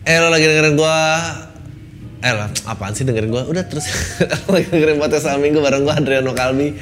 Eh 0.00 0.16
lo 0.16 0.32
lagi 0.32 0.48
dengerin 0.48 0.80
gua. 0.80 0.96
Eh 2.20 2.32
lah, 2.32 2.48
apaan 2.64 2.96
sih 2.96 3.04
dengerin 3.04 3.28
gua? 3.28 3.44
Udah 3.44 3.68
terus. 3.68 3.84
Lagi 4.52 4.68
dengerin 4.72 4.96
podcast 4.96 5.28
sama 5.28 5.44
minggu 5.44 5.60
bareng 5.60 5.84
gua 5.84 5.96
Adriano 5.96 6.32
Kalbi 6.36 6.76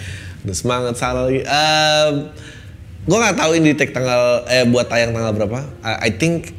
Udah 0.47 0.55
semangat 0.55 0.95
salah 0.99 1.27
lagi. 1.27 1.43
Um, 1.43 2.31
Gua 3.09 3.25
gak 3.25 3.41
tahu 3.41 3.57
ini 3.57 3.73
take 3.73 3.97
tanggal 3.97 4.45
Eh 4.53 4.69
buat 4.69 4.87
tayang 4.87 5.17
tanggal 5.17 5.33
berapa. 5.35 5.65
I, 5.83 6.11
I 6.11 6.15
think 6.15 6.55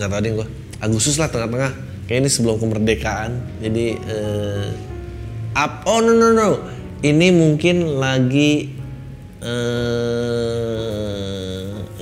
Gak 0.00 0.08
tahu 0.08 0.20
deh 0.24 0.32
gua. 0.32 0.48
Agustus 0.80 1.20
lah 1.20 1.28
tengah-tengah. 1.28 1.72
Kayak 2.08 2.24
ini 2.24 2.30
sebelum 2.32 2.56
kemerdekaan. 2.56 3.60
Jadi 3.60 4.00
uh, 4.08 4.72
up, 5.52 5.84
Oh 5.84 6.00
no 6.00 6.16
no 6.16 6.32
no. 6.32 6.56
Ini 7.04 7.28
mungkin 7.36 8.00
lagi 8.00 8.72
eh 9.42 10.22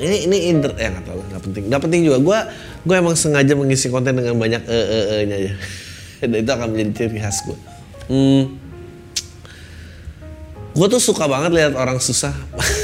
ini 0.00 0.16
ini 0.28 0.36
inter 0.52 0.72
ya 0.76 0.92
nggak 0.92 1.06
tahu 1.08 1.20
nggak 1.24 1.42
penting. 1.44 1.62
Nggak 1.72 1.82
penting 1.82 2.00
juga. 2.06 2.18
Gue 2.20 2.38
gue 2.84 2.96
emang 2.96 3.16
sengaja 3.16 3.52
mengisi 3.56 3.92
konten 3.92 4.16
dengan 4.16 4.36
banyak 4.36 4.62
e 4.64 4.80
e 4.80 5.00
e 5.00 5.16
nya 5.28 5.36
aja 5.36 5.52
dan 6.30 6.38
itu 6.40 6.52
akan 6.52 6.66
menjadi 6.72 6.90
ciri 6.96 7.18
khas 7.20 7.44
gue 7.44 7.56
hmm, 8.08 8.42
gue 10.70 10.86
tuh 10.86 11.02
suka 11.02 11.26
banget 11.26 11.50
lihat 11.54 11.72
orang 11.74 11.98
susah. 11.98 12.34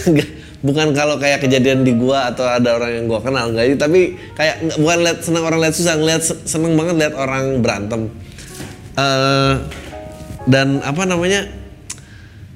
Bukan 0.66 0.97
kalau 0.97 1.20
kayak 1.20 1.47
kejadian 1.47 1.86
di 1.86 1.94
gue 1.94 2.16
atau 2.16 2.42
ada 2.42 2.75
orang 2.75 2.98
yang 2.98 3.05
gue 3.06 3.20
kenal 3.22 3.55
enggak. 3.55 3.78
Tapi 3.78 4.19
kayak 4.34 4.80
bukan 4.80 4.98
lihat 5.05 5.19
senang 5.22 5.44
orang 5.47 5.61
lihat 5.62 5.75
susah 5.78 5.94
ngeliat 5.94 6.22
seneng 6.27 6.75
banget 6.75 7.06
lihat 7.06 7.14
orang 7.14 7.62
berantem. 7.62 8.10
Uh, 8.97 9.62
dan 10.48 10.81
apa 10.83 11.05
namanya 11.05 11.47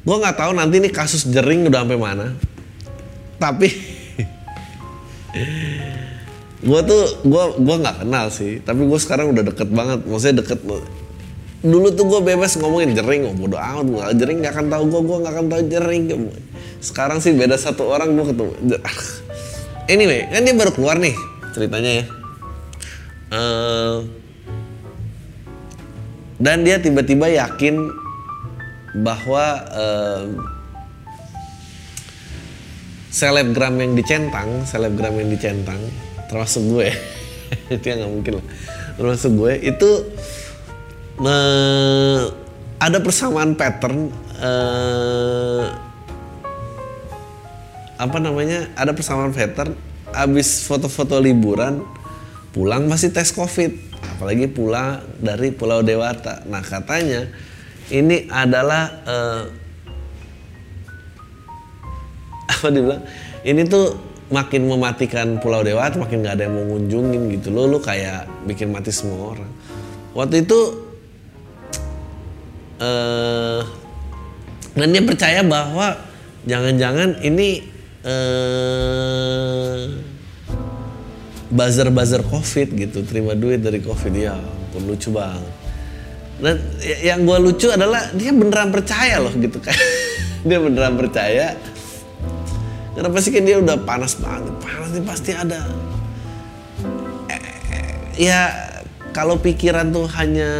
gue 0.02 0.16
nggak 0.16 0.36
tahu 0.40 0.56
nanti 0.56 0.80
ini 0.80 0.88
kasus 0.90 1.28
jering 1.28 1.70
udah 1.70 1.86
sampai 1.86 2.00
mana. 2.00 2.26
Tapi 3.38 3.68
gue 6.60 6.80
tuh 6.84 7.02
gue 7.24 7.44
gue 7.56 7.76
nggak 7.80 7.96
kenal 8.04 8.28
sih 8.28 8.60
tapi 8.60 8.84
gue 8.84 8.98
sekarang 9.00 9.32
udah 9.32 9.44
deket 9.48 9.68
banget. 9.72 10.04
Maksudnya 10.04 10.44
deket 10.44 10.60
dulu 11.60 11.92
tuh 11.92 12.08
gue 12.08 12.20
bebas 12.24 12.56
ngomongin 12.56 12.96
jering 12.96 13.28
oh 13.28 13.36
bodo 13.36 13.60
amat 13.60 13.84
gue 13.84 14.02
jering 14.16 14.40
nggak 14.40 14.52
akan 14.56 14.66
tahu 14.72 14.82
gue 14.88 15.00
gue 15.04 15.16
nggak 15.24 15.34
akan 15.36 15.46
tahu 15.48 15.62
jering. 15.68 16.02
Sekarang 16.80 17.18
sih 17.20 17.36
beda 17.36 17.56
satu 17.60 17.88
orang 17.88 18.16
gue 18.16 18.26
ketemu. 18.32 18.52
Anyway 19.88 20.28
kan 20.32 20.40
dia 20.44 20.54
baru 20.56 20.72
keluar 20.72 20.96
nih 20.96 21.12
ceritanya 21.52 21.90
ya. 22.00 22.04
Uh, 23.30 23.96
dan 26.40 26.64
dia 26.64 26.80
tiba-tiba 26.80 27.28
yakin 27.28 27.76
bahwa 29.04 29.44
uh, 29.70 30.24
selebgram 33.12 33.76
yang 33.78 33.92
dicentang, 33.94 34.64
selebgram 34.64 35.14
yang 35.20 35.30
dicentang, 35.30 35.78
termasuk 36.30 36.62
gue, 36.62 36.94
itu 37.74 37.84
yang 37.90 38.06
nggak 38.06 38.12
mungkin 38.14 38.32
lah, 38.38 38.46
termasuk 38.94 39.34
gue. 39.34 39.52
Itu 39.66 39.90
uh, 41.18 42.30
ada 42.78 42.98
persamaan 43.02 43.58
pattern, 43.58 44.14
uh, 44.38 45.66
apa 47.98 48.18
namanya, 48.22 48.70
ada 48.78 48.94
persamaan 48.94 49.34
pattern, 49.34 49.74
abis 50.14 50.62
foto-foto 50.62 51.18
liburan, 51.18 51.82
pulang 52.54 52.86
masih 52.86 53.10
tes 53.10 53.34
covid, 53.34 53.74
apalagi 54.16 54.46
pulang 54.46 55.02
dari 55.18 55.50
Pulau 55.50 55.82
Dewata. 55.82 56.46
Nah 56.46 56.62
katanya 56.62 57.26
ini 57.90 58.30
adalah 58.30 59.02
uh, 59.02 59.42
apa 62.54 62.66
dibilang? 62.70 63.02
Ini 63.40 63.64
tuh 63.66 64.09
makin 64.30 64.70
mematikan 64.70 65.42
Pulau 65.42 65.66
Dewata 65.66 65.98
makin 65.98 66.22
nggak 66.22 66.34
ada 66.38 66.44
yang 66.46 66.54
mau 66.54 66.64
ngunjungin 66.74 67.22
gitu 67.38 67.50
loh. 67.50 67.66
Lu 67.66 67.78
kayak 67.82 68.30
bikin 68.46 68.70
mati 68.70 68.94
semua 68.94 69.34
orang. 69.34 69.50
Waktu 70.14 70.46
itu 70.46 70.60
uh, 72.78 73.60
dan 74.74 74.88
dia 74.94 75.02
percaya 75.02 75.42
bahwa 75.42 75.98
jangan-jangan 76.46 77.18
ini 77.26 77.66
uh, 78.06 79.82
buzzer-buzzer 81.50 82.22
covid 82.30 82.68
gitu 82.78 83.02
terima 83.02 83.34
duit 83.34 83.58
dari 83.60 83.82
covid. 83.82 84.14
Ya 84.14 84.38
ampun 84.38 84.86
lucu 84.86 85.10
banget. 85.10 85.58
Dan 86.40 86.56
yang 87.04 87.28
gue 87.28 87.36
lucu 87.36 87.68
adalah 87.68 88.08
dia 88.16 88.32
beneran 88.32 88.72
percaya 88.72 89.20
loh 89.20 89.34
gitu 89.36 89.60
kan. 89.60 89.76
Dia 90.48 90.56
beneran 90.56 90.96
percaya 90.96 91.52
kenapa 93.00 93.16
sih 93.24 93.32
kan 93.32 93.48
dia 93.48 93.56
udah 93.56 93.80
panas 93.80 94.12
banget? 94.20 94.52
Panas 94.60 94.92
nih 94.92 95.04
pasti 95.08 95.32
ada. 95.32 95.64
Eh, 97.32 97.40
ya 98.28 98.52
kalau 99.16 99.40
pikiran 99.40 99.88
tuh 99.88 100.04
hanya 100.20 100.52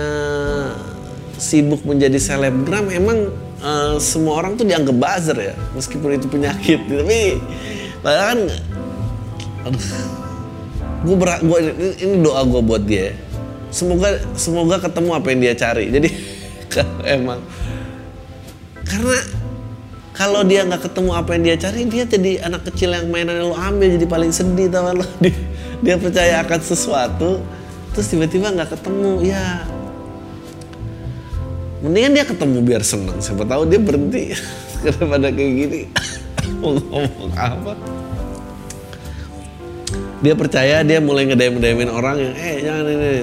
sibuk 1.36 1.84
menjadi 1.84 2.16
selebgram 2.16 2.88
emang 2.88 3.28
uh, 3.60 4.00
semua 4.00 4.40
orang 4.40 4.56
tuh 4.56 4.64
dianggap 4.64 4.96
buzzer 4.96 5.36
ya 5.36 5.54
meskipun 5.76 6.16
itu 6.16 6.32
penyakit. 6.32 6.80
Tapi 6.88 7.36
padahal 8.00 8.24
kan 8.32 8.40
gue 11.04 11.16
berat 11.20 11.44
gue 11.44 11.58
ini 12.00 12.24
doa 12.24 12.40
gue 12.48 12.60
buat 12.64 12.84
dia 12.88 13.12
semoga 13.68 14.16
semoga 14.32 14.80
ketemu 14.80 15.10
apa 15.12 15.26
yang 15.28 15.40
dia 15.44 15.54
cari. 15.60 15.92
Jadi 15.92 16.08
emang 17.20 17.44
karena 18.88 19.20
kalau 20.20 20.44
dia 20.44 20.68
nggak 20.68 20.84
ketemu 20.84 21.10
apa 21.16 21.30
yang 21.32 21.42
dia 21.48 21.56
cari 21.56 21.80
dia 21.88 22.04
jadi 22.04 22.44
anak 22.44 22.68
kecil 22.68 22.92
yang 22.92 23.08
mainan 23.08 23.40
lo 23.40 23.56
ambil 23.56 23.88
jadi 23.96 24.04
paling 24.04 24.28
sedih 24.28 24.68
tau 24.68 24.92
lo 24.92 25.00
dia, 25.24 25.32
dia 25.80 25.96
percaya 25.96 26.44
akan 26.44 26.60
sesuatu 26.60 27.40
terus 27.96 28.06
tiba-tiba 28.12 28.52
nggak 28.52 28.76
ketemu 28.76 29.24
ya. 29.24 29.64
Mendingan 31.80 32.12
dia 32.12 32.24
ketemu 32.28 32.60
biar 32.60 32.84
seneng 32.84 33.16
siapa 33.24 33.48
tahu 33.48 33.64
dia 33.64 33.80
berhenti 33.80 34.36
daripada 34.84 35.32
kayak 35.32 35.52
gini. 35.56 35.80
Mau 36.60 36.76
ngomong 36.76 37.32
apa? 37.40 37.72
Dia 40.20 40.36
percaya 40.36 40.84
dia 40.84 41.00
mulai 41.00 41.32
ngedem-demin 41.32 41.88
orang 41.88 42.20
yang 42.20 42.34
eh 42.36 42.56
jangan 42.60 42.84
ini. 42.92 43.16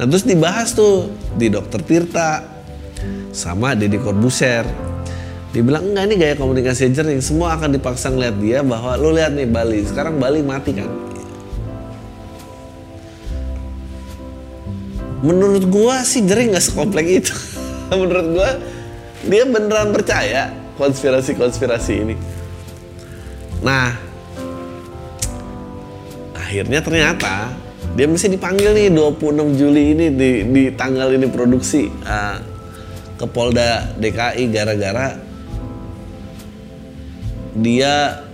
Nah 0.00 0.04
terus 0.08 0.24
dibahas 0.24 0.72
tuh 0.72 1.12
di 1.36 1.52
Dokter 1.52 1.84
Tirta 1.84 2.40
sama 3.36 3.76
Deddy 3.76 4.00
Corbuzier. 4.00 4.89
Dibilang 5.50 5.82
enggak 5.82 6.04
ini 6.06 6.14
gaya 6.14 6.34
komunikasi 6.38 6.94
jering 6.94 7.18
semua 7.18 7.58
akan 7.58 7.74
dipaksa 7.74 8.14
ngeliat 8.14 8.38
dia 8.38 8.62
bahwa 8.62 8.94
lu 8.94 9.10
lihat 9.10 9.34
nih 9.34 9.50
Bali 9.50 9.82
sekarang 9.82 10.22
Bali 10.22 10.46
mati 10.46 10.78
kan. 10.78 10.86
Menurut 15.26 15.66
gua 15.66 16.06
sih 16.06 16.22
jering 16.22 16.54
nggak 16.54 16.62
sekomplek 16.62 17.06
itu. 17.10 17.34
Menurut 17.90 18.26
gua 18.30 18.50
dia 19.26 19.42
beneran 19.42 19.90
percaya 19.90 20.54
konspirasi-konspirasi 20.78 21.92
ini. 21.98 22.14
Nah 23.66 23.90
akhirnya 26.38 26.78
ternyata 26.78 27.50
dia 27.98 28.06
mesti 28.06 28.30
dipanggil 28.30 28.70
nih 28.70 28.86
26 28.94 29.58
Juli 29.58 29.82
ini 29.98 30.06
di, 30.14 30.30
di 30.46 30.62
tanggal 30.78 31.10
ini 31.10 31.26
produksi 31.26 31.90
uh, 32.06 32.38
ke 33.18 33.26
Polda 33.26 33.98
DKI 33.98 34.46
gara-gara 34.54 35.29
dia 37.60 38.24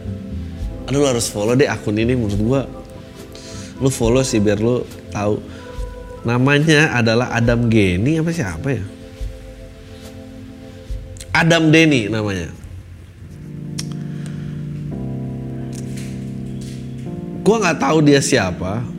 aduh 0.87 1.03
lu 1.03 1.07
harus 1.07 1.27
follow 1.27 1.59
deh 1.59 1.67
akun 1.67 1.99
ini. 1.99 2.15
Menurut 2.15 2.41
gua 2.41 2.61
lu 3.83 3.91
follow 3.91 4.23
sih 4.23 4.41
biar 4.41 4.59
lu 4.59 4.87
tahu. 5.11 5.43
Namanya 6.27 6.99
adalah 6.99 7.31
Adam 7.31 7.71
Geni 7.71 8.19
apa 8.19 8.31
siapa 8.35 8.69
ya? 8.71 8.83
Adam 11.37 11.71
Denny 11.71 12.11
namanya. 12.11 12.51
Gua 17.47 17.57
nggak 17.63 17.79
tahu 17.79 17.99
dia 18.03 18.19
siapa 18.19 18.97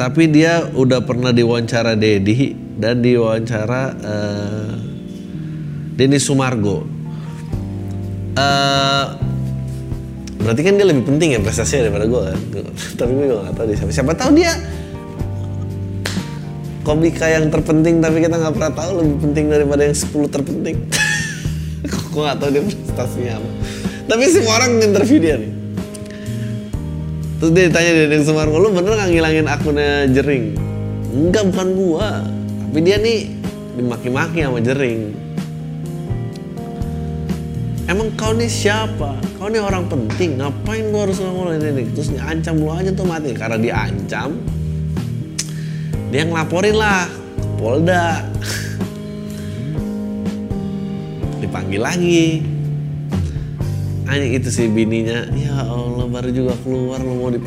tapi 0.00 0.32
dia 0.32 0.64
udah 0.72 1.04
pernah 1.04 1.28
diwawancara 1.28 1.92
Dedi 1.92 2.56
dan 2.80 3.04
diwawancara 3.04 3.82
uh, 4.00 4.72
Denny 5.92 6.16
Sumargo 6.16 6.88
Eh, 8.40 9.04
berarti 10.40 10.62
kan 10.64 10.72
dia 10.80 10.86
lebih 10.88 11.04
penting 11.04 11.36
ya 11.36 11.40
prestasinya 11.42 11.88
daripada 11.88 12.06
gue 12.08 12.22
kan? 12.24 12.38
Tapi 12.96 13.10
gue 13.12 13.26
gak 13.28 13.54
tahu 13.56 13.66
dia 13.68 13.76
siapa. 13.76 13.92
Siapa 13.92 14.12
tahu 14.16 14.30
dia 14.36 14.52
komika 16.80 17.28
yang 17.28 17.52
terpenting 17.52 18.00
tapi 18.00 18.24
kita 18.24 18.40
nggak 18.40 18.54
pernah 18.56 18.72
tahu 18.72 18.90
lebih 19.04 19.16
penting 19.20 19.44
daripada 19.52 19.82
yang 19.84 19.96
10 19.96 20.10
terpenting. 20.32 20.76
Gue 22.10 22.22
gak 22.26 22.38
tahu 22.42 22.50
dia 22.50 22.62
prestasinya 22.66 23.32
apa. 23.38 23.48
Tapi 24.10 24.22
semua 24.26 24.52
orang 24.58 24.70
interview 24.82 25.18
dia 25.22 25.36
nih. 25.38 25.52
Terus 27.38 27.50
dia 27.54 27.64
ditanya 27.70 27.90
dia 27.94 28.06
yang 28.10 28.24
Sumargo 28.26 28.58
lu 28.58 28.74
bener 28.74 28.98
gak 28.98 29.10
ngilangin 29.12 29.46
akunnya 29.46 30.08
jering? 30.10 30.58
Enggak 31.14 31.46
bukan 31.52 31.68
gua. 31.78 32.08
Tapi 32.70 32.78
dia 32.82 32.96
nih 32.98 33.30
dimaki-maki 33.78 34.42
sama 34.42 34.58
jering 34.58 35.29
emang 37.90 38.14
kau 38.14 38.30
nih 38.30 38.46
siapa? 38.46 39.18
Kau 39.36 39.50
nih 39.50 39.58
orang 39.58 39.90
penting, 39.90 40.38
ngapain 40.38 40.94
gua 40.94 41.10
harus 41.10 41.18
ngomongin 41.18 41.58
ini? 41.74 41.84
Terus 41.90 42.14
diancam 42.14 42.54
lu 42.62 42.70
aja 42.70 42.90
tuh 42.94 43.02
mati. 43.02 43.34
Karena 43.34 43.58
diancam, 43.58 44.38
dia 46.14 46.22
ngelaporin 46.22 46.76
lah 46.78 47.10
ke 47.10 47.48
Polda. 47.58 48.22
Dipanggil 51.42 51.82
lagi. 51.82 52.22
Hanya 54.06 54.26
itu 54.26 54.50
sih 54.50 54.66
bininya, 54.66 55.26
ya 55.34 55.66
Allah 55.66 56.06
baru 56.06 56.30
juga 56.34 56.54
keluar 56.66 56.98
lu 56.98 57.14
mau 57.14 57.30
di 57.30 57.38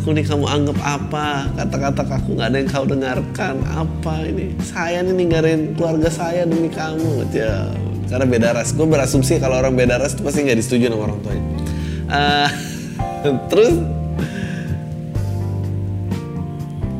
aku 0.00 0.16
nih 0.16 0.24
kamu 0.24 0.48
anggap 0.48 0.80
apa? 0.80 1.44
Kata-kata 1.60 2.08
aku 2.08 2.32
nggak 2.32 2.48
ada 2.48 2.56
yang 2.56 2.68
kau 2.72 2.88
dengarkan. 2.88 3.60
Apa 3.68 4.24
ini? 4.24 4.56
Saya 4.64 5.04
nih 5.04 5.12
ninggalin 5.12 5.76
keluarga 5.76 6.08
saya 6.08 6.48
demi 6.48 6.72
kamu 6.72 7.28
ya 7.36 7.68
karena 8.08 8.24
beda 8.24 8.48
ras. 8.56 8.72
Gue 8.72 8.88
berasumsi 8.88 9.36
kalau 9.36 9.60
orang 9.60 9.76
beda 9.76 10.00
ras 10.00 10.16
itu 10.16 10.24
pasti 10.24 10.40
nggak 10.40 10.56
disetujui 10.56 10.88
sama 10.88 11.04
orang 11.04 11.18
tuanya. 11.20 11.44
Uh, 12.08 12.48
terus? 13.52 13.76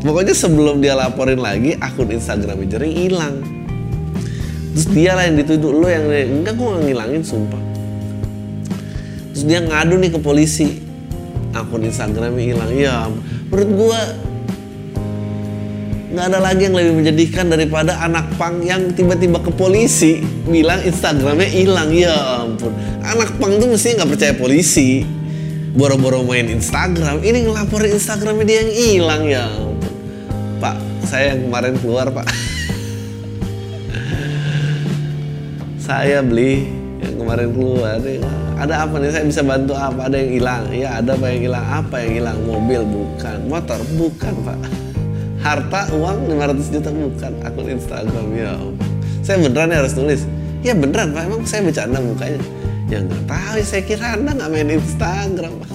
Pokoknya 0.05 0.35
sebelum 0.37 0.85
dia 0.85 0.93
laporin 0.93 1.41
lagi 1.41 1.81
akun 1.81 2.13
Instagram 2.13 2.69
jering 2.69 2.93
hilang. 3.01 3.41
Terus 4.77 4.87
dia 4.93 5.17
lah 5.17 5.25
yang 5.25 5.41
dituduh 5.41 5.73
lo 5.73 5.89
yang 5.89 6.05
enggak 6.05 6.53
gue 6.53 6.69
nggak 6.69 6.85
ngilangin 6.85 7.23
sumpah. 7.25 7.63
Terus 9.33 9.45
dia 9.49 9.65
ngadu 9.65 9.97
nih 9.97 10.13
ke 10.13 10.21
polisi 10.21 10.90
akun 11.63 11.85
Instagramnya 11.85 12.43
hilang. 12.43 12.71
Ya 12.73 13.07
menurut 13.53 13.71
gua 13.77 14.01
nggak 16.11 16.27
ada 16.27 16.39
lagi 16.43 16.67
yang 16.67 16.75
lebih 16.75 16.95
menjadikan 16.99 17.47
daripada 17.47 18.03
anak 18.03 18.35
pang 18.35 18.59
yang 18.67 18.91
tiba-tiba 18.91 19.39
ke 19.39 19.55
polisi 19.55 20.25
bilang 20.49 20.83
Instagramnya 20.83 21.47
hilang. 21.47 21.95
Ya 21.95 22.17
ampun 22.43 22.75
anak 23.05 23.37
pang 23.39 23.57
tuh 23.61 23.71
mesti 23.71 23.95
nggak 24.01 24.11
percaya 24.11 24.35
polisi. 24.35 25.05
Boro-boro 25.71 26.27
main 26.27 26.51
Instagram 26.51 27.23
ini 27.23 27.47
ngelaporin 27.47 27.95
Instagramnya 27.95 28.43
dia 28.43 28.59
yang 28.67 28.73
hilang 28.75 29.23
ya 29.31 29.47
ampun. 29.47 29.79
Pak 30.59 30.77
saya 31.07 31.35
yang 31.35 31.47
kemarin 31.47 31.75
keluar 31.79 32.07
pak. 32.11 32.27
Saya 35.91 36.23
beli 36.23 36.80
kemarin 37.21 37.53
keluar. 37.53 38.01
Ada 38.57 38.75
apa 38.89 38.95
nih? 38.97 39.13
Saya 39.13 39.25
bisa 39.29 39.43
bantu 39.45 39.77
apa? 39.77 40.09
Ada 40.09 40.17
yang 40.17 40.31
hilang? 40.41 40.65
Ya 40.73 40.89
ada 40.97 41.13
apa 41.13 41.27
yang 41.29 41.41
hilang? 41.53 41.65
Apa 41.69 41.95
yang 42.01 42.13
hilang? 42.25 42.39
Mobil? 42.49 42.81
Bukan. 42.89 43.39
Motor? 43.47 43.81
Bukan 44.01 44.35
pak. 44.41 44.59
Harta? 45.45 45.93
Uang? 45.93 46.25
500 46.33 46.73
juta? 46.73 46.89
Bukan. 46.89 47.33
Akun 47.45 47.67
Instagram 47.69 48.27
ya 48.33 48.57
saya 49.21 49.37
beneran 49.47 49.69
ya 49.71 49.79
harus 49.85 49.95
tulis 49.95 50.21
ya 50.65 50.73
beneran 50.73 51.13
pak. 51.13 51.23
Emang 51.29 51.43
saya 51.47 51.61
bercanda 51.63 52.01
mukanya? 52.01 52.41
Ya 52.91 52.99
nggak 53.05 53.23
tahu. 53.29 53.61
Saya 53.63 53.83
kira 53.85 54.17
anda 54.17 54.35
nggak 54.35 54.51
main 54.51 54.71
Instagram. 54.75 55.53
Pak 55.61 55.71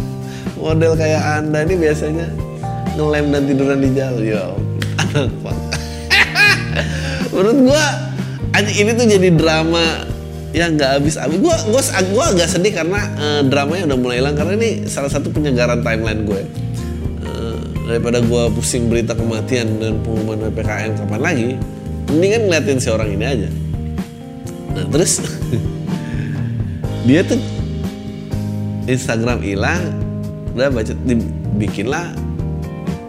model 0.66 0.98
kayak 0.98 1.22
anda 1.22 1.62
ini 1.62 1.76
biasanya 1.78 2.28
ngelem 2.98 3.26
dan 3.30 3.44
tiduran 3.46 3.80
di 3.80 3.90
jalan. 3.94 4.24
Ya 4.26 4.44
anak 4.98 5.30
pak 5.46 5.58
menurut 7.36 7.58
gua 7.70 7.86
ini 8.56 8.92
tuh 8.96 9.06
jadi 9.06 9.30
drama 9.36 10.08
ya 10.56 10.72
nggak 10.72 10.90
habis. 11.00 11.20
Habis 11.20 11.44
gue 11.44 11.56
gue 11.68 11.82
gue 12.16 12.26
agak 12.32 12.48
sedih 12.48 12.72
karena 12.72 13.12
uh, 13.20 13.42
dramanya 13.44 13.92
udah 13.92 13.98
mulai 14.00 14.24
hilang. 14.24 14.36
Karena 14.40 14.56
ini 14.56 14.88
salah 14.88 15.12
satu 15.12 15.28
penyegaran 15.36 15.84
timeline 15.84 16.24
gue. 16.24 16.42
Uh, 17.28 17.60
daripada 17.92 18.24
gue 18.24 18.44
pusing 18.56 18.88
berita 18.88 19.12
kematian 19.12 19.84
dan 19.84 20.00
pengumuman 20.00 20.48
ppkm 20.56 20.96
kapan 20.96 21.22
lagi 21.22 21.50
mendingan 22.08 22.42
ngeliatin 22.48 22.80
si 22.80 22.88
orang 22.88 23.12
ini 23.12 23.26
aja. 23.28 23.50
Nah 24.72 24.86
terus 24.88 25.20
dia 27.08 27.22
tuh 27.28 27.42
Instagram 28.88 29.44
hilang 29.44 29.84
udah 30.56 30.72
baca 30.72 30.94
dibikinlah 31.04 32.16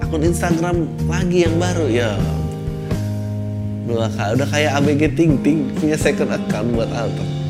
akun 0.02 0.26
Instagram 0.26 0.90
lagi 1.06 1.46
yang 1.46 1.54
baru. 1.62 1.86
Ya 1.86 2.18
udah, 3.86 4.10
udah 4.10 4.48
kayak 4.50 4.70
ABG 4.82 5.02
Ting 5.14 5.38
Ting 5.40 5.70
punya 5.78 5.94
second 5.94 6.34
account 6.34 6.74
buat 6.74 6.90
apa 6.90 7.46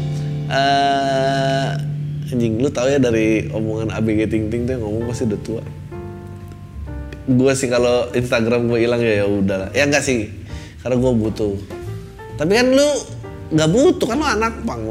uh, 0.51 1.71
anjing 2.27 2.59
lu 2.59 2.69
tau 2.71 2.87
ya 2.91 2.99
dari 2.99 3.47
omongan 3.51 3.95
ABG 3.95 4.31
Ting 4.31 4.45
Ting 4.51 4.67
tuh 4.67 4.79
yang 4.79 4.83
ngomong 4.83 5.05
pasti 5.11 5.25
udah 5.31 5.41
tua. 5.47 5.63
Gue 7.27 7.53
sih 7.59 7.67
kalau 7.67 8.11
Instagram 8.15 8.71
gue 8.71 8.79
hilang 8.87 9.03
ya 9.03 9.23
ya 9.23 9.27
ya 9.75 9.83
enggak 9.87 10.03
sih 10.03 10.31
karena 10.83 10.97
gue 10.99 11.13
butuh. 11.27 11.55
Tapi 12.39 12.53
kan 12.55 12.67
lu 12.71 12.89
nggak 13.55 13.71
butuh 13.71 14.07
kan 14.11 14.17
lu 14.19 14.27
anak 14.27 14.55
pang 14.67 14.83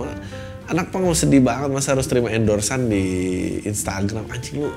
anak 0.66 0.88
pang 0.90 1.04
sedih 1.12 1.44
banget 1.44 1.70
masa 1.70 1.94
harus 1.96 2.08
terima 2.08 2.32
endorsan 2.32 2.88
di 2.88 3.04
Instagram? 3.64 4.28
Anjing 4.32 4.64
lu 4.64 4.72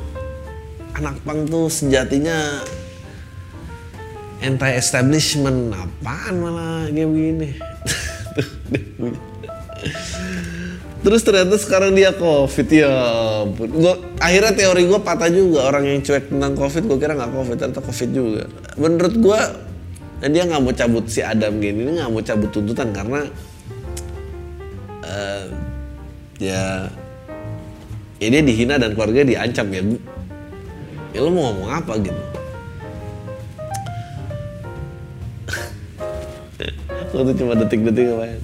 anak 0.98 1.18
pang 1.22 1.46
tuh 1.46 1.70
sejatinya 1.70 2.62
anti 4.38 4.70
establishment 4.78 5.74
apaan 5.74 6.34
malah 6.38 6.86
kayak 6.90 7.08
begini 7.10 7.48
Terus 10.98 11.22
ternyata 11.22 11.54
sekarang 11.56 11.94
dia 11.94 12.10
covid 12.10 12.68
ya. 12.68 12.90
Gua, 13.54 13.94
akhirnya 14.18 14.50
teori 14.50 14.82
gue 14.90 14.98
patah 14.98 15.30
juga 15.30 15.70
orang 15.70 15.86
yang 15.86 16.00
cuek 16.02 16.26
tentang 16.26 16.52
covid 16.58 16.82
gue 16.84 16.98
kira 16.98 17.14
nggak 17.14 17.32
covid 17.32 17.56
ternyata 17.56 17.80
covid 17.80 18.10
juga. 18.10 18.44
Menurut 18.74 19.14
gue 19.14 19.40
dia 20.26 20.42
nggak 20.42 20.62
mau 20.62 20.74
cabut 20.74 21.06
si 21.06 21.22
Adam 21.22 21.62
gini 21.62 21.86
ini 21.86 22.02
nggak 22.02 22.10
mau 22.10 22.18
cabut 22.18 22.50
tuntutan 22.50 22.90
karena 22.90 23.22
uh, 25.06 25.44
ya 26.42 26.90
ya 28.18 28.26
dia 28.26 28.42
dihina 28.42 28.82
dan 28.82 28.98
keluarga 28.98 29.22
diancam 29.22 29.70
ya 29.70 29.82
ya 31.14 31.18
lo 31.22 31.30
mau 31.30 31.54
ngomong 31.54 31.70
apa 31.70 31.92
gitu 32.02 32.22
itu 37.12 37.32
cuma 37.40 37.52
detik-detik 37.56 38.04
ya 38.04 38.36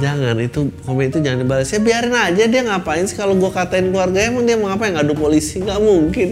jangan 0.00 0.36
itu 0.40 0.72
komen 0.88 1.12
itu 1.12 1.20
jangan 1.20 1.44
dibalas 1.44 1.68
ya 1.68 1.78
biarin 1.78 2.16
aja 2.16 2.44
dia 2.48 2.62
ngapain 2.64 3.04
sih 3.04 3.14
kalau 3.14 3.36
gue 3.36 3.52
katain 3.52 3.92
keluarga? 3.92 4.16
Emang 4.24 4.48
dia 4.48 4.56
mau 4.56 4.72
ngapain? 4.72 4.96
Ngadu 4.96 5.12
polisi? 5.12 5.60
Nggak 5.60 5.76
mungkin. 5.76 6.28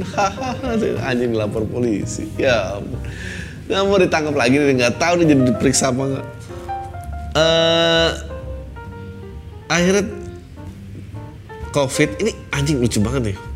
Anjing 1.09 1.37
lapor 1.37 1.69
polisi. 1.69 2.33
Ya 2.41 2.81
nggak 3.69 3.83
mau 3.85 4.01
ditangkap 4.01 4.33
lagi 4.33 4.57
dia 4.57 4.73
nggak 4.73 4.97
tahu 4.97 5.21
dia 5.21 5.37
jadi 5.37 5.43
diperiksa 5.53 5.93
apa 5.93 6.03
nggak. 6.17 6.27
Uh, 7.37 8.11
akhirnya 9.69 10.05
covid. 11.77 12.09
Ini 12.25 12.33
anjing 12.57 12.81
lucu 12.81 13.05
banget 13.05 13.37
nih 13.37 13.48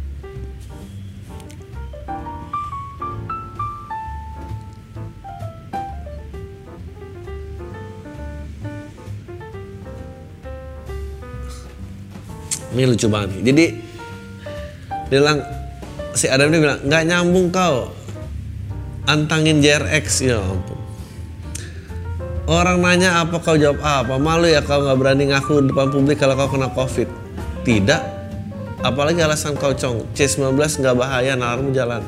ini 12.73 12.83
lucu 12.88 13.07
banget 13.09 13.41
jadi 13.45 13.64
dia 15.12 15.21
bilang 15.21 15.45
si 16.17 16.25
Adam 16.25 16.49
dia 16.49 16.61
bilang 16.61 16.81
nggak 16.88 17.02
nyambung 17.05 17.52
kau. 17.52 17.93
Antangin 19.05 19.59
JRX 19.61 20.25
ya 20.25 20.41
ampun. 20.41 20.79
Orang 22.49 22.81
nanya 22.81 23.21
apa 23.21 23.37
kau 23.45 23.59
jawab 23.61 23.83
apa? 23.83 24.17
Malu 24.17 24.49
ya 24.49 24.64
kau 24.64 24.81
nggak 24.81 24.97
berani 24.97 25.29
ngaku 25.35 25.69
depan 25.69 25.93
publik 25.93 26.17
kalau 26.17 26.33
kau 26.38 26.49
kena 26.55 26.73
covid? 26.73 27.12
Tidak. 27.67 28.02
Apalagi 28.81 29.21
alasan 29.21 29.59
kau 29.59 29.76
cong. 29.76 30.17
C19 30.17 30.57
nggak 30.57 30.97
bahaya 30.97 31.37
nalarmu 31.37 31.75
jalan. 31.75 32.00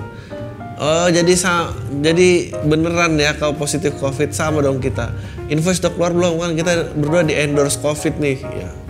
Oh 0.81 1.07
jadi 1.13 1.35
sa 1.37 1.71
jadi 2.03 2.57
beneran 2.65 3.21
ya 3.21 3.37
kau 3.37 3.53
positif 3.59 3.99
covid? 3.99 4.31
Sama 4.31 4.63
dong 4.63 4.79
kita. 4.79 5.11
Info 5.51 5.75
sudah 5.75 5.93
keluar 5.93 6.15
belum? 6.15 6.41
Kan 6.41 6.51
kita 6.57 6.73
berdua 6.95 7.21
di 7.27 7.35
endorse 7.35 7.77
covid 7.83 8.17
nih. 8.23 8.39
Ya 8.43 8.84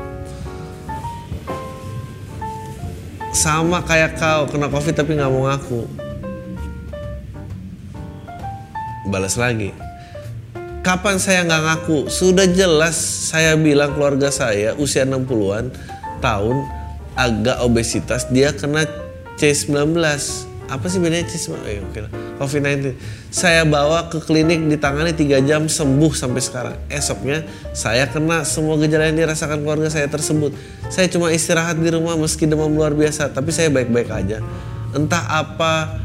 sama 3.34 3.82
kayak 3.82 4.14
kau 4.14 4.46
kena 4.46 4.70
covid 4.70 4.94
tapi 4.94 5.18
nggak 5.18 5.30
mau 5.30 5.50
ngaku. 5.50 5.82
Balas 9.10 9.34
lagi. 9.34 9.74
Kapan 10.86 11.18
saya 11.18 11.42
nggak 11.42 11.62
ngaku? 11.66 11.98
Sudah 12.06 12.46
jelas 12.46 12.94
saya 13.28 13.58
bilang 13.58 13.92
keluarga 13.98 14.30
saya 14.30 14.78
usia 14.78 15.02
60-an 15.02 15.74
tahun 16.22 16.56
agak 17.18 17.62
obesitas 17.62 18.26
dia 18.30 18.54
kena 18.54 18.86
C19 19.34 19.98
apa 20.64 20.88
sih 20.88 20.96
bedanya 20.96 21.28
C19 21.28 21.60
eh, 21.68 21.80
oke 21.84 21.98
lah. 22.08 22.10
COVID-19 22.40 22.96
saya 23.28 23.68
bawa 23.68 24.08
ke 24.08 24.16
klinik 24.24 24.64
ditangani 24.64 25.12
3 25.12 25.44
jam 25.44 25.68
sembuh 25.68 26.12
sampai 26.16 26.40
sekarang. 26.40 26.76
Esoknya 26.88 27.44
saya 27.76 28.08
kena 28.08 28.48
semua 28.48 28.80
gejala 28.80 29.12
yang 29.12 29.20
dirasakan 29.20 29.60
keluarga 29.60 29.92
saya 29.92 30.08
tersebut. 30.08 30.56
Saya 30.88 31.12
cuma 31.12 31.28
istirahat 31.30 31.76
di 31.76 31.92
rumah 31.92 32.16
meski 32.16 32.48
demam 32.48 32.72
luar 32.72 32.96
biasa 32.96 33.28
tapi 33.28 33.52
saya 33.52 33.68
baik-baik 33.68 34.08
aja. 34.08 34.40
Entah 34.96 35.24
apa 35.44 36.00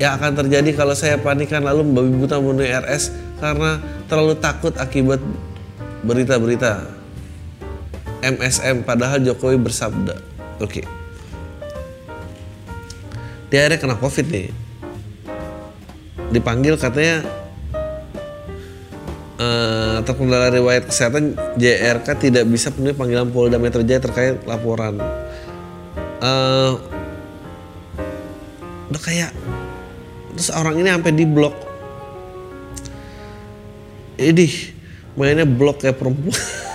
yang 0.00 0.16
akan 0.16 0.32
terjadi 0.44 0.70
kalau 0.72 0.94
saya 0.96 1.20
panikan 1.20 1.60
lalu 1.60 1.84
membabi 1.84 2.10
buta 2.24 2.40
memenuhi 2.40 2.72
RS 2.72 3.12
karena 3.42 3.82
terlalu 4.08 4.34
takut 4.40 4.72
akibat 4.80 5.20
berita-berita 6.06 6.86
MSM 8.24 8.86
padahal 8.88 9.20
Jokowi 9.20 9.60
bersabda. 9.60 10.16
Oke. 10.58 10.82
okay. 10.82 10.97
Dia 13.48 13.64
akhirnya 13.64 13.80
kena 13.80 13.96
covid 13.96 14.26
nih. 14.28 14.48
Dipanggil 16.28 16.76
katanya 16.76 17.24
uh, 19.40 20.04
terkendala 20.04 20.52
riwayat 20.52 20.88
kesehatan 20.92 21.32
JRK 21.56 22.06
tidak 22.20 22.44
bisa 22.44 22.68
penuhi 22.68 22.92
panggilan 22.92 23.32
Polda 23.32 23.56
Metro 23.56 23.80
Jaya 23.80 24.04
terkait 24.04 24.44
laporan. 24.44 25.00
Uh, 26.18 26.76
udah 28.88 29.02
kayak 29.04 29.30
terus 30.32 30.48
orang 30.52 30.80
ini 30.80 30.88
sampai 30.88 31.12
di 31.12 31.24
blok 31.28 31.54
ini 34.18 34.48
mainnya 35.14 35.46
blok 35.46 35.84
kayak 35.84 36.00
perempuan 36.00 36.34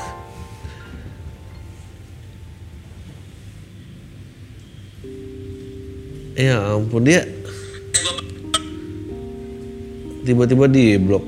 ya 6.33 6.57
ampun 6.77 7.05
dia 7.05 7.21
tiba-tiba 10.23 10.65
di 10.71 10.95
blok. 10.97 11.25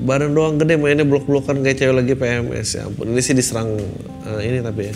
Badan 0.00 0.32
doang 0.32 0.56
gede 0.56 0.80
mainnya 0.80 1.04
blok-blokan 1.04 1.60
kayak 1.60 1.76
cewek 1.76 1.92
lagi 1.92 2.14
PMS 2.16 2.68
ya 2.80 2.88
ampun 2.88 3.12
ini 3.12 3.20
sih 3.20 3.36
diserang 3.36 3.76
uh, 4.24 4.40
ini 4.40 4.64
tapi 4.64 4.88
ya. 4.88 4.94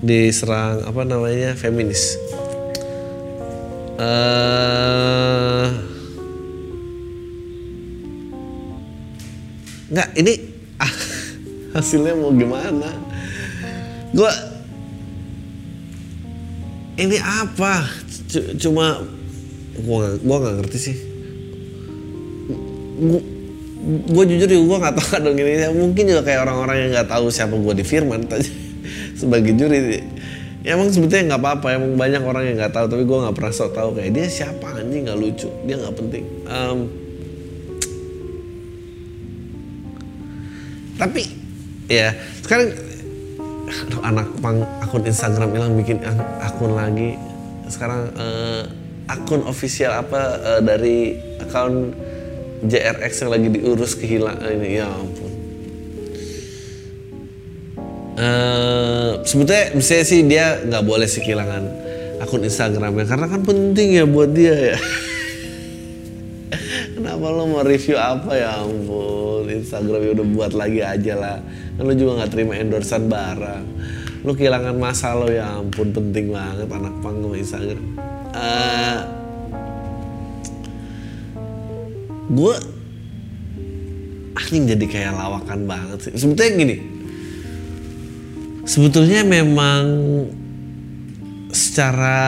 Diserang 0.00 0.86
apa 0.88 1.02
namanya 1.04 1.52
feminis. 1.52 2.16
Uh, 3.96 5.72
ini 10.16 10.32
ah, 10.80 10.92
hasilnya 11.76 12.16
mau 12.16 12.32
gimana? 12.32 12.92
Gue 14.16 14.55
ini 16.96 17.16
apa? 17.20 17.84
C 18.26 18.56
cuma 18.56 19.04
gua 19.84 20.16
gua 20.20 20.36
nggak 20.40 20.54
ngerti 20.64 20.78
sih. 20.80 20.96
Gue 23.86 24.24
jujur 24.26 24.48
juga 24.50 24.64
gue 24.66 24.78
nggak 24.82 24.96
tahu 24.98 25.08
dong 25.22 25.36
ini. 25.38 25.68
Mungkin 25.70 26.04
juga 26.10 26.22
kayak 26.26 26.48
orang-orang 26.48 26.76
yang 26.82 26.90
nggak 26.96 27.08
tahu 27.12 27.30
siapa 27.30 27.54
gue 27.54 27.74
di 27.76 27.84
Firman 27.86 28.26
sebagai 29.20 29.54
juri. 29.54 30.02
Ya 30.66 30.74
emang 30.74 30.90
sebetulnya 30.90 31.36
nggak 31.36 31.42
apa-apa. 31.44 31.66
Emang 31.76 31.94
banyak 31.94 32.22
orang 32.24 32.42
yang 32.50 32.56
nggak 32.58 32.74
tahu 32.74 32.90
tapi 32.90 33.06
gue 33.06 33.18
nggak 33.22 33.36
pernah 33.36 33.52
sok 33.54 33.70
tahu 33.76 33.94
kayak 33.94 34.10
dia 34.10 34.26
siapa 34.26 34.66
anjing 34.74 35.06
nggak 35.06 35.18
lucu. 35.20 35.46
Dia 35.68 35.76
nggak 35.78 35.94
penting. 35.94 36.24
Um, 36.50 36.78
tapi 40.96 41.28
ya 41.86 42.16
sekarang 42.40 42.72
aduh, 43.68 44.00
anak 44.02 44.26
pang 44.40 44.64
akun 44.86 45.02
Instagram 45.02 45.50
hilang 45.50 45.74
bikin 45.74 45.98
akun 46.38 46.78
lagi. 46.78 47.18
Sekarang 47.66 48.14
uh, 48.14 48.62
akun 49.10 49.42
official 49.50 49.98
apa 49.98 50.38
uh, 50.38 50.60
dari 50.62 51.18
akun 51.42 51.90
JRX 52.62 53.26
yang 53.26 53.30
lagi 53.34 53.48
diurus 53.50 53.98
kehilangan 53.98 54.46
ini. 54.46 54.78
Ya 54.78 54.86
ampun. 54.86 55.32
Uh, 58.16 59.20
sebetulnya 59.26 59.76
misalnya 59.76 60.06
sih 60.08 60.24
dia 60.24 60.56
nggak 60.64 60.84
boleh 60.86 61.04
sih 61.04 61.20
kehilangan 61.20 61.68
akun 62.22 62.46
Instagramnya 62.46 63.04
karena 63.04 63.26
kan 63.28 63.42
penting 63.42 63.98
ya 63.98 64.04
buat 64.06 64.30
dia 64.30 64.54
ya. 64.54 64.78
Kenapa 66.96 67.28
lo 67.28 67.44
mau 67.50 67.66
review 67.66 67.98
apa? 67.98 68.38
Ya 68.38 68.62
ampun 68.62 69.50
Instagramnya 69.50 70.22
udah 70.22 70.26
buat 70.30 70.52
lagi 70.54 70.80
aja 70.80 71.18
lah. 71.18 71.38
Kan 71.74 71.90
lo 71.90 71.92
juga 71.92 72.22
nggak 72.22 72.30
terima 72.30 72.54
endorsan 72.56 73.10
barang 73.10 73.64
lo 74.26 74.34
kehilangan 74.34 74.74
masa 74.74 75.14
lo 75.14 75.30
ya 75.30 75.62
ampun 75.62 75.94
penting 75.94 76.34
banget 76.34 76.66
anak 76.66 76.94
pang 76.98 77.22
sama 77.22 77.36
Instagram 77.38 77.84
uh, 78.34 78.42
eh, 78.42 78.98
gue 82.26 82.54
anjing 84.46 84.64
jadi 84.68 84.86
kayak 84.86 85.12
lawakan 85.16 85.66
banget 85.66 85.98
sih. 86.06 86.12
Sebetulnya 86.14 86.52
gini 86.54 86.76
sebetulnya 88.66 89.20
memang 89.26 89.82
secara 91.50 92.18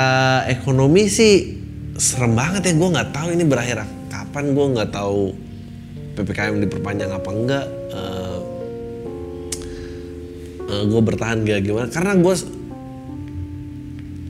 ekonomi 0.50 1.06
sih 1.06 1.62
serem 1.94 2.34
banget 2.34 2.68
ya. 2.68 2.72
Gue 2.74 2.88
nggak 2.90 3.10
tahu 3.14 3.28
ini 3.34 3.44
berakhir 3.46 3.86
kapan. 4.10 4.56
Gue 4.56 4.66
nggak 4.74 4.90
tahu 4.90 5.34
ppkm 6.18 6.58
diperpanjang 6.66 7.14
apa 7.14 7.30
enggak 7.30 7.66
uh, 10.68 10.72
eh, 10.72 10.84
gue 10.84 11.00
bertahan 11.00 11.42
gak 11.42 11.60
gimana? 11.64 11.88
Karena 11.88 12.12
gue 12.14 12.34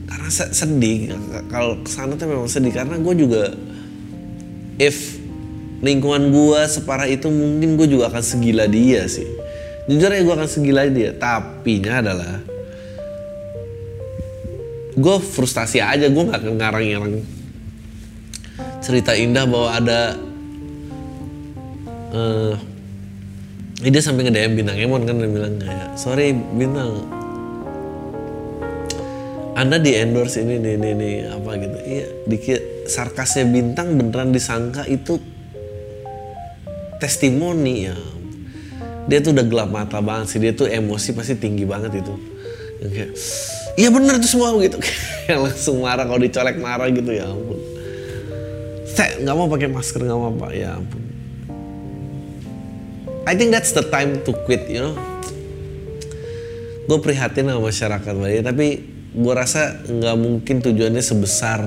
karena 0.07 0.29
sedih. 0.31 0.99
Kalau 1.51 1.83
ke 1.83 1.89
sana 1.91 2.15
tuh 2.15 2.27
memang 2.31 2.49
sedih. 2.49 2.73
Karena 2.73 2.95
gue 2.97 3.13
juga 3.13 3.43
if 4.79 5.19
lingkungan 5.83 6.31
gue 6.31 6.59
separah 6.67 7.07
itu 7.07 7.27
mungkin 7.27 7.75
gue 7.75 7.87
juga 7.91 8.09
akan 8.09 8.23
segila 8.23 8.65
dia 8.65 9.05
sih. 9.05 9.27
Jujur 9.91 10.09
ya 10.09 10.21
gue 10.23 10.35
akan 10.35 10.49
segila 10.49 10.87
dia. 10.87 11.13
Tapi 11.13 11.83
nya 11.83 11.99
adalah 11.99 12.39
gue 14.95 15.15
frustasi 15.19 15.83
aja. 15.83 16.07
Gue 16.07 16.23
nggak 16.23 16.41
ngarang-ngarang 16.45 17.23
cerita 18.79 19.13
indah 19.13 19.45
bahwa 19.45 19.69
ada 19.75 20.01
uh, 22.15 22.55
dia 23.79 24.03
sampai 24.03 24.27
nge 24.27 24.35
DM 24.35 24.53
bintang 24.59 24.75
Emon 24.75 25.07
kan 25.07 25.15
dia 25.15 25.31
bilang 25.31 25.55
kayak 25.55 25.95
sorry 25.95 26.35
bintang. 26.35 27.07
Anda 29.55 29.79
di 29.79 29.95
endorse 29.95 30.43
ini 30.43 30.59
nih 30.59 30.75
nih 30.75 30.93
nih 30.99 31.15
apa 31.31 31.51
gitu. 31.55 31.77
Iya 31.87 32.05
dikit 32.27 32.61
sarkasnya 32.91 33.47
bintang 33.47 33.95
beneran 33.95 34.35
disangka 34.35 34.83
itu 34.83 35.15
testimoni 36.99 37.87
ya. 37.87 37.95
Dia 39.07 39.23
tuh 39.23 39.31
udah 39.31 39.45
gelap 39.47 39.71
mata 39.71 40.03
banget 40.03 40.27
sih 40.35 40.39
dia 40.43 40.51
tuh 40.51 40.67
emosi 40.67 41.15
pasti 41.15 41.39
tinggi 41.39 41.63
banget 41.63 42.03
itu. 42.03 42.13
Kayak 42.83 43.15
iya 43.79 43.87
bener 43.95 44.19
tuh 44.19 44.27
semua 44.27 44.59
gitu. 44.59 44.75
Kayak 45.23 45.39
langsung 45.39 45.79
marah 45.87 46.03
kalau 46.03 46.19
dicolek 46.19 46.59
marah 46.59 46.91
gitu 46.91 47.15
ya 47.15 47.31
ampun. 47.31 47.59
Saya 48.91 49.23
nggak 49.23 49.35
mau 49.39 49.47
pakai 49.47 49.71
masker 49.71 50.03
nggak 50.03 50.19
mau 50.19 50.35
apa 50.35 50.47
ya 50.51 50.75
ampun 50.75 51.18
I 53.29 53.37
think 53.37 53.53
that's 53.53 53.77
the 53.77 53.85
time 53.85 54.25
to 54.25 54.33
quit 54.49 54.65
you 54.65 54.81
know. 54.81 54.97
Gue 56.89 56.97
prihatin 56.97 57.45
sama 57.45 57.69
masyarakat 57.69 58.13
Bali 58.17 58.41
tapi 58.41 58.67
gue 59.13 59.33
rasa 59.37 59.85
nggak 59.85 60.17
mungkin 60.17 60.65
tujuannya 60.65 61.03
sebesar 61.05 61.61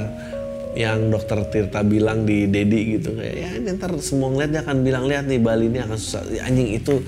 yang 0.74 1.14
dokter 1.14 1.38
Tirta 1.46 1.86
bilang 1.86 2.26
di 2.26 2.50
Dedi 2.50 2.98
gitu. 2.98 3.14
Kayak 3.14 3.62
ya 3.62 3.74
ntar 3.78 3.94
semua 4.02 4.34
ngeliat 4.34 4.50
dia 4.50 4.60
akan 4.66 4.76
bilang 4.82 5.06
lihat 5.06 5.30
nih 5.30 5.38
Bali 5.38 5.70
ini 5.70 5.78
akan 5.78 5.94
susah. 5.94 6.26
Anjing 6.42 6.74
itu 6.74 6.98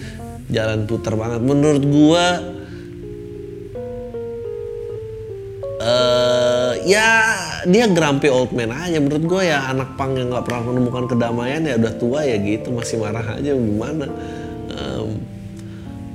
jalan 0.46 0.87
putar 0.87 1.18
banget. 1.18 1.42
Menurut 1.42 1.82
gua 1.90 2.26
uh, 5.82 6.73
ya 6.87 7.08
dia 7.66 7.90
grumpy 7.90 8.30
old 8.30 8.54
man 8.54 8.70
aja. 8.70 9.02
Menurut 9.02 9.25
gua 9.26 9.42
ya 9.42 9.66
anak 9.66 9.99
pang 9.99 10.14
yang 10.14 10.30
nggak 10.30 10.46
pernah 10.46 10.62
menemukan 10.70 11.11
kedamaian 11.11 11.66
ya 11.66 11.75
udah 11.75 11.94
tua 11.99 12.23
ya 12.23 12.38
gitu. 12.38 12.70
Masih 12.70 13.02
marah 13.02 13.34
aja 13.34 13.50
gimana 13.50 14.06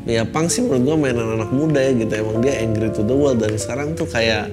ya 0.10 0.26
pang 0.26 0.50
sih 0.50 0.66
menurut 0.66 0.82
gua 0.82 0.98
mainan 0.98 1.38
anak 1.38 1.54
muda 1.54 1.78
ya 1.78 1.94
gitu. 1.94 2.10
Emang 2.18 2.42
dia 2.42 2.58
angry 2.58 2.90
to 2.90 3.06
the 3.06 3.14
world. 3.14 3.38
Dan 3.38 3.54
sekarang 3.62 3.94
tuh 3.94 4.10
kayak 4.10 4.50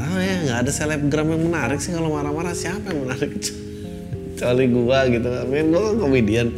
tahu 0.00 0.16
ya 0.16 0.34
nggak 0.48 0.58
ada 0.64 0.70
selebgram 0.72 1.28
yang 1.28 1.42
menarik 1.52 1.78
sih. 1.78 1.92
Kalau 1.92 2.08
marah-marah 2.16 2.56
siapa 2.56 2.88
yang 2.88 3.04
menarik? 3.04 3.36
Kecuali 4.32 4.64
gua 4.72 4.98
gitu. 5.12 5.28
Kan 5.28 5.66
gua 5.68 5.80
kan 5.92 5.96
komedian. 6.00 6.48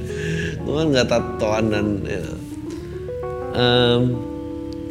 Gue 0.62 0.74
kan 0.78 0.86
nggak 0.94 1.08
tatoan 1.10 1.64
dan 1.74 1.86
ya. 2.06 2.22
um, 3.52 4.00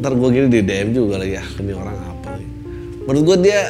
ntar 0.03 0.18
gue 0.18 0.30
gini 0.34 0.48
di 0.50 0.62
DM 0.65 0.98
juga 0.98 1.22
lagi 1.22 1.39
ya 1.39 1.46
ini 1.62 1.72
orang 1.72 1.96
apa 1.96 2.36
nih? 2.36 2.50
Menurut 3.08 3.24
gue 3.24 3.38
dia 3.48 3.62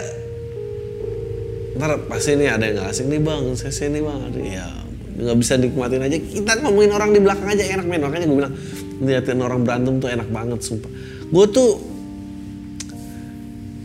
ntar 1.77 2.01
pasti 2.09 2.33
ini 2.33 2.49
ada 2.49 2.65
yang 2.65 2.81
nggak 2.81 2.89
asing 2.89 3.07
nih 3.13 3.21
bang. 3.21 3.43
Saya 3.53 3.69
sini 3.69 4.01
bang. 4.01 4.19
Ya 4.41 4.80
nggak 5.17 5.37
bisa 5.39 5.53
nikmatin 5.59 6.01
aja. 6.03 6.17
Kita 6.17 6.61
ngomongin 6.63 6.91
orang 6.95 7.09
di 7.11 7.19
belakang 7.19 7.49
aja 7.51 7.63
enak 7.65 7.85
men. 7.87 8.01
Makanya 8.03 8.25
gue 8.27 8.37
bilang 8.37 8.53
ngeliatin 9.01 9.39
orang 9.41 9.59
berantem 9.65 9.93
tuh 9.97 10.09
enak 10.13 10.27
banget 10.29 10.59
sumpah. 10.61 10.91
Gue 11.31 11.45
tuh 11.49 11.69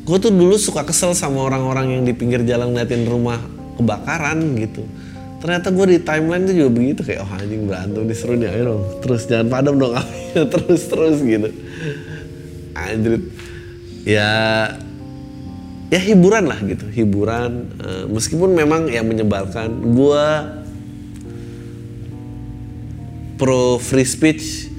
gue 0.06 0.18
tuh 0.22 0.30
dulu 0.30 0.54
suka 0.54 0.86
kesel 0.86 1.18
sama 1.18 1.42
orang-orang 1.42 1.98
yang 1.98 2.02
di 2.06 2.14
pinggir 2.14 2.46
jalan 2.46 2.70
ngeliatin 2.70 3.02
rumah 3.08 3.42
kebakaran 3.80 4.38
gitu. 4.60 4.86
Ternyata 5.42 5.68
gue 5.74 5.86
di 5.94 5.98
timeline 6.00 6.44
tuh 6.48 6.54
juga 6.54 6.70
begitu 6.72 7.00
kayak 7.02 7.20
oh 7.26 7.30
anjing 7.36 7.68
berantem 7.68 8.02
nih 8.08 8.16
seru 8.16 8.34
nih 8.38 8.48
ayo 8.50 8.62
dong 8.72 8.82
terus 9.04 9.28
jangan 9.28 9.46
padam 9.52 9.74
dong 9.76 9.92
terus 10.52 10.82
terus 10.86 11.18
gitu. 11.20 11.48
Anjir 12.76 13.12
ya 14.06 14.30
ya 15.90 16.00
hiburan 16.00 16.44
lah 16.46 16.58
gitu. 16.62 16.86
Hiburan 16.86 17.50
uh, 17.82 18.04
meskipun 18.06 18.54
memang 18.54 18.86
yang 18.86 19.06
menyebalkan 19.10 19.70
gue 19.90 20.24
pro 23.36 23.76
free 23.80 24.08
speech. 24.08 24.72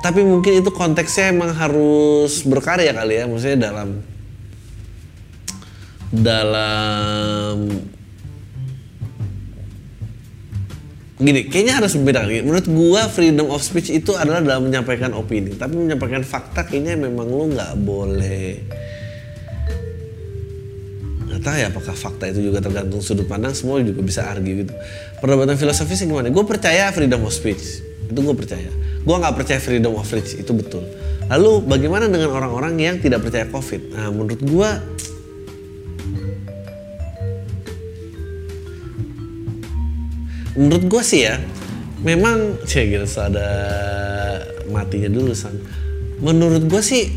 Tapi 0.00 0.20
mungkin 0.20 0.60
itu 0.60 0.70
konteksnya 0.70 1.32
emang 1.32 1.50
harus 1.56 2.44
berkarya 2.44 2.92
kali 2.92 3.14
ya 3.18 3.24
maksudnya 3.24 3.72
dalam 3.72 4.04
dalam 6.12 7.56
gini 11.14 11.48
kayaknya 11.48 11.80
harus 11.80 11.96
membedakan 11.96 12.44
menurut 12.44 12.66
gua 12.68 13.08
freedom 13.08 13.48
of 13.48 13.64
speech 13.64 13.88
itu 13.88 14.12
adalah 14.12 14.44
dalam 14.44 14.68
menyampaikan 14.68 15.16
opini. 15.16 15.56
Tapi 15.56 15.72
menyampaikan 15.72 16.20
fakta 16.20 16.68
kayaknya 16.68 17.00
memang 17.00 17.26
lu 17.30 17.56
nggak 17.56 17.72
boleh 17.80 18.60
tahu 21.44 21.56
ya 21.60 21.68
apakah 21.68 21.92
fakta 21.92 22.32
itu 22.32 22.48
juga 22.48 22.64
tergantung 22.64 23.04
sudut 23.04 23.28
pandang 23.28 23.52
semua 23.52 23.84
juga 23.84 24.00
bisa 24.00 24.24
argue 24.24 24.64
gitu. 24.64 24.72
Perdebatan 25.20 25.60
filosofisnya 25.60 26.08
gimana? 26.08 26.32
Gue 26.32 26.44
percaya 26.48 26.88
freedom 26.88 27.28
of 27.28 27.36
speech. 27.36 27.84
Itu 28.08 28.18
gue 28.24 28.32
percaya. 28.32 28.72
Gue 29.04 29.16
nggak 29.20 29.34
percaya 29.36 29.60
freedom 29.60 29.92
of 30.00 30.08
speech 30.08 30.40
itu 30.40 30.52
betul. 30.56 30.80
Lalu 31.28 31.68
bagaimana 31.68 32.08
dengan 32.08 32.32
orang-orang 32.32 32.80
yang 32.80 32.96
tidak 32.96 33.20
percaya 33.20 33.44
covid? 33.52 33.92
Nah 33.92 34.08
menurut 34.08 34.40
gue 34.40 34.70
menurut 40.54 40.84
gue 40.88 41.02
sih 41.04 41.28
ya 41.28 41.36
memang 42.00 42.62
cek 42.64 42.84
gitu 42.88 43.04
ada 43.20 43.48
matinya 44.72 45.12
dulu 45.12 45.36
san. 45.36 45.60
Menurut 46.24 46.64
gue 46.64 46.80
sih 46.80 47.12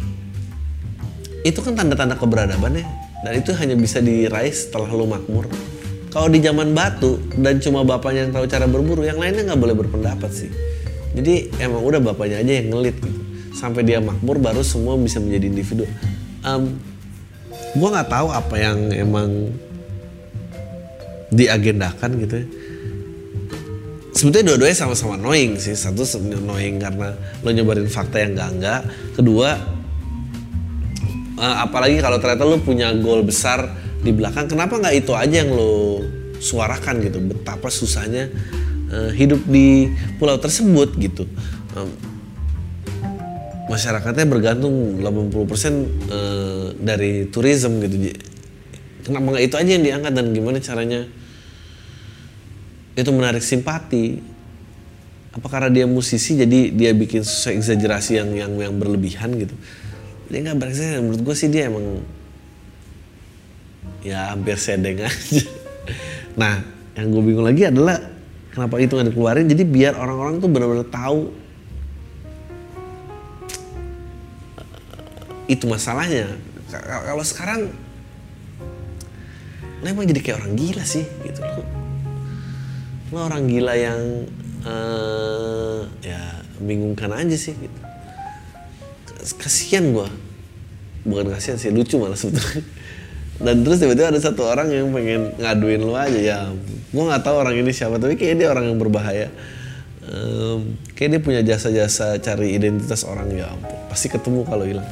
itu 1.47 1.59
kan 1.63 1.79
tanda-tanda 1.79 2.19
keberadaban 2.19 2.83
ya 2.83 2.87
dan 3.25 3.33
itu 3.33 3.51
hanya 3.57 3.73
bisa 3.73 3.97
diraih 3.97 4.53
setelah 4.53 4.89
lu 4.93 5.09
makmur. 5.09 5.49
Kalau 6.13 6.27
di 6.31 6.39
zaman 6.41 6.73
batu 6.73 7.19
dan 7.37 7.61
cuma 7.61 7.85
bapaknya 7.85 8.25
yang 8.25 8.33
tahu 8.33 8.45
cara 8.49 8.65
berburu 8.65 9.05
yang 9.05 9.21
lainnya 9.21 9.53
nggak 9.53 9.61
boleh 9.61 9.75
berpendapat 9.75 10.31
sih. 10.33 10.49
Jadi 11.13 11.49
emang 11.61 11.81
udah 11.81 12.01
bapaknya 12.01 12.41
aja 12.41 12.53
yang 12.61 12.73
ngelit 12.73 12.97
gitu. 13.01 13.19
Sampai 13.57 13.81
dia 13.81 13.97
makmur 13.97 14.37
baru 14.37 14.61
semua 14.61 14.97
bisa 14.97 15.17
menjadi 15.17 15.45
individu. 15.49 15.85
Um, 16.45 16.77
gue 17.73 17.89
nggak 17.89 18.09
tahu 18.09 18.27
apa 18.29 18.55
yang 18.57 18.77
emang 18.93 19.53
diagendakan 21.33 22.11
gitu 22.23 22.35
ya. 22.41 22.47
Sebetulnya 24.17 24.57
dua-duanya 24.57 24.77
sama-sama 24.77 25.13
annoying 25.13 25.61
sih. 25.61 25.77
Satu 25.77 26.01
annoying 26.17 26.81
karena 26.81 27.13
lo 27.45 27.49
nyebarin 27.53 27.85
fakta 27.85 28.25
yang 28.25 28.33
enggak-enggak 28.33 28.81
kedua 29.13 29.76
uh, 31.37 31.55
apalagi 31.63 32.01
kalau 32.01 32.17
ternyata 32.17 32.43
lo 32.43 32.57
punya 32.59 32.91
goal 32.97 33.21
besar 33.21 33.69
di 34.01 34.11
belakang 34.13 34.49
kenapa 34.49 34.77
nggak 34.77 34.95
itu 34.97 35.13
aja 35.13 35.45
yang 35.45 35.53
lo 35.53 36.01
suarakan 36.37 37.01
gitu? 37.05 37.17
Betapa 37.21 37.69
susahnya 37.69 38.29
uh, 38.91 39.11
hidup 39.13 39.41
di 39.45 39.89
pulau 40.17 40.37
tersebut 40.37 40.97
gitu. 40.97 41.25
Um, 41.77 41.89
masyarakatnya 43.67 44.25
bergantung 44.25 45.01
80% 45.01 45.03
uh, 45.03 46.67
dari 46.77 47.29
tourism 47.29 47.83
gitu. 47.83 48.15
Kenapa 49.05 49.37
nggak 49.37 49.45
itu 49.45 49.55
aja 49.55 49.71
yang 49.71 49.85
diangkat 49.85 50.13
dan 50.13 50.25
gimana 50.33 50.57
caranya? 50.59 51.01
Itu 52.97 53.13
menarik 53.13 53.45
simpati. 53.45 54.19
Apa 55.37 55.53
karena 55.53 55.69
dia 55.69 55.85
musisi 55.85 56.33
jadi 56.33 56.73
dia 56.73 56.97
bikin 56.97 57.21
sesuatu 57.21 57.61
exaggerasi 57.61 58.17
yang 58.17 58.29
yang 58.33 58.51
yang 58.57 58.73
berlebihan 58.73 59.37
gitu 59.37 59.53
dia 60.27 60.39
nggak 60.43 60.57
berekspresi 60.59 60.99
menurut 60.99 61.21
gue 61.23 61.35
sih 61.35 61.47
dia 61.47 61.71
emang 61.71 62.03
ya 64.03 64.35
hampir 64.35 64.59
sedeng 64.59 64.99
aja. 65.03 65.43
Nah 66.35 66.61
yang 66.99 67.07
gue 67.15 67.23
bingung 67.23 67.47
lagi 67.47 67.63
adalah 67.67 67.95
kenapa 68.51 68.75
itu 68.83 68.91
nggak 68.95 69.15
dikeluarin? 69.15 69.47
Jadi 69.47 69.63
biar 69.63 69.95
orang-orang 69.95 70.43
tuh 70.43 70.49
benar-benar 70.51 70.87
tahu 70.91 71.31
itu 75.47 75.63
masalahnya. 75.63 76.27
Kalau 76.67 77.23
sekarang 77.23 77.71
lo 79.79 79.85
emang 79.87 80.09
jadi 80.09 80.19
kayak 80.19 80.37
orang 80.43 80.53
gila 80.59 80.83
sih 80.83 81.07
gitu 81.23 81.39
loh. 81.39 81.67
Lo 83.15 83.31
orang 83.31 83.47
gila 83.47 83.73
yang 83.79 84.27
uh, 84.67 85.87
ya 86.03 86.43
bingungkan 86.59 87.15
aja 87.15 87.37
sih 87.39 87.55
gitu 87.55 87.86
kasihan 89.35 89.83
gue 89.91 90.07
bukan 91.07 91.31
kasihan 91.31 91.55
sih 91.55 91.71
lucu 91.71 91.95
malah 91.97 92.19
sebetulnya. 92.19 92.63
Dan 93.37 93.61
terus 93.61 93.77
tiba-tiba 93.77 94.09
ada 94.09 94.17
satu 94.17 94.49
orang 94.49 94.73
yang 94.73 94.89
pengen 94.89 95.29
ngaduin 95.37 95.81
lo 95.85 95.93
aja. 95.93 96.19
Ya 96.19 96.37
gue 96.91 97.03
nggak 97.03 97.23
tahu 97.23 97.35
orang 97.37 97.55
ini 97.59 97.71
siapa 97.71 98.01
tapi 98.01 98.17
kayak 98.19 98.35
dia 98.43 98.47
orang 98.51 98.71
yang 98.71 98.77
berbahaya. 98.77 99.31
Um, 100.07 100.79
kayak 100.95 101.09
dia 101.11 101.21
punya 101.21 101.41
jasa-jasa 101.43 102.15
cari 102.23 102.55
identitas 102.55 103.03
orang 103.03 103.27
ya 103.35 103.51
ampun 103.51 103.75
pasti 103.91 104.07
ketemu 104.07 104.47
kalau 104.47 104.63
hilang. 104.63 104.87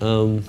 Um, 0.00 0.40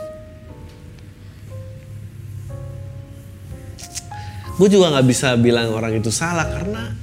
gue 4.54 4.70
juga 4.72 4.96
nggak 4.96 5.08
bisa 5.10 5.36
bilang 5.36 5.76
orang 5.76 6.00
itu 6.00 6.08
salah 6.14 6.48
karena 6.48 7.03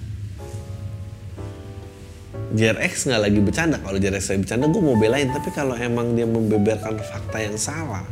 JRX 2.51 3.11
nggak 3.11 3.23
lagi 3.23 3.39
bercanda. 3.39 3.77
Kalau 3.79 3.99
JRX 3.99 4.25
lagi 4.35 4.41
bercanda 4.47 4.65
gue 4.67 4.83
mau 4.83 4.97
belain. 4.99 5.31
Tapi 5.31 5.49
kalau 5.55 5.79
emang 5.79 6.19
dia 6.19 6.27
membeberkan 6.27 6.99
fakta 6.99 7.39
yang 7.43 7.55
salah 7.55 8.03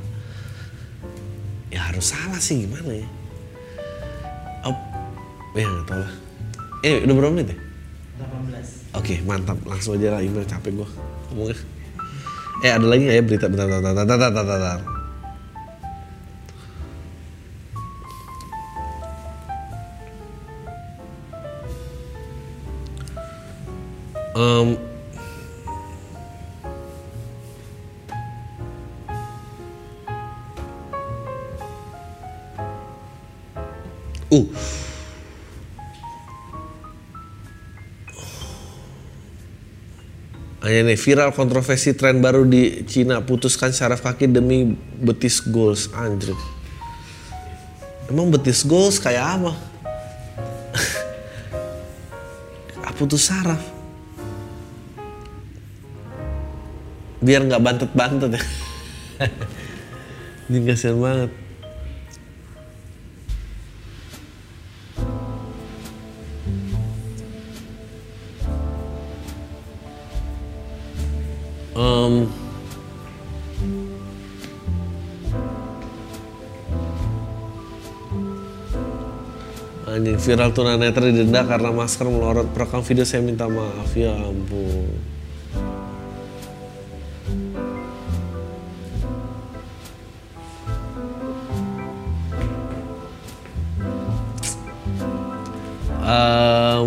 ya 1.68 1.80
harus 1.92 2.12
salah 2.12 2.40
sih 2.40 2.64
gimana 2.64 2.90
ya? 2.90 3.08
Oh 4.66 4.76
ya 5.54 5.68
nggak 5.68 5.86
tahu 5.86 6.00
lah. 6.00 6.12
Eh 6.82 7.04
udah 7.04 7.14
berapa 7.14 7.32
menit 7.34 7.48
ya? 7.52 7.58
18 8.24 8.98
oke 8.98 9.14
mantap. 9.28 9.58
Langsung 9.68 9.94
aja 10.00 10.16
lah 10.16 10.20
ini 10.24 10.42
capek 10.42 10.72
gue 10.74 10.88
ngomongnya. 11.30 11.56
Eh 12.64 12.70
ada 12.74 12.86
lagi 12.86 13.02
nggak 13.06 13.16
ya? 13.20 13.22
Berita 13.22 13.46
bentar 13.46 13.66
bentar 13.68 13.92
bentar 13.94 14.04
bentar 14.06 14.30
bentar, 14.32 14.44
bentar. 14.58 14.97
Um, 24.38 24.78
uh 34.30 34.46
Hanya 40.58 40.92
nih 40.92 41.00
viral 41.00 41.32
kontroversi 41.32 41.96
tren 41.96 42.20
baru 42.20 42.44
di 42.44 42.84
Cina 42.84 43.24
putuskan 43.24 43.72
syaraf 43.72 44.04
kaki 44.04 44.28
demi 44.28 44.76
betis 45.00 45.40
goals 45.40 45.88
anjir. 45.96 46.36
Emang 48.10 48.28
betis 48.28 48.68
goals 48.68 49.00
kayak 49.00 49.38
apa? 49.38 49.52
putus 53.00 53.30
saraf. 53.30 53.77
Biar 57.18 57.42
nggak 57.46 57.62
bantet-bantet 57.62 58.30
ya. 58.38 58.42
Ini 60.48 60.58
kasihan 60.64 60.96
banget. 60.96 61.30
Um, 71.78 72.26
Anjing 79.86 80.18
viral 80.18 80.50
tunanetra 80.50 81.06
didenda 81.06 81.46
karena 81.46 81.70
masker 81.70 82.06
melorot 82.10 82.50
perekam 82.50 82.82
video 82.82 83.06
saya 83.06 83.22
minta 83.22 83.46
maaf. 83.46 83.94
Ya 83.94 84.10
ampun 84.14 85.17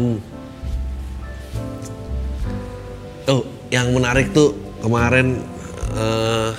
Um, 0.01 0.17
oh, 3.29 3.45
yang 3.69 3.93
menarik 3.93 4.33
tuh 4.33 4.57
kemarin 4.81 5.45
uh, 5.93 6.57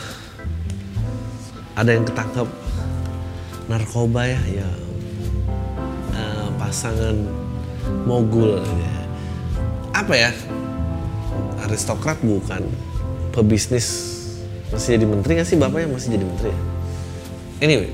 ada 1.74 1.90
yang 1.90 2.06
ketangkap 2.06 2.46
narkoba 3.66 4.30
ya, 4.30 4.40
ya 4.62 4.68
uh, 6.14 6.54
pasangan 6.54 7.18
mogul 8.06 8.62
ya. 8.62 8.94
apa 9.90 10.14
ya? 10.14 10.30
Aristokrat 11.66 12.22
bukan. 12.22 12.62
Pebisnis 13.34 14.12
masih 14.70 15.02
jadi 15.02 15.06
menteri 15.10 15.40
nggak 15.40 15.48
sih? 15.50 15.58
Bapaknya 15.58 15.90
masih 15.90 16.14
jadi 16.14 16.24
menteri 16.30 16.54
ya? 16.54 16.60
Anyway 17.58 17.90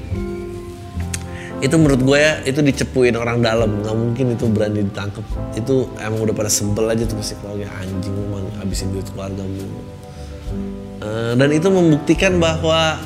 itu 1.59 1.75
menurut 1.75 2.01
gue 2.07 2.19
ya 2.19 2.33
itu 2.47 2.61
dicepuin 2.63 3.19
orang 3.19 3.43
dalam. 3.43 3.83
Nggak 3.83 3.97
mungkin 3.99 4.27
itu 4.35 4.45
berani 4.47 4.87
ditangkap 4.87 5.25
itu 5.59 5.91
emang 5.99 6.23
udah 6.23 6.35
pada 6.35 6.51
sebel 6.51 6.87
aja 6.87 7.03
tuh 7.03 7.19
pasti 7.19 7.35
anjing 7.43 8.15
memang 8.15 8.47
habisin 8.63 8.95
duit 8.95 9.07
keluarga 9.11 9.43
mulu. 9.43 9.81
Uh, 10.99 11.33
dan 11.39 11.51
itu 11.55 11.69
membuktikan 11.71 12.39
bahwa 12.39 12.99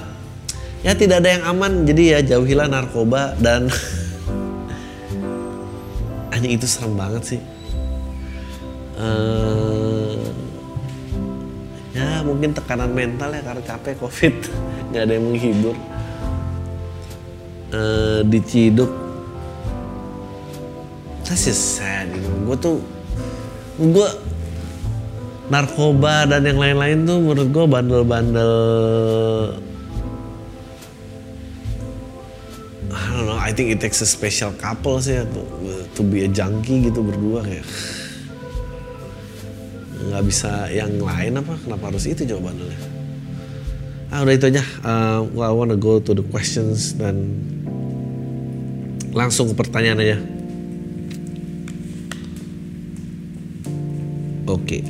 ya 0.85 0.93
tidak 0.93 1.25
ada 1.25 1.41
yang 1.41 1.45
aman. 1.49 1.89
Jadi 1.89 2.03
ya 2.13 2.19
jauhilah 2.21 2.69
narkoba 2.69 3.33
dan 3.41 3.73
anjing 6.35 6.53
itu 6.53 6.69
serem 6.69 6.93
banget 6.93 7.37
sih. 7.37 7.41
Uh, 9.01 10.21
ya 11.97 12.21
mungkin 12.21 12.53
tekanan 12.53 12.93
mental 12.93 13.33
ya 13.33 13.41
karena 13.41 13.63
capek 13.65 13.97
covid. 14.05 14.35
Nggak 14.93 15.03
ada 15.09 15.13
yang 15.17 15.25
menghibur 15.25 15.77
uh, 17.73 18.21
diciduk. 18.29 18.93
That's 21.27 21.49
just 21.49 21.81
sad 21.81 22.13
gitu. 22.13 22.29
gue 22.45 22.57
tuh 22.61 22.77
gue 23.81 24.09
narkoba 25.49 26.29
dan 26.29 26.45
yang 26.45 26.61
lain-lain 26.61 27.09
tuh 27.09 27.19
menurut 27.25 27.49
gue 27.49 27.65
bandel-bandel 27.65 28.55
I 32.93 33.03
don't 33.17 33.25
know 33.25 33.41
I 33.41 33.49
think 33.57 33.73
it 33.73 33.81
takes 33.81 34.05
a 34.05 34.09
special 34.09 34.53
couple 34.61 35.01
sih 35.01 35.25
to, 35.25 35.41
to 35.97 36.01
be 36.05 36.29
a 36.29 36.29
junkie 36.29 36.93
gitu 36.93 37.01
berdua 37.01 37.41
kayak. 37.49 37.65
Nggak 40.03 40.23
bisa 40.29 40.69
yang 40.69 41.01
lain 41.01 41.41
apa? 41.41 41.57
Kenapa 41.65 41.89
harus 41.89 42.05
itu 42.05 42.29
jawabannya 42.29 42.92
ah 44.13 44.21
udah 44.21 44.37
itu 44.37 44.53
aja 44.53 44.61
uh, 44.85 45.25
well, 45.33 45.49
I 45.49 45.55
wanna 45.57 45.81
go 45.81 45.97
to 45.97 46.13
the 46.13 46.21
questions 46.21 46.93
dan 47.01 47.33
langsung 49.17 49.49
ke 49.49 49.57
pertanyaan 49.57 50.05
aja 50.05 50.19
oke 54.45 54.61
okay. 54.61 54.85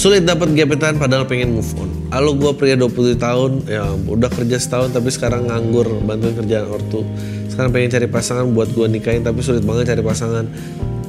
Sulit 0.00 0.24
dapat 0.24 0.56
gebetan 0.56 0.96
padahal 0.96 1.28
pengen 1.28 1.60
move 1.60 1.76
on. 1.76 1.99
Halo 2.10 2.34
gue 2.34 2.50
pria 2.58 2.74
20 2.74 3.22
tahun, 3.22 3.70
ya 3.70 3.86
udah 3.94 4.26
kerja 4.34 4.58
setahun 4.58 4.90
tapi 4.90 5.14
sekarang 5.14 5.46
nganggur 5.46 5.86
bantuin 6.02 6.34
kerjaan 6.34 6.66
ortu. 6.66 7.06
Sekarang 7.46 7.70
pengen 7.70 7.86
cari 7.86 8.10
pasangan 8.10 8.50
buat 8.50 8.66
gue 8.74 8.82
nikahin 8.90 9.22
tapi 9.22 9.46
sulit 9.46 9.62
banget 9.62 9.94
cari 9.94 10.02
pasangan. 10.02 10.42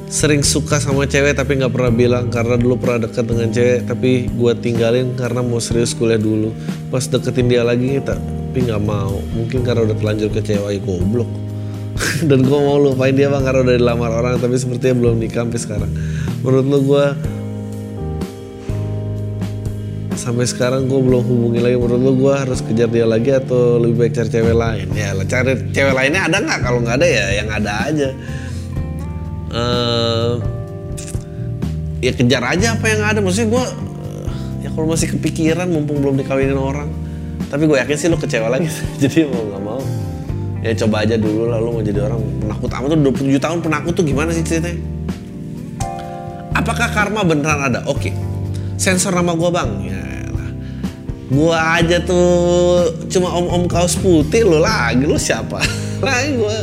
Sering 0.06 0.46
suka 0.46 0.78
sama 0.78 1.10
cewek 1.10 1.34
tapi 1.34 1.58
nggak 1.58 1.74
pernah 1.74 1.90
bilang 1.90 2.30
karena 2.30 2.54
dulu 2.54 2.78
pernah 2.78 3.10
deket 3.10 3.24
dengan 3.26 3.50
cewek 3.50 3.90
tapi 3.90 4.30
gue 4.30 4.52
tinggalin 4.62 5.10
karena 5.18 5.42
mau 5.42 5.58
serius 5.58 5.90
kuliah 5.90 6.22
dulu. 6.22 6.54
Pas 6.94 7.02
deketin 7.02 7.50
dia 7.50 7.66
lagi 7.66 7.98
tapi 7.98 8.62
nggak 8.62 8.82
mau. 8.86 9.18
Mungkin 9.34 9.66
karena 9.66 9.82
udah 9.82 9.98
telanjur 9.98 10.30
ke 10.30 10.38
cewek 10.38 10.86
goblok. 10.86 11.26
Dan 12.30 12.46
gue 12.46 12.58
mau 12.62 12.78
lupain 12.78 13.10
dia 13.10 13.26
bang 13.26 13.42
karena 13.42 13.66
udah 13.66 13.74
dilamar 13.74 14.10
orang 14.22 14.38
tapi 14.38 14.54
sepertinya 14.54 15.02
belum 15.02 15.18
nikah 15.18 15.50
sampai 15.50 15.58
sekarang. 15.58 15.90
Menurut 16.46 16.66
lo 16.70 16.78
gue 16.78 17.04
sampai 20.22 20.46
sekarang 20.46 20.86
gue 20.86 21.00
belum 21.02 21.22
hubungi 21.26 21.58
lagi. 21.58 21.74
Menurut 21.74 21.98
lo 21.98 22.12
gue 22.14 22.30
harus 22.30 22.62
kejar 22.62 22.86
dia 22.86 23.02
lagi 23.02 23.34
atau 23.34 23.82
lebih 23.82 24.06
baik 24.06 24.12
cari 24.14 24.30
cewek 24.30 24.54
lain? 24.54 24.86
Ya 24.94 25.10
lah 25.18 25.26
cari 25.26 25.52
cewek 25.74 25.94
lainnya 25.98 26.30
ada 26.30 26.38
nggak? 26.38 26.58
Kalau 26.62 26.78
nggak 26.78 26.96
ada 27.02 27.06
ya 27.10 27.26
yang 27.42 27.48
ada 27.50 27.72
aja. 27.90 28.08
Uh, 29.52 30.32
ya 31.98 32.14
kejar 32.14 32.42
aja 32.46 32.78
apa 32.78 32.86
yang 32.86 33.02
ada. 33.02 33.18
Maksudnya 33.18 33.50
gue 33.50 33.64
ya 34.62 34.68
kalau 34.70 34.86
masih 34.86 35.10
kepikiran 35.18 35.66
mumpung 35.66 35.98
belum 35.98 36.14
dikawinin 36.22 36.54
orang. 36.54 36.86
Tapi 37.50 37.66
gue 37.66 37.76
yakin 37.82 37.96
sih 37.98 38.06
lo 38.06 38.14
kecewa 38.14 38.46
lagi. 38.46 38.70
Jadi 39.02 39.26
mau 39.26 39.42
nggak 39.42 39.62
mau. 39.66 39.82
Ya 40.62 40.70
coba 40.78 41.02
aja 41.02 41.18
dulu 41.18 41.50
lah 41.50 41.58
lo 41.58 41.74
mau 41.74 41.82
jadi 41.82 42.06
orang 42.06 42.22
penakut. 42.38 42.70
Amat 42.70 42.88
tuh 42.94 43.26
27 43.26 43.42
tahun 43.42 43.58
penakut 43.66 43.92
tuh 43.98 44.06
gimana 44.06 44.30
sih 44.30 44.46
ceritanya? 44.46 44.78
Apakah 46.54 46.86
karma 46.94 47.26
beneran 47.26 47.66
ada? 47.66 47.82
Oke. 47.90 48.14
Sensor 48.78 49.10
nama 49.10 49.34
gue 49.34 49.50
bang. 49.50 49.70
Ya 49.82 50.11
Gua 51.32 51.80
aja 51.80 51.96
tuh 52.04 52.92
cuma 53.08 53.32
om-om 53.32 53.64
kaos 53.64 53.96
putih 53.96 54.44
lo 54.44 54.60
lagi 54.60 55.08
lo 55.08 55.16
siapa? 55.16 55.64
Lagi 56.04 56.36
gua. 56.36 56.60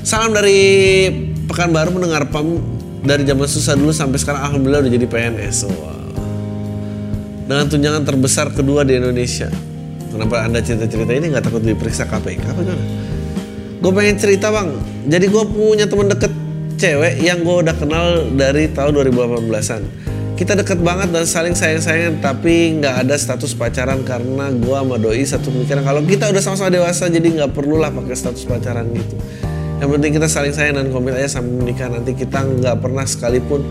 Salam 0.00 0.32
dari 0.32 0.60
Pekanbaru 1.44 2.00
mendengar 2.00 2.24
pam 2.32 2.56
dari 3.04 3.28
zaman 3.28 3.44
susah 3.44 3.76
dulu 3.76 3.92
sampai 3.92 4.16
sekarang 4.16 4.40
alhamdulillah 4.48 4.88
udah 4.88 4.92
jadi 4.94 5.04
PNS. 5.04 5.68
Wow. 5.68 6.00
Dengan 7.44 7.68
tunjangan 7.68 8.02
terbesar 8.08 8.46
kedua 8.56 8.88
di 8.88 8.96
Indonesia. 8.96 9.52
Kenapa 10.08 10.48
anda 10.48 10.64
cerita-cerita 10.64 11.12
ini 11.12 11.28
nggak 11.28 11.44
takut 11.44 11.60
diperiksa 11.60 12.08
KPK 12.08 12.44
apa 12.56 12.60
gimana? 12.62 12.84
Gue 13.84 13.92
pengen 13.92 14.16
cerita 14.16 14.48
bang. 14.48 14.70
Jadi 15.12 15.26
gue 15.28 15.44
punya 15.50 15.84
temen 15.90 16.08
deket 16.08 16.32
cewek 16.80 17.20
yang 17.20 17.44
gue 17.44 17.56
udah 17.68 17.74
kenal 17.76 18.32
dari 18.32 18.70
tahun 18.72 18.96
2018an 18.96 20.11
kita 20.42 20.58
deket 20.58 20.82
banget 20.82 21.14
dan 21.14 21.22
saling 21.22 21.54
sayang-sayangan 21.54 22.18
tapi 22.18 22.82
nggak 22.82 23.06
ada 23.06 23.14
status 23.14 23.54
pacaran 23.54 24.02
karena 24.02 24.50
gue 24.50 24.74
sama 24.74 24.98
doi 24.98 25.22
satu 25.22 25.54
pemikiran. 25.54 25.86
Kalau 25.86 26.02
kita 26.02 26.34
udah 26.34 26.42
sama-sama 26.42 26.74
dewasa 26.74 27.06
jadi 27.06 27.22
nggak 27.30 27.54
perlu 27.54 27.78
lah 27.78 27.94
pakai 27.94 28.10
status 28.18 28.42
pacaran 28.50 28.90
gitu. 28.90 29.14
Yang 29.78 29.88
penting 29.94 30.10
kita 30.18 30.26
saling 30.26 30.50
sayang 30.50 30.82
dan 30.82 30.90
komit 30.90 31.14
aja 31.14 31.38
sampai 31.38 31.62
menikah. 31.62 31.86
Nanti 31.86 32.18
kita 32.18 32.42
nggak 32.42 32.74
pernah 32.82 33.06
sekalipun 33.06 33.62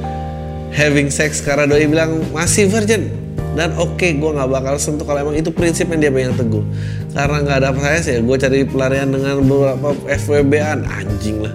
having 0.72 1.12
sex. 1.12 1.44
Karena 1.44 1.68
doi 1.68 1.84
bilang 1.92 2.24
masih 2.32 2.72
virgin. 2.72 3.12
Dan 3.52 3.76
oke 3.76 4.00
okay, 4.00 4.16
gue 4.16 4.32
nggak 4.32 4.48
bakal 4.48 4.80
sentuh 4.80 5.04
kalau 5.04 5.28
emang 5.28 5.36
itu 5.36 5.52
prinsip 5.52 5.92
yang 5.92 6.00
dia 6.00 6.12
pengen 6.16 6.40
teguh. 6.40 6.64
Karena 7.12 7.44
nggak 7.44 7.58
ada 7.60 7.68
apa 7.76 7.80
saya 7.84 8.00
sih 8.00 8.16
gue 8.24 8.38
cari 8.40 8.64
pelarian 8.64 9.12
dengan 9.12 9.44
beberapa 9.44 9.92
FWB-an 10.08 10.88
anjing 10.88 11.44
lah 11.44 11.52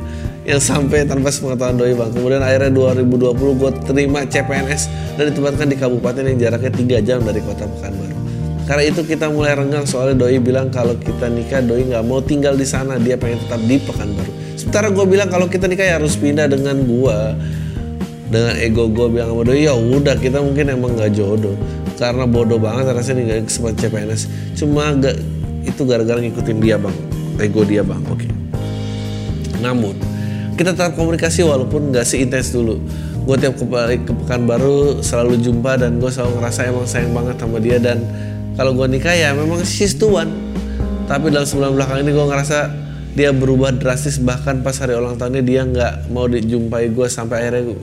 yang 0.47 0.63
sampai 0.63 1.03
tanpa 1.03 1.35
sepengetahuan 1.35 1.75
doi 1.75 1.93
bang. 1.99 2.11
Kemudian 2.15 2.39
akhirnya 2.39 2.71
2020 2.71 3.35
gue 3.35 3.71
terima 3.83 4.23
CPNS 4.23 4.83
dan 5.19 5.25
ditempatkan 5.35 5.67
di 5.67 5.77
kabupaten 5.77 6.23
yang 6.23 6.39
jaraknya 6.39 6.71
3 7.03 7.03
jam 7.03 7.19
dari 7.27 7.43
kota 7.43 7.67
Pekanbaru. 7.67 8.15
Karena 8.67 8.83
itu 8.87 9.03
kita 9.03 9.27
mulai 9.31 9.59
renggang 9.59 9.87
soalnya 9.87 10.27
doi 10.27 10.39
bilang 10.39 10.71
kalau 10.71 10.95
kita 10.95 11.27
nikah 11.27 11.63
doi 11.63 11.87
nggak 11.87 12.03
mau 12.07 12.23
tinggal 12.23 12.55
di 12.55 12.67
sana 12.67 12.95
dia 13.03 13.19
pengen 13.19 13.43
tetap 13.43 13.59
di 13.67 13.77
Pekanbaru. 13.83 14.33
Sementara 14.55 14.87
gue 14.95 15.05
bilang 15.05 15.29
kalau 15.29 15.51
kita 15.51 15.67
nikah 15.67 15.83
ya 15.83 15.99
harus 15.99 16.15
pindah 16.15 16.47
dengan 16.47 16.79
gue 16.87 17.19
dengan 18.31 18.55
ego 18.59 18.91
gue 18.91 19.07
bilang 19.11 19.35
sama 19.35 19.43
doi 19.47 19.67
ya 19.67 19.75
udah 19.75 20.15
kita 20.19 20.39
mungkin 20.43 20.75
emang 20.75 20.99
nggak 20.99 21.15
jodoh 21.15 21.55
karena 21.95 22.27
bodoh 22.27 22.59
banget 22.59 22.91
rasanya 22.91 23.23
nggak 23.23 23.47
kesempatan 23.47 23.77
CPNS 23.79 24.23
cuma 24.59 24.91
gak 24.99 25.17
itu 25.63 25.83
gara-gara 25.87 26.19
ngikutin 26.19 26.59
dia 26.59 26.75
bang 26.75 26.97
ego 27.39 27.63
dia 27.63 27.87
bang 27.87 28.03
oke 28.11 28.19
okay. 28.19 28.31
namun 29.63 29.95
kita 30.57 30.73
tetap 30.73 30.97
komunikasi 30.97 31.45
walaupun 31.45 31.93
nggak 31.93 32.09
seintens 32.09 32.51
dulu. 32.51 32.81
Gue 33.29 33.37
tiap 33.37 33.61
kembali 33.61 34.09
ke 34.09 34.37
baru 34.49 35.05
selalu 35.05 35.45
jumpa 35.45 35.77
dan 35.77 36.01
gue 36.01 36.09
selalu 36.09 36.41
ngerasa 36.41 36.61
emang 36.73 36.87
sayang 36.89 37.13
banget 37.13 37.37
sama 37.37 37.59
dia 37.61 37.77
dan 37.77 38.01
kalau 38.57 38.73
gue 38.73 38.89
nikah 38.89 39.13
ya 39.13 39.37
memang 39.37 39.61
she's 39.69 39.93
the 40.01 40.09
one. 40.09 40.33
Tapi 41.07 41.31
dalam 41.31 41.45
sebulan 41.45 41.77
belakang 41.77 42.03
ini 42.03 42.11
gue 42.17 42.27
ngerasa 42.27 42.59
dia 43.13 43.31
berubah 43.37 43.77
drastis 43.77 44.17
bahkan 44.17 44.65
pas 44.65 44.77
hari 44.81 44.97
ulang 44.97 45.21
tahunnya 45.21 45.43
dia 45.45 45.63
nggak 45.69 45.95
mau 46.13 46.25
dijumpai 46.25 46.89
gue 46.93 47.07
sampai 47.09 47.37
akhirnya 47.45 47.77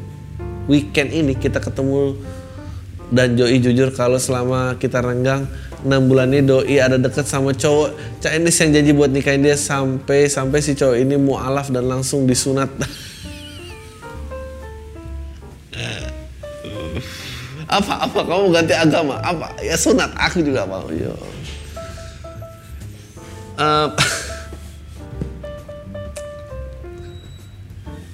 weekend 0.65 1.13
ini 1.13 1.37
kita 1.37 1.61
ketemu 1.61 2.17
dan 3.13 3.37
Joey 3.37 3.61
jujur 3.61 3.93
kalau 3.93 4.17
selama 4.17 4.73
kita 4.81 4.97
renggang 4.97 5.45
6 5.85 6.09
bulan 6.09 6.33
ini 6.33 6.41
doi 6.41 6.81
ada 6.81 6.97
deket 6.97 7.29
sama 7.29 7.53
cowok 7.53 7.93
Chinese 8.17 8.57
yang 8.65 8.69
janji 8.73 8.91
buat 8.97 9.13
nikahin 9.13 9.45
dia 9.45 9.53
sampai 9.53 10.25
sampai 10.25 10.65
si 10.65 10.73
cowok 10.73 10.97
ini 10.97 11.15
mualaf 11.21 11.69
dan 11.69 11.85
langsung 11.85 12.25
disunat. 12.25 12.73
Apa 17.73 18.05
apa? 18.05 18.21
Kamu 18.21 18.53
ganti 18.53 18.69
agama? 18.77 19.17
Apa? 19.17 19.49
Ya 19.65 19.73
sunat. 19.73 20.13
Aku 20.13 20.45
juga 20.45 20.61
mau 20.69 20.85
yo. 20.93 21.09
Uh, 23.57 23.89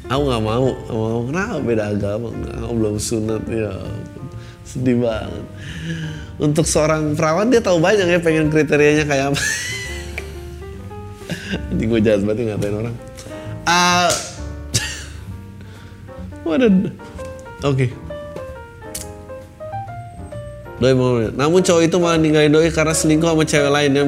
aku 0.16 0.22
nggak 0.32 0.44
mau 0.48 0.64
nggak 0.64 0.96
mau. 0.96 1.20
Kenapa 1.28 1.60
beda 1.60 1.92
agama? 1.92 2.32
Nggak 2.32 2.72
belum 2.72 2.96
sunat 3.04 3.44
ya. 3.52 3.76
Sedih 4.70 5.02
banget. 5.02 5.46
Untuk 6.38 6.70
seorang 6.70 7.18
perawan 7.18 7.50
dia 7.50 7.60
tahu 7.60 7.82
banyak 7.82 8.06
ya 8.06 8.22
pengen 8.22 8.54
kriterianya 8.54 9.10
kayak 9.10 9.34
apa. 9.34 9.42
Nanti 11.70 11.84
gue 11.90 12.00
jahat 12.06 12.22
banget 12.22 12.54
ngatain 12.54 12.76
orang. 12.78 12.96
Ah, 13.66 14.14
waduh. 16.46 16.70
Oke. 17.66 17.90
Doi 20.80 20.96
mau 20.96 21.20
Namun 21.20 21.60
cowok 21.60 21.84
itu 21.84 21.98
malah 22.00 22.16
ninggalin 22.16 22.54
Doi 22.54 22.72
karena 22.72 22.96
selingkuh 22.96 23.28
sama 23.28 23.44
cewek 23.44 23.68
lain 23.68 23.92
yang 23.92 24.08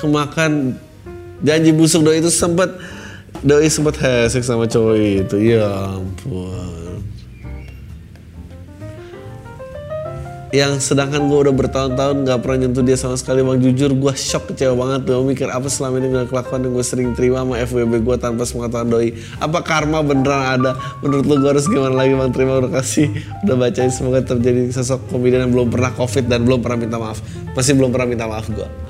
kemakan 0.00 0.80
janji 1.44 1.70
busuk 1.72 2.04
doi 2.04 2.20
itu 2.20 2.32
sempat 2.32 2.72
doi 3.40 3.68
sempat 3.68 3.96
hesek 4.00 4.44
sama 4.44 4.68
cowok 4.68 4.96
itu. 4.96 5.36
Ya 5.40 5.68
ampun. 5.96 6.80
Yang 10.50 10.82
sedangkan 10.82 11.30
gue 11.30 11.46
udah 11.46 11.54
bertahun-tahun 11.54 12.26
nggak 12.26 12.38
pernah 12.42 12.66
nyentuh 12.66 12.82
dia 12.82 12.98
sama 12.98 13.14
sekali. 13.14 13.38
Bang 13.46 13.62
jujur 13.62 13.94
gue 13.94 14.12
shock 14.18 14.50
kecewa 14.50 14.74
banget. 14.82 15.06
Gue 15.06 15.22
mikir 15.22 15.46
apa 15.46 15.70
selama 15.70 16.02
ini 16.02 16.10
gak 16.10 16.26
kelakuan 16.34 16.66
yang 16.66 16.74
gue 16.74 16.82
sering 16.82 17.14
terima 17.14 17.46
sama 17.46 17.54
FWB 17.62 18.02
gue 18.02 18.16
tanpa 18.18 18.42
sepengetahuan 18.42 18.90
doi? 18.90 19.14
Apa 19.38 19.62
karma 19.62 20.02
beneran 20.02 20.58
ada? 20.58 20.74
Menurut 21.06 21.22
lu 21.30 21.34
gue 21.38 21.50
harus 21.54 21.70
gimana 21.70 21.94
lagi 21.94 22.18
bang? 22.18 22.34
Terima 22.34 22.58
udah 22.58 22.82
kasih. 22.82 23.14
Udah 23.46 23.54
bacain 23.62 23.94
semoga 23.94 24.26
terjadi 24.26 24.74
sosok 24.74 25.06
komedian 25.14 25.46
yang 25.46 25.54
belum 25.54 25.70
pernah 25.70 25.94
covid 25.94 26.26
dan 26.26 26.42
belum 26.42 26.66
pernah 26.66 26.78
minta 26.82 26.98
maaf. 26.98 27.22
Masih 27.54 27.78
belum 27.78 27.94
pernah 27.94 28.10
minta 28.10 28.26
maaf 28.26 28.50
gue 28.50 28.89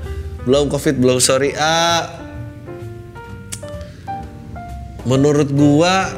belum 0.50 0.66
covid 0.66 0.98
belum 0.98 1.22
sorry. 1.22 1.54
Ah 1.54 2.10
menurut 5.06 5.46
gua 5.54 6.10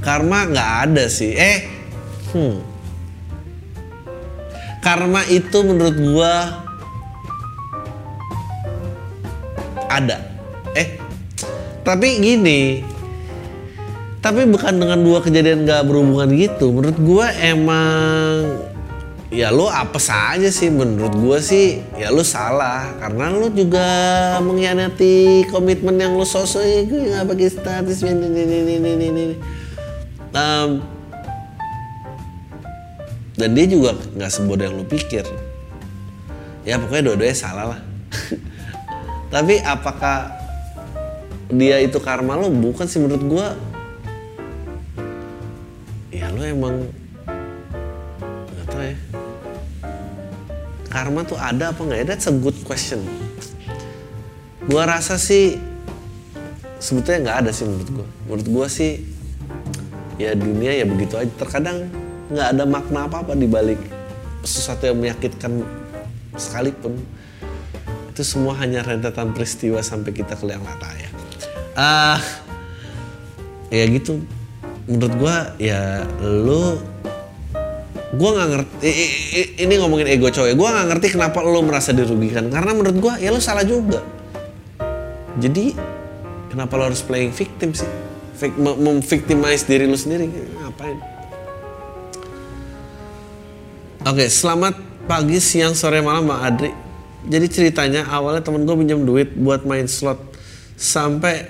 karma 0.00 0.48
nggak 0.48 0.70
ada 0.88 1.04
sih. 1.12 1.36
Eh 1.36 1.68
hmm. 2.32 2.56
karma 4.80 5.20
itu 5.28 5.58
menurut 5.60 5.96
gua 6.00 6.64
ada. 9.92 10.24
Eh 10.72 10.96
tapi 11.84 12.24
gini 12.24 12.88
tapi 14.24 14.48
bukan 14.48 14.80
dengan 14.80 15.00
dua 15.00 15.20
kejadian 15.20 15.68
nggak 15.68 15.84
berhubungan 15.84 16.32
gitu. 16.32 16.72
Menurut 16.72 16.96
gua 17.04 17.28
emang 17.36 18.69
ya 19.30 19.54
lu 19.54 19.70
apa 19.70 19.96
saja 19.96 20.50
sih. 20.50 20.68
Menurut 20.68 21.14
gue 21.14 21.38
sih 21.40 21.80
ya 21.96 22.10
lu 22.10 22.26
salah. 22.26 22.94
Karena 23.00 23.32
lu 23.32 23.48
juga 23.54 23.86
mengkhianati 24.42 25.46
komitmen 25.48 25.96
yang 25.96 26.18
lu 26.18 26.26
sosok 26.26 26.66
itu. 26.66 26.94
Nggak 26.98 27.26
pakai 27.30 27.48
status. 27.48 28.02
Ini 28.04 28.26
ini 28.26 28.42
ini 28.44 28.74
ini 28.76 29.06
ini 29.08 29.24
um, 30.34 30.82
dan 33.34 33.56
dia 33.56 33.66
juga 33.66 33.96
nggak 33.96 34.30
sebodoh 34.30 34.64
yang 34.68 34.76
lu 34.76 34.86
pikir. 34.86 35.24
Ya 36.66 36.76
pokoknya 36.76 37.12
dua-duanya 37.12 37.36
salah 37.36 37.66
lah. 37.76 37.80
Tapi 39.34 39.62
apakah 39.64 40.36
dia 41.48 41.80
itu 41.80 41.96
karma 42.02 42.36
lu? 42.36 42.52
Bukan 42.52 42.84
sih 42.84 43.00
menurut 43.00 43.24
gue 43.24 43.46
ya 46.10 46.26
lu 46.34 46.42
emang 46.42 46.74
nggak 48.50 48.66
tahu 48.68 48.82
ya 48.82 48.96
karma 50.90 51.22
tuh 51.22 51.38
ada 51.38 51.70
apa 51.70 51.80
nggak 51.80 51.98
ya? 52.02 52.06
That's 52.12 52.26
a 52.26 52.34
good 52.34 52.58
question. 52.66 53.06
Gua 54.66 54.84
rasa 54.84 55.16
sih 55.16 55.56
sebetulnya 56.82 57.30
nggak 57.30 57.38
ada 57.46 57.50
sih 57.54 57.64
menurut 57.64 57.90
gua. 57.94 58.08
Menurut 58.26 58.46
gua 58.50 58.66
sih 58.66 59.06
ya 60.18 60.34
dunia 60.34 60.74
ya 60.74 60.84
begitu 60.84 61.14
aja. 61.16 61.30
Terkadang 61.38 61.88
nggak 62.28 62.48
ada 62.58 62.64
makna 62.66 63.06
apa 63.06 63.22
apa 63.22 63.32
di 63.38 63.46
balik 63.46 63.78
sesuatu 64.42 64.90
yang 64.90 64.98
menyakitkan 64.98 65.62
sekalipun. 66.34 66.98
Itu 68.10 68.26
semua 68.26 68.58
hanya 68.58 68.82
rentetan 68.82 69.30
peristiwa 69.30 69.78
sampai 69.80 70.10
kita 70.10 70.34
ke 70.34 70.44
yang 70.50 70.66
mata 70.66 70.90
ya. 70.98 71.10
Ah, 71.78 72.20
ya 73.70 73.86
gitu. 73.86 74.18
Menurut 74.90 75.14
gua 75.16 75.36
ya 75.62 76.02
lu 76.18 76.82
gue 78.10 78.26
nggak 78.26 78.48
ngerti 78.50 78.90
ini 79.62 79.74
ngomongin 79.78 80.10
ego 80.10 80.26
cowok 80.34 80.50
ya 80.50 80.54
gue 80.58 80.68
nggak 80.68 80.86
ngerti 80.90 81.06
kenapa 81.14 81.38
lo 81.46 81.62
merasa 81.62 81.94
dirugikan. 81.94 82.50
Karena 82.50 82.74
menurut 82.74 82.96
gue 82.98 83.12
ya 83.22 83.30
lo 83.30 83.38
salah 83.38 83.62
juga. 83.62 84.02
Jadi 85.38 85.78
kenapa 86.50 86.74
lo 86.74 86.90
harus 86.90 87.06
playing 87.06 87.30
victim 87.30 87.70
sih? 87.70 87.86
Memvictimize 88.58 89.62
diri 89.68 89.86
lo 89.86 89.94
sendiri 89.94 90.26
ngapain? 90.26 90.98
Oke 94.10 94.26
selamat 94.26 94.74
pagi 95.06 95.38
siang 95.38 95.78
sore 95.78 96.02
malam 96.02 96.26
mbak 96.26 96.40
Adri. 96.42 96.70
Jadi 97.30 97.46
ceritanya 97.46 98.10
awalnya 98.10 98.42
temen 98.42 98.66
gue 98.66 98.74
pinjam 98.74 99.06
duit 99.06 99.30
buat 99.38 99.62
main 99.62 99.86
slot. 99.86 100.18
Sampai 100.74 101.46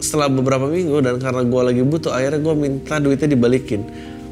setelah 0.00 0.32
beberapa 0.32 0.70
minggu 0.70 1.04
dan 1.04 1.20
karena 1.20 1.42
gue 1.44 1.62
lagi 1.68 1.82
butuh 1.84 2.14
akhirnya 2.14 2.40
gue 2.40 2.54
minta 2.54 2.96
duitnya 2.96 3.28
dibalikin 3.32 3.82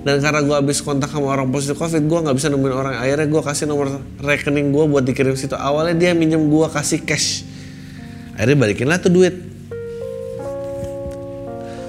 dan 0.04 0.20
karena 0.20 0.44
gue 0.44 0.52
habis 0.52 0.84
kontak 0.84 1.08
sama 1.08 1.32
orang 1.32 1.48
positif 1.48 1.80
covid 1.80 2.04
gue 2.04 2.18
nggak 2.28 2.36
bisa 2.36 2.52
nemuin 2.52 2.74
orang. 2.76 2.94
Akhirnya 3.00 3.24
gue 3.24 3.42
kasih 3.42 3.64
nomor 3.64 4.04
rekening 4.20 4.68
gue 4.68 4.84
buat 4.84 5.00
dikirim 5.00 5.32
situ. 5.32 5.56
Awalnya 5.56 5.96
dia 5.96 6.10
minjem 6.12 6.44
gue 6.52 6.66
kasih 6.68 7.00
cash. 7.08 7.48
Akhirnya 8.36 8.56
balikin 8.60 8.86
lah 8.92 9.00
tuh 9.00 9.08
duit. 9.08 9.32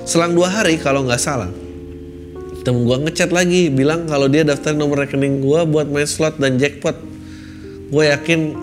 Selang 0.08 0.32
dua 0.32 0.48
hari 0.48 0.80
kalau 0.80 1.04
nggak 1.04 1.20
salah 1.20 1.52
temen 2.66 2.82
gue 2.82 2.98
ngechat 2.98 3.30
lagi 3.30 3.70
bilang 3.70 4.10
kalau 4.10 4.26
dia 4.26 4.42
daftar 4.42 4.74
nomor 4.74 5.06
rekening 5.06 5.38
gue 5.38 5.60
buat 5.70 5.86
main 5.86 6.10
slot 6.10 6.42
dan 6.42 6.58
jackpot. 6.58 6.98
Gue 7.94 8.10
yakin 8.10 8.58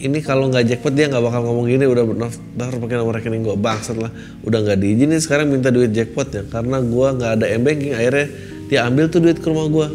ini 0.00 0.18
kalau 0.24 0.48
nggak 0.48 0.64
jackpot 0.64 0.94
dia 0.96 1.10
nggak 1.10 1.20
bakal 1.20 1.42
ngomong 1.44 1.66
gini 1.68 1.84
udah 1.84 2.04
daftar 2.56 2.78
pakai 2.80 2.96
nomor 2.96 3.14
rekening 3.20 3.42
gue 3.44 3.56
bang 3.58 3.78
setelah 3.82 4.08
udah 4.46 4.58
nggak 4.64 4.78
diizinin 4.80 5.20
sekarang 5.20 5.52
minta 5.52 5.68
duit 5.68 5.92
jackpotnya 5.92 6.48
karena 6.48 6.80
gue 6.80 7.08
nggak 7.20 7.30
ada 7.40 7.46
m 7.50 7.62
banking 7.66 7.92
akhirnya 7.92 8.26
dia 8.70 8.86
ambil 8.86 9.10
tuh 9.10 9.18
duit 9.18 9.42
ke 9.42 9.46
rumah 9.50 9.66
gue 9.66 9.88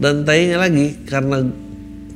dan 0.00 0.24
tanya 0.24 0.64
lagi 0.64 0.96
karena 1.04 1.44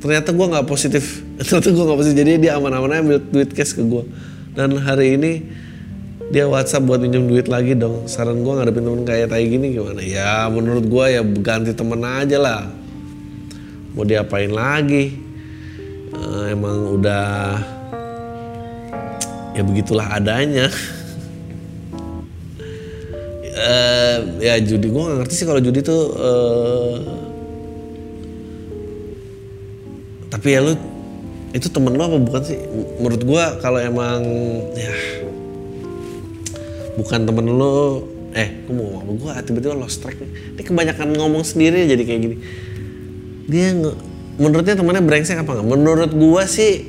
ternyata 0.01 0.33
gue 0.33 0.47
nggak 0.49 0.67
positif. 0.69 1.21
Ternyata 1.41 1.69
gue 1.69 1.83
nggak 1.85 1.99
positif. 2.01 2.17
Jadi 2.17 2.33
dia 2.41 2.57
aman-aman 2.57 3.05
ambil 3.05 3.17
duit 3.21 3.49
cash 3.53 3.77
ke 3.77 3.85
gue 3.85 4.03
dan 4.57 4.73
hari 4.81 5.17
ini 5.17 5.31
dia 6.31 6.47
WhatsApp 6.47 6.87
buat 6.87 7.01
minjem 7.01 7.29
duit 7.29 7.45
lagi 7.49 7.77
dong. 7.77 8.09
Saran 8.09 8.41
gue 8.41 8.53
ngadepin 8.53 8.85
temen 8.85 9.03
kayak 9.05 9.27
tai 9.29 9.45
gini 9.45 9.73
gimana? 9.73 10.01
Ya 10.01 10.45
menurut 10.49 10.85
gue 10.89 11.05
ya 11.09 11.21
ganti 11.21 11.73
temen 11.73 12.01
aja 12.01 12.37
lah. 12.41 12.61
Mau 13.93 14.05
diapain 14.05 14.49
lagi? 14.49 15.29
Uh, 16.11 16.53
emang 16.53 17.01
udah 17.01 17.59
ya 19.51 19.61
begitulah 19.63 20.07
adanya 20.15 20.67
uh, 23.55 24.17
ya 24.39 24.55
judi 24.59 24.87
gue 24.87 25.01
gak 25.01 25.17
ngerti 25.23 25.33
sih 25.35 25.47
kalau 25.47 25.61
judi 25.63 25.79
tuh 25.83 26.01
uh, 26.15 26.95
tapi 30.31 30.47
ya 30.55 30.63
lu 30.63 30.73
itu 31.51 31.67
temen 31.67 31.91
lo 31.99 32.07
apa 32.07 32.17
bukan 32.17 32.41
sih? 32.47 32.57
Menurut 33.03 33.21
gue 33.27 33.43
kalau 33.59 33.79
emang 33.83 34.23
ya 34.71 34.95
bukan 36.95 37.27
temen 37.27 37.45
lo 37.51 38.07
eh 38.31 38.63
gue 38.63 38.71
mau 38.71 39.03
ngomong 39.03 39.15
gue 39.19 39.31
tiba-tiba 39.43 39.75
lost 39.75 39.99
track. 39.99 40.15
Ini 40.23 40.63
kebanyakan 40.63 41.11
ngomong 41.19 41.43
sendiri 41.43 41.83
jadi 41.91 42.03
kayak 42.07 42.21
gini. 42.23 42.35
Dia 43.51 43.75
menurutnya 44.39 44.79
temennya 44.79 45.03
brengsek 45.03 45.43
apa 45.43 45.59
nggak? 45.59 45.67
Menurut 45.67 46.11
gue 46.15 46.43
sih 46.47 46.87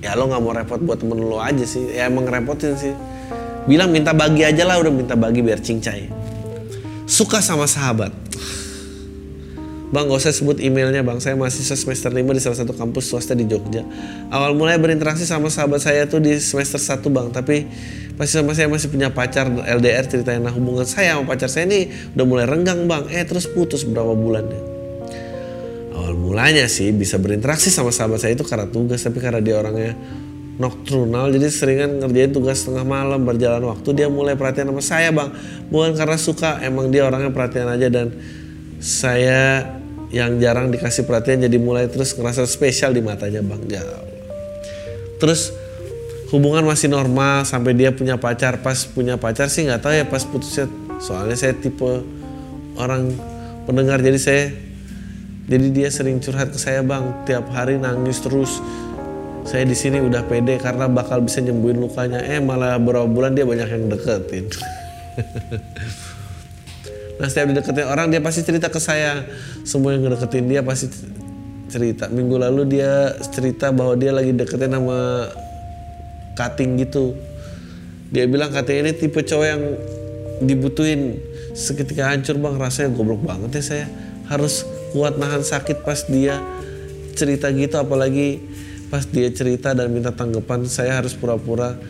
ya 0.00 0.16
lo 0.16 0.32
nggak 0.32 0.40
mau 0.40 0.56
repot 0.56 0.80
buat 0.80 1.04
temen 1.04 1.20
lo 1.20 1.36
aja 1.36 1.68
sih. 1.68 1.92
Ya 1.92 2.08
emang 2.08 2.24
repotin 2.24 2.80
sih 2.80 2.96
bilang 3.66 3.90
minta 3.90 4.10
bagi 4.10 4.42
aja 4.42 4.66
lah 4.66 4.80
udah 4.82 4.92
minta 4.92 5.14
bagi 5.14 5.40
biar 5.44 5.60
cincai 5.62 6.10
suka 7.06 7.38
sama 7.42 7.68
sahabat 7.68 8.22
Bang, 9.92 10.08
gak 10.08 10.24
usah 10.24 10.32
sebut 10.32 10.56
emailnya 10.56 11.04
bang. 11.04 11.20
Saya 11.20 11.36
mahasiswa 11.36 11.76
semester 11.76 12.08
5 12.08 12.24
di 12.24 12.40
salah 12.40 12.56
satu 12.56 12.72
kampus 12.72 13.12
swasta 13.12 13.36
di 13.36 13.44
Jogja. 13.44 13.84
Awal 14.32 14.56
mulai 14.56 14.80
berinteraksi 14.80 15.28
sama 15.28 15.52
sahabat 15.52 15.84
saya 15.84 16.08
tuh 16.08 16.16
di 16.16 16.32
semester 16.40 16.80
1 16.80 17.12
bang. 17.12 17.28
Tapi 17.28 17.68
masih 18.16 18.40
sama 18.40 18.56
saya 18.56 18.72
masih 18.72 18.88
punya 18.88 19.12
pacar 19.12 19.52
LDR 19.52 20.08
ceritain 20.08 20.40
nah 20.40 20.48
hubungan 20.48 20.88
saya 20.88 21.20
sama 21.20 21.28
pacar 21.36 21.52
saya 21.52 21.68
ini 21.68 21.92
udah 22.16 22.24
mulai 22.24 22.48
renggang 22.48 22.88
bang. 22.88 23.04
Eh 23.12 23.20
terus 23.28 23.44
putus 23.44 23.84
berapa 23.84 24.16
bulan 24.16 24.48
ya. 24.48 24.60
Awal 25.92 26.16
mulanya 26.16 26.72
sih 26.72 26.88
bisa 26.96 27.20
berinteraksi 27.20 27.68
sama 27.68 27.92
sahabat 27.92 28.24
saya 28.24 28.32
itu 28.32 28.48
karena 28.48 28.64
tugas. 28.72 29.04
Tapi 29.04 29.20
karena 29.20 29.44
dia 29.44 29.60
orangnya 29.60 29.92
nocturnal 30.60 31.32
jadi 31.32 31.48
seringan 31.48 32.04
ngerjain 32.04 32.32
tugas 32.34 32.60
tengah 32.68 32.84
malam 32.84 33.24
berjalan 33.24 33.64
waktu 33.72 33.88
dia 33.96 34.08
mulai 34.12 34.36
perhatian 34.36 34.68
sama 34.68 34.82
saya 34.84 35.08
bang. 35.08 35.32
Bukan 35.72 35.96
karena 35.96 36.18
suka 36.20 36.60
emang 36.60 36.92
dia 36.92 37.08
orangnya 37.08 37.32
perhatian 37.32 37.68
aja 37.72 37.88
dan 37.88 38.12
saya 38.82 39.64
yang 40.12 40.36
jarang 40.36 40.68
dikasih 40.68 41.08
perhatian 41.08 41.40
jadi 41.48 41.56
mulai 41.56 41.88
terus 41.88 42.12
ngerasa 42.12 42.44
spesial 42.44 42.92
di 42.92 43.00
matanya 43.00 43.40
bang. 43.40 43.62
Ya 43.70 43.84
terus 45.16 45.54
hubungan 46.28 46.66
masih 46.68 46.92
normal 46.92 47.48
sampai 47.48 47.72
dia 47.72 47.94
punya 47.94 48.20
pacar. 48.20 48.60
Pas 48.60 48.84
punya 48.84 49.16
pacar 49.16 49.48
sih 49.48 49.64
nggak 49.64 49.80
tahu 49.80 49.94
ya 49.96 50.04
pas 50.04 50.24
putusnya. 50.28 50.68
Soalnya 51.00 51.34
saya 51.34 51.56
tipe 51.56 52.04
orang 52.76 53.08
pendengar 53.64 54.04
jadi 54.04 54.20
saya 54.20 54.44
jadi 55.48 55.66
dia 55.74 55.88
sering 55.88 56.20
curhat 56.20 56.52
ke 56.52 56.58
saya 56.60 56.84
bang. 56.84 57.24
Tiap 57.24 57.48
hari 57.56 57.80
nangis 57.80 58.20
terus 58.20 58.60
saya 59.42 59.66
di 59.66 59.76
sini 59.76 59.98
udah 59.98 60.24
pede 60.26 60.58
karena 60.62 60.86
bakal 60.86 61.22
bisa 61.22 61.42
nyembuhin 61.42 61.82
lukanya 61.82 62.22
eh 62.22 62.38
malah 62.38 62.78
beberapa 62.78 63.06
bulan 63.10 63.34
dia 63.34 63.44
banyak 63.44 63.68
yang 63.68 63.84
deketin 63.90 64.46
Nah 67.22 67.30
setiap 67.30 67.54
dideketin 67.54 67.86
orang 67.86 68.10
dia 68.10 68.18
pasti 68.18 68.42
cerita 68.42 68.66
ke 68.66 68.82
saya. 68.82 69.22
Semua 69.62 69.94
yang 69.94 70.10
ngedeketin 70.10 70.50
dia 70.50 70.58
pasti 70.66 70.90
cerita. 71.70 72.10
Minggu 72.10 72.34
lalu 72.34 72.66
dia 72.66 73.14
cerita 73.30 73.70
bahwa 73.70 73.94
dia 73.94 74.10
lagi 74.10 74.34
deketin 74.34 74.74
sama 74.74 75.30
cutting 76.34 76.82
gitu. 76.82 77.14
Dia 78.10 78.26
bilang 78.26 78.50
katanya 78.50 78.90
ini 78.90 78.92
tipe 78.98 79.22
cowok 79.22 79.46
yang 79.46 79.62
dibutuhin 80.42 81.22
seketika 81.54 82.10
hancur 82.10 82.42
bang 82.42 82.58
rasanya 82.58 82.90
goblok 82.90 83.22
banget 83.22 83.60
ya 83.60 83.62
saya 83.62 83.86
harus 84.26 84.66
kuat 84.90 85.14
nahan 85.14 85.46
sakit 85.46 85.86
pas 85.86 86.02
dia 86.10 86.42
cerita 87.14 87.52
gitu 87.54 87.78
apalagi 87.78 88.42
pas 88.92 89.08
dia 89.08 89.32
cerita 89.32 89.72
dan 89.72 89.88
minta 89.88 90.12
tanggapan 90.12 90.68
saya 90.68 91.00
harus 91.00 91.16
pura-pura 91.16 91.80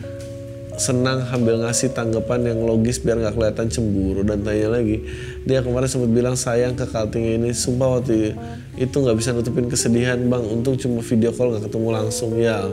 senang 0.79 1.21
sambil 1.27 1.59
ngasih 1.59 1.91
tanggapan 1.91 2.47
yang 2.47 2.63
logis 2.63 3.03
biar 3.03 3.19
nggak 3.19 3.35
kelihatan 3.35 3.67
cemburu 3.67 4.23
dan 4.23 4.41
tanya 4.41 4.79
lagi. 4.79 5.03
Dia 5.43 5.61
kemarin 5.61 5.85
sempat 5.85 6.09
bilang 6.15 6.33
sayang 6.39 6.73
ke 6.73 6.87
Kalting 6.89 7.37
ini. 7.37 7.51
Sumpah 7.53 7.99
waktu 7.99 8.33
itu 8.79 8.95
nggak 8.95 9.17
bisa 9.19 9.35
nutupin 9.35 9.69
kesedihan 9.69 10.17
bang. 10.17 10.43
Untung 10.47 10.79
cuma 10.79 11.03
video 11.03 11.29
call 11.35 11.53
nggak 11.53 11.69
ketemu 11.69 11.87
langsung. 11.93 12.31
Ya 12.39 12.65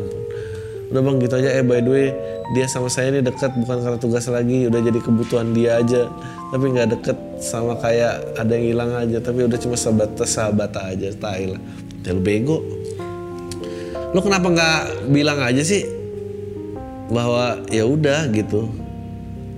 udah 0.95 1.03
bang 1.03 1.17
gitu 1.21 1.35
aja. 1.43 1.49
Eh 1.61 1.65
by 1.67 1.81
the 1.85 1.91
way 1.91 2.09
dia 2.57 2.67
sama 2.67 2.89
saya 2.89 3.13
ini 3.13 3.21
deket 3.21 3.53
bukan 3.53 3.79
karena 3.85 3.99
tugas 4.01 4.27
lagi 4.33 4.71
udah 4.71 4.81
jadi 4.81 5.01
kebutuhan 5.03 5.53
dia 5.53 5.83
aja. 5.83 6.09
Tapi 6.55 6.65
nggak 6.73 6.89
deket 6.97 7.19
sama 7.43 7.77
kayak 7.83 8.39
ada 8.39 8.53
yang 8.57 8.67
hilang 8.79 8.91
aja. 8.97 9.19
Tapi 9.21 9.45
udah 9.45 9.59
cuma 9.61 9.77
sahabat 9.77 10.17
sahabat 10.25 10.73
aja 10.73 11.13
tai 11.21 11.53
lah. 11.53 11.61
Bego 12.01 12.80
lu 14.11 14.19
kenapa 14.19 14.51
nggak 14.51 14.81
bilang 15.15 15.39
aja 15.39 15.63
sih 15.63 15.87
bahwa 17.11 17.63
ya 17.71 17.87
udah 17.87 18.27
gitu? 18.35 18.71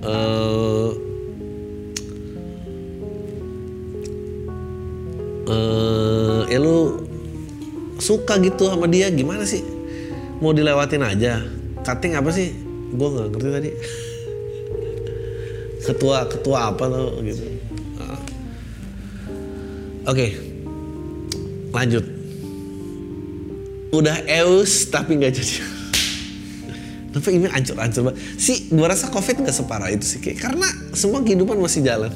Uh, 0.03 0.89
uh, 5.49 6.41
ya 6.49 6.59
lu 6.61 7.01
suka 7.97 8.37
gitu 8.41 8.69
sama 8.69 8.85
dia 8.85 9.09
gimana 9.09 9.41
sih? 9.45 9.65
Mau 10.37 10.53
dilewatin 10.53 11.01
aja. 11.01 11.41
Cutting 11.81 12.13
apa 12.13 12.29
sih? 12.29 12.53
Gue 12.93 13.07
nggak 13.09 13.27
ngerti 13.33 13.49
tadi. 13.49 13.69
Ketua 15.89 16.29
ketua 16.29 16.73
apa 16.73 16.83
tuh 16.87 17.19
gitu? 17.25 17.43
Uh. 17.97 18.19
oke. 20.07 20.13
Okay. 20.13 20.29
lanjut 21.73 22.12
udah 23.93 24.25
eus 24.43 24.89
tapi 24.89 25.21
nggak 25.21 25.33
jadi. 25.37 25.55
Tapi 27.13 27.29
ini 27.37 27.45
ancur-ancur 27.45 28.09
banget. 28.09 28.17
Sih 28.41 28.73
gue 28.73 28.87
rasa 28.89 29.13
covid 29.13 29.45
gak 29.45 29.53
separah 29.53 29.93
itu 29.93 30.01
sih 30.01 30.17
kayak 30.17 30.41
karena 30.41 30.65
semua 30.97 31.21
kehidupan 31.21 31.61
masih 31.61 31.85
jalan. 31.85 32.09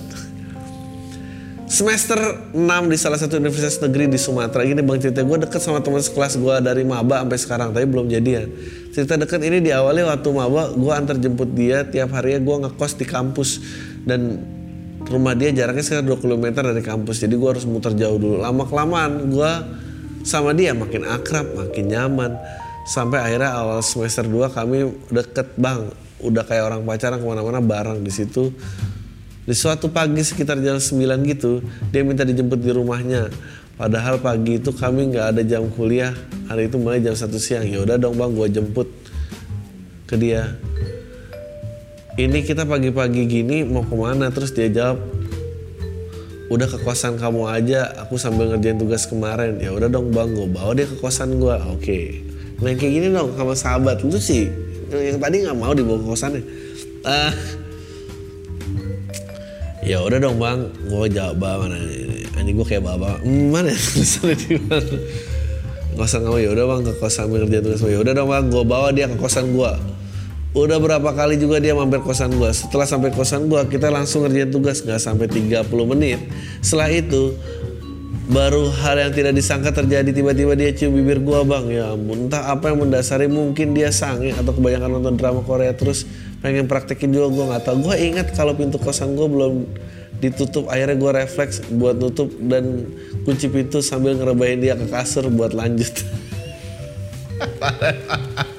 Semester 1.67 2.17
6 2.55 2.63
di 2.63 2.97
salah 2.97 3.19
satu 3.19 3.37
universitas 3.37 3.77
negeri 3.83 4.09
di 4.09 4.17
Sumatera. 4.17 4.65
Gini 4.65 4.81
bang 4.81 4.97
cerita 4.97 5.21
gue 5.21 5.37
deket 5.45 5.61
sama 5.61 5.85
teman 5.85 6.01
sekelas 6.01 6.41
gue 6.41 6.55
dari 6.65 6.81
maba 6.81 7.21
sampai 7.21 7.37
sekarang 7.37 7.69
tapi 7.77 7.85
belum 7.85 8.09
jadian. 8.09 8.49
Cerita 8.89 9.19
deket 9.19 9.37
ini 9.45 9.61
diawali 9.61 10.01
waktu 10.01 10.29
maba 10.33 10.73
gue 10.73 10.93
antar 10.95 11.21
jemput 11.21 11.53
dia 11.53 11.85
tiap 11.85 12.17
harinya 12.17 12.41
gue 12.41 12.55
ngekos 12.65 12.97
di 12.97 13.05
kampus. 13.05 13.49
Dan 14.07 14.41
rumah 15.11 15.37
dia 15.37 15.53
jaraknya 15.53 15.83
sekitar 15.85 16.07
2 16.09 16.23
km 16.25 16.45
dari 16.57 16.81
kampus 16.81 17.21
jadi 17.21 17.35
gue 17.37 17.49
harus 17.53 17.69
muter 17.69 17.93
jauh 17.93 18.17
dulu. 18.17 18.41
Lama 18.41 18.65
kelamaan 18.65 19.29
gue 19.29 19.51
sama 20.27 20.51
dia 20.51 20.75
makin 20.75 21.07
akrab 21.07 21.47
makin 21.55 21.87
nyaman. 21.87 22.35
Sampai 22.83 23.19
akhirnya 23.23 23.55
awal 23.55 23.79
semester 23.79 24.27
2 24.27 24.51
kami 24.51 24.91
deket 25.07 25.55
bang. 25.55 25.87
Udah 26.19 26.43
kayak 26.43 26.67
orang 26.67 26.81
pacaran 26.83 27.23
ke 27.23 27.27
mana-mana 27.27 27.63
bareng 27.63 28.03
di 28.03 28.11
situ. 28.11 28.51
Di 29.47 29.55
suatu 29.55 29.87
pagi 29.87 30.19
sekitar 30.19 30.59
jam 30.59 30.75
9 30.75 30.99
gitu 31.31 31.63
dia 31.95 32.03
minta 32.03 32.27
dijemput 32.27 32.59
di 32.59 32.71
rumahnya. 32.75 33.31
Padahal 33.79 34.19
pagi 34.19 34.59
itu 34.59 34.75
kami 34.75 35.15
nggak 35.15 35.27
ada 35.31 35.41
jam 35.47 35.63
kuliah. 35.71 36.11
Hari 36.51 36.67
itu 36.67 36.75
mulai 36.75 36.99
jam 36.99 37.15
satu 37.15 37.39
siang. 37.39 37.63
Ya 37.63 37.79
udah 37.87 37.95
dong 37.95 38.19
bang 38.19 38.31
gue 38.35 38.47
jemput 38.51 38.87
ke 40.07 40.19
dia. 40.19 40.59
Ini 42.17 42.41
kita 42.41 42.65
pagi-pagi 42.65 43.29
gini 43.29 43.61
mau 43.61 43.85
ke 43.85 43.93
mana? 43.93 44.33
Terus 44.33 44.49
dia 44.49 44.67
jawab 44.73 45.16
udah 46.47 46.67
ke 46.67 46.77
kamu 47.19 47.41
aja 47.51 47.91
aku 48.03 48.15
sambil 48.15 48.51
ngerjain 48.51 48.79
tugas 48.79 49.03
kemarin. 49.05 49.59
Ya 49.59 49.75
udah 49.75 49.91
dong 49.91 50.15
bang 50.15 50.31
gue 50.31 50.47
bawa 50.47 50.71
dia 50.75 50.87
ke 50.87 50.95
gue 50.99 51.07
oke. 51.07 51.59
Okay 51.79 52.05
main 52.57 52.73
kayak 52.73 52.89
gini 52.89 53.07
dong 53.13 53.37
sama 53.37 53.53
sahabat 53.53 54.01
itu 54.01 54.17
sih. 54.17 54.43
Yang 54.89 55.21
tadi 55.21 55.45
nggak 55.45 55.57
mau 55.61 55.77
dibawa 55.77 56.01
ke 56.01 56.07
kosannya 56.09 56.41
uh, 57.07 57.33
ya 59.83 60.03
udah 60.03 60.19
dong 60.19 60.37
bang 60.37 60.59
gue 60.87 61.05
jawab 61.11 61.39
mana 61.39 61.79
ini 62.37 62.51
gue 62.53 62.65
kayak 62.67 62.83
bawa 62.83 63.19
hmm, 63.23 63.47
mana 63.51 63.71
ya? 63.71 63.79
Tulisannya 63.91 64.35
di 64.39 64.55
mana? 64.67 64.95
Kosan 65.97 66.29
kamu 66.29 66.37
ya 66.45 66.49
udah 66.53 66.65
bang 66.69 66.81
ke 66.85 66.93
kosan 67.01 67.25
ngerjain 67.33 67.63
tugas 67.63 67.81
ya 67.83 67.99
udah 67.99 68.13
dong 68.13 68.29
bang 68.29 68.45
gue 68.51 68.63
bawa 68.63 68.87
dia 68.93 69.05
ke 69.09 69.17
gue 69.17 69.71
udah 70.63 70.79
berapa 70.81 71.09
kali 71.13 71.37
juga 71.37 71.61
dia 71.61 71.75
mampir 71.75 72.01
kosan 72.01 72.33
gue 72.33 72.49
setelah 72.55 72.87
sampai 72.87 73.13
kosan 73.13 73.45
gue 73.51 73.61
kita 73.69 73.91
langsung 73.91 74.25
ngerjain 74.25 74.49
tugas 74.49 74.81
nggak 74.81 75.01
sampai 75.01 75.27
30 75.29 75.67
menit. 75.91 76.19
Setelah 76.63 76.89
itu 76.89 77.35
baru 78.27 78.67
hal 78.83 79.07
yang 79.07 79.11
tidak 79.15 79.33
disangka 79.39 79.71
terjadi 79.71 80.11
tiba-tiba 80.11 80.51
dia 80.51 80.75
cium 80.75 80.91
bibir 80.99 81.23
gua 81.23 81.47
bang 81.47 81.71
ya 81.71 81.95
ampun 81.95 82.27
entah 82.27 82.51
apa 82.51 82.75
yang 82.75 82.83
mendasari 82.83 83.31
mungkin 83.31 83.71
dia 83.71 83.87
sange 83.87 84.35
atau 84.35 84.51
kebanyakan 84.51 84.99
nonton 84.99 85.15
drama 85.15 85.39
Korea 85.47 85.71
terus 85.71 86.03
pengen 86.43 86.67
praktekin 86.67 87.15
juga 87.15 87.31
gua 87.31 87.55
nggak 87.55 87.63
tahu. 87.71 87.87
Gua 87.87 87.95
ingat 87.95 88.35
kalau 88.35 88.51
pintu 88.51 88.83
kosan 88.83 89.15
gua 89.15 89.31
belum 89.31 89.63
ditutup 90.19 90.67
akhirnya 90.67 90.99
gua 90.99 91.11
refleks 91.23 91.63
buat 91.71 91.95
nutup 91.95 92.27
dan 92.51 92.91
kunci 93.23 93.47
pintu 93.47 93.79
sambil 93.79 94.19
ngerebahin 94.19 94.59
dia 94.59 94.75
ke 94.75 94.91
kasur 94.91 95.29
buat 95.31 95.55
lanjut 95.55 95.93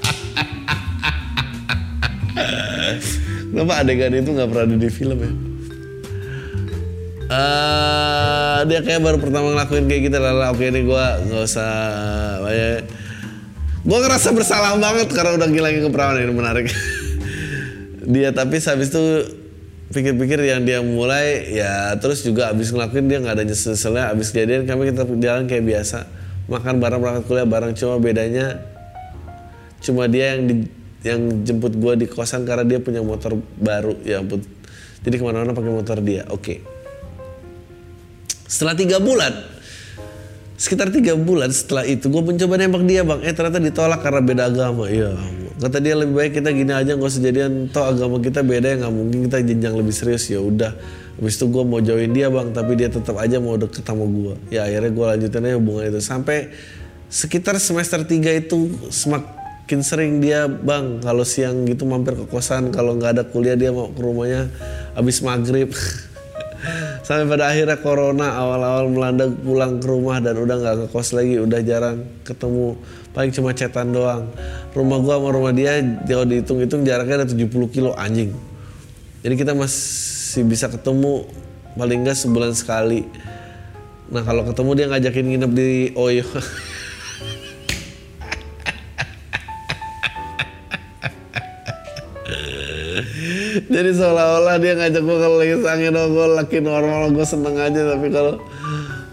Kenapa 3.53 3.73
adegan 3.81 4.13
itu 4.13 4.31
nggak 4.33 4.49
pernah 4.53 4.65
ada 4.69 4.77
di 4.77 4.91
film 4.93 5.19
ya? 5.19 5.33
uh, 7.29 8.59
dia 8.65 8.81
kayak 8.81 9.01
baru 9.05 9.19
pertama 9.21 9.53
ngelakuin 9.53 9.85
kayak 9.87 10.03
gitu 10.09 10.17
lah 10.17 10.49
oke 10.53 10.65
ini 10.65 10.81
gue 10.85 11.05
nggak 11.29 11.43
usah 11.45 11.71
banyak 12.41 12.89
gue 13.89 13.99
ngerasa 14.05 14.29
bersalah 14.37 14.77
banget 14.77 15.09
karena 15.13 15.39
udah 15.41 15.49
ngilangin 15.49 15.83
keperawanan 15.89 16.29
ini 16.29 16.35
menarik. 16.35 16.67
Dia 18.13 18.33
tapi 18.37 18.61
habis 18.61 18.89
itu 18.93 19.05
pikir-pikir 19.93 20.45
yang 20.45 20.65
dia 20.65 20.85
mulai 20.85 21.49
ya 21.49 21.97
terus 21.97 22.21
juga 22.21 22.53
abis 22.53 22.73
ngelakuin 22.73 23.09
dia 23.09 23.21
nggak 23.21 23.37
ada 23.37 23.45
nyesel-nyeselnya. 23.49 24.05
Abis 24.13 24.33
kejadian 24.33 24.65
kami 24.65 24.93
kita 24.93 25.05
jalan 25.05 25.45
kayak 25.45 25.65
biasa. 25.65 26.09
Makan 26.49 26.81
bareng 26.81 27.01
berangkat 27.05 27.25
kuliah 27.29 27.49
bareng. 27.49 27.73
Cuma 27.77 28.01
bedanya 28.01 28.65
cuma 29.85 30.09
dia 30.09 30.37
yang 30.37 30.49
di, 30.49 30.55
yang 31.07 31.47
jemput 31.47 31.79
gue 31.79 31.93
di 31.95 32.07
kosan 32.11 32.43
karena 32.43 32.67
dia 32.67 32.83
punya 32.83 33.05
motor 33.05 33.39
baru 33.59 33.95
ya 34.03 34.19
ampun. 34.19 34.43
Jadi 35.03 35.15
ke 35.15 35.23
mana-mana 35.23 35.55
pakai 35.55 35.71
motor 35.71 35.99
dia 36.03 36.27
oke. 36.27 36.43
Okay. 36.43 36.59
Setelah 38.49 38.75
tiga 38.75 38.99
bulan, 38.99 39.31
sekitar 40.59 40.91
tiga 40.91 41.15
bulan 41.15 41.53
setelah 41.53 41.85
itu 41.87 42.09
gue 42.09 42.23
mencoba 42.25 42.59
nembak 42.59 42.83
dia 42.89 43.05
bang, 43.05 43.21
eh 43.23 43.31
ternyata 43.37 43.61
ditolak 43.63 44.01
karena 44.03 44.21
beda 44.25 44.43
agama. 44.51 44.89
Iya, 44.91 45.15
kata 45.63 45.79
dia 45.79 45.95
lebih 45.95 46.17
baik 46.19 46.33
kita 46.43 46.51
gini 46.51 46.73
aja 46.75 46.97
nggak 46.99 47.13
usah 47.13 47.23
jadian. 47.23 47.71
Toh 47.71 47.85
agama 47.87 48.19
kita 48.19 48.43
beda 48.43 48.67
ya 48.75 48.77
nggak 48.83 48.95
mungkin 48.97 49.19
kita 49.31 49.39
jenjang 49.45 49.75
lebih 49.79 49.95
serius. 49.95 50.27
Ya 50.33 50.43
udah. 50.43 50.75
Habis 51.19 51.35
itu 51.35 51.47
gue 51.51 51.63
mau 51.67 51.83
jauhin 51.83 52.15
dia 52.15 52.31
bang 52.31 52.51
tapi 52.55 52.79
dia 52.79 52.89
tetap 52.91 53.19
aja 53.19 53.43
mau 53.43 53.59
deket 53.59 53.83
sama 53.83 54.07
gue 54.07 54.39
ya 54.55 54.71
akhirnya 54.71 54.91
gue 54.95 55.05
lanjutin 55.15 55.43
aja 55.47 55.57
hubungan 55.61 55.85
itu. 55.93 56.01
Sampai 56.03 56.51
sekitar 57.09 57.57
semester 57.61 58.01
3 58.05 58.49
itu 58.49 58.69
semakin 59.69 59.85
sering 59.85 60.13
dia 60.25 60.49
bang 60.49 60.97
kalau 61.05 61.29
siang 61.29 61.69
gitu 61.69 61.85
mampir 61.85 62.17
ke 62.17 62.25
kosan 62.25 62.73
kalau 62.73 62.97
nggak 62.97 63.21
ada 63.21 63.25
kuliah 63.29 63.53
dia 63.53 63.69
mau 63.69 63.93
ke 63.93 64.01
rumahnya 64.01 64.49
habis 64.97 65.21
maghrib. 65.21 65.69
Sampai 67.05 67.29
pada 67.29 67.53
akhirnya 67.53 67.77
corona 67.77 68.33
awal-awal 68.33 68.89
melanda 68.89 69.29
pulang 69.29 69.77
ke 69.77 69.85
rumah 69.85 70.25
dan 70.25 70.41
udah 70.41 70.57
nggak 70.57 70.75
ke 70.81 70.87
kos 70.89 71.13
lagi 71.13 71.37
udah 71.37 71.61
jarang 71.61 72.01
ketemu. 72.25 72.81
Paling 73.13 73.29
cuma 73.37 73.53
cetan 73.53 73.93
doang. 73.93 74.33
Rumah 74.73 74.99
gua 75.05 75.21
sama 75.21 75.37
rumah 75.37 75.53
dia 75.53 75.85
kalau 76.09 76.25
dihitung-hitung 76.25 76.89
jaraknya 76.89 77.21
ada 77.21 77.27
70 77.29 77.53
kilo 77.69 77.93
anjing. 77.93 78.33
Jadi 79.21 79.35
kita 79.37 79.53
masih 79.53 80.49
bisa 80.49 80.73
ketemu 80.73 81.29
paling 81.77 82.09
nggak 82.09 82.17
sebulan 82.17 82.57
sekali. 82.57 83.05
Nah 84.09 84.25
kalau 84.25 84.49
ketemu 84.49 84.71
dia 84.73 84.87
ngajakin 84.89 85.25
nginep 85.29 85.53
di 85.53 85.93
Oyo 85.93 86.25
jadi 93.67 93.91
seolah-olah 93.91 94.57
dia 94.63 94.79
ngajak 94.79 95.03
gue 95.03 95.17
lagi 95.19 95.57
sangin 95.65 95.95
oh 95.99 96.07
gue 96.07 96.27
laki 96.39 96.59
normal 96.63 97.11
gue 97.11 97.27
seneng 97.27 97.59
aja. 97.59 97.97
Tapi 97.97 98.07
kalau 98.15 98.39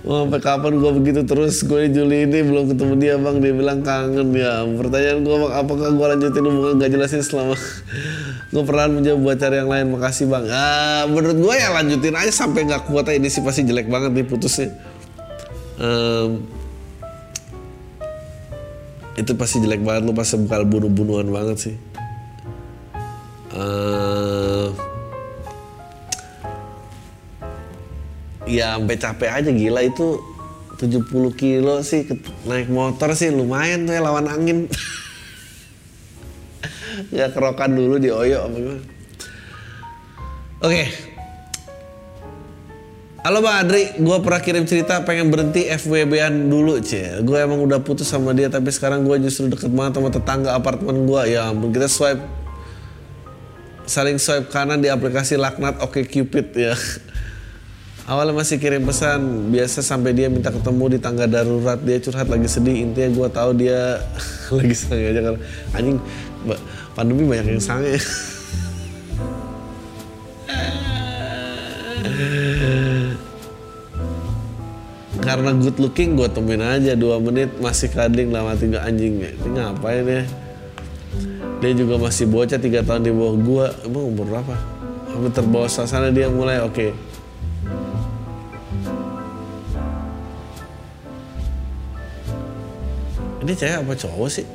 mau 0.06 0.22
sampai 0.22 0.38
kapan 0.38 0.74
gue 0.78 0.92
begitu 1.02 1.22
terus 1.26 1.66
gue 1.66 1.90
Juli 1.90 2.30
ini 2.30 2.46
belum 2.46 2.70
ketemu 2.70 2.94
dia 3.02 3.16
bang. 3.18 3.36
Dia 3.42 3.54
bilang 3.58 3.80
kangen 3.82 4.30
ya. 4.36 4.62
Pertanyaan 4.62 5.20
gue 5.26 5.36
bang 5.42 5.54
apakah 5.58 5.90
gue 5.90 6.06
lanjutin 6.14 6.44
hubungan 6.46 6.74
gak 6.78 6.92
jelasin 6.94 7.22
selama 7.26 7.58
gue 8.54 8.64
pernah 8.64 8.86
menjawab 8.92 9.20
buat 9.26 9.38
cari 9.42 9.56
yang 9.66 9.70
lain? 9.72 9.86
Makasih 9.98 10.26
bang. 10.30 10.46
Ah, 10.54 11.04
menurut 11.10 11.38
gue 11.42 11.56
ya 11.58 11.74
lanjutin 11.74 12.14
aja 12.14 12.32
sampai 12.32 12.70
nggak 12.70 12.86
kuat 12.86 13.10
ini 13.10 13.32
sih 13.32 13.42
pasti 13.42 13.66
jelek 13.66 13.90
banget 13.90 14.14
nih 14.14 14.26
putusnya. 14.30 14.70
Um, 15.76 16.46
itu 19.16 19.32
pasti 19.36 19.64
jelek 19.64 19.82
banget. 19.82 20.02
Lu 20.06 20.14
pasti 20.14 20.36
bakal 20.44 20.68
bunuh-bunuhan 20.68 21.28
banget 21.32 21.58
sih. 21.72 21.76
Uh, 23.56 24.05
ya 28.46 28.78
sampai 28.78 28.98
capek 28.98 29.30
aja 29.30 29.50
gila 29.50 29.82
itu 29.82 30.22
70 30.78 31.10
kilo 31.40 31.82
sih 31.82 32.06
naik 32.46 32.70
motor 32.70 33.16
sih 33.18 33.32
lumayan 33.32 33.90
tuh 33.90 33.94
ya 33.96 34.02
lawan 34.04 34.28
angin 34.30 34.70
nggak 37.12 37.32
kerokan 37.36 37.74
dulu 37.74 37.96
di 37.98 38.10
Oyo 38.14 38.46
apa 38.46 38.56
gimana 38.56 38.84
oke 40.62 40.84
Halo 43.26 43.42
Bang 43.42 43.58
Adri, 43.66 43.90
gue 43.98 44.18
pernah 44.22 44.38
kirim 44.38 44.70
cerita 44.70 45.02
pengen 45.02 45.34
berhenti 45.34 45.66
FWB-an 45.66 46.46
dulu 46.46 46.78
cie. 46.78 47.26
Gue 47.26 47.42
emang 47.42 47.58
udah 47.58 47.82
putus 47.82 48.06
sama 48.06 48.38
dia 48.38 48.54
tapi 48.54 48.70
sekarang 48.70 49.02
gue 49.02 49.18
justru 49.26 49.50
deket 49.50 49.74
banget 49.74 49.98
sama 49.98 50.14
tetangga 50.14 50.54
apartemen 50.54 51.10
gue. 51.10 51.34
Ya 51.34 51.50
kita 51.50 51.90
swipe 51.90 52.22
saling 53.90 54.22
swipe 54.22 54.54
kanan 54.54 54.78
di 54.78 54.94
aplikasi 54.94 55.42
laknat 55.42 55.82
Oke 55.82 56.06
Cupid 56.06 56.54
ya. 56.54 56.78
Awalnya 58.06 58.38
masih 58.38 58.62
kirim 58.62 58.86
pesan, 58.86 59.50
biasa 59.50 59.82
sampai 59.82 60.14
dia 60.14 60.30
minta 60.30 60.54
ketemu 60.54 60.94
di 60.94 61.02
tangga 61.02 61.26
darurat, 61.26 61.82
dia 61.82 61.98
curhat 61.98 62.30
lagi 62.30 62.46
sedih. 62.46 62.86
Intinya 62.86 63.10
gue 63.10 63.28
tahu 63.34 63.58
dia 63.58 63.98
lagi 64.62 64.76
sange 64.78 65.10
aja 65.10 65.22
karena 65.26 65.42
anjing 65.74 65.98
pandemi 66.94 67.26
banyak 67.26 67.58
yang 67.58 67.64
sange. 67.66 67.98
karena 75.26 75.58
good 75.58 75.78
looking 75.82 76.14
gue 76.14 76.30
temuin 76.30 76.62
aja 76.62 76.94
dua 76.94 77.18
menit 77.18 77.50
masih 77.58 77.90
kading 77.90 78.30
lama 78.30 78.54
tiga 78.54 78.86
anjing 78.86 79.26
ini 79.26 79.58
ngapain 79.58 80.06
ya 80.06 80.22
dia 81.66 81.72
juga 81.74 81.98
masih 81.98 82.30
bocah 82.30 82.62
tiga 82.62 82.86
tahun 82.86 83.10
di 83.10 83.12
bawah 83.12 83.34
gue 83.34 83.66
emang 83.90 84.06
umur 84.14 84.26
berapa 84.30 84.56
hampir 85.10 85.32
terbawa 85.34 85.66
suasana 85.66 86.14
dia 86.14 86.30
mulai 86.30 86.62
oke 86.62 86.78
okay. 86.78 86.90
Ini 93.46 93.54
cewek 93.54 93.78
apa 93.86 93.94
cowok 93.94 94.30
sih? 94.34 94.46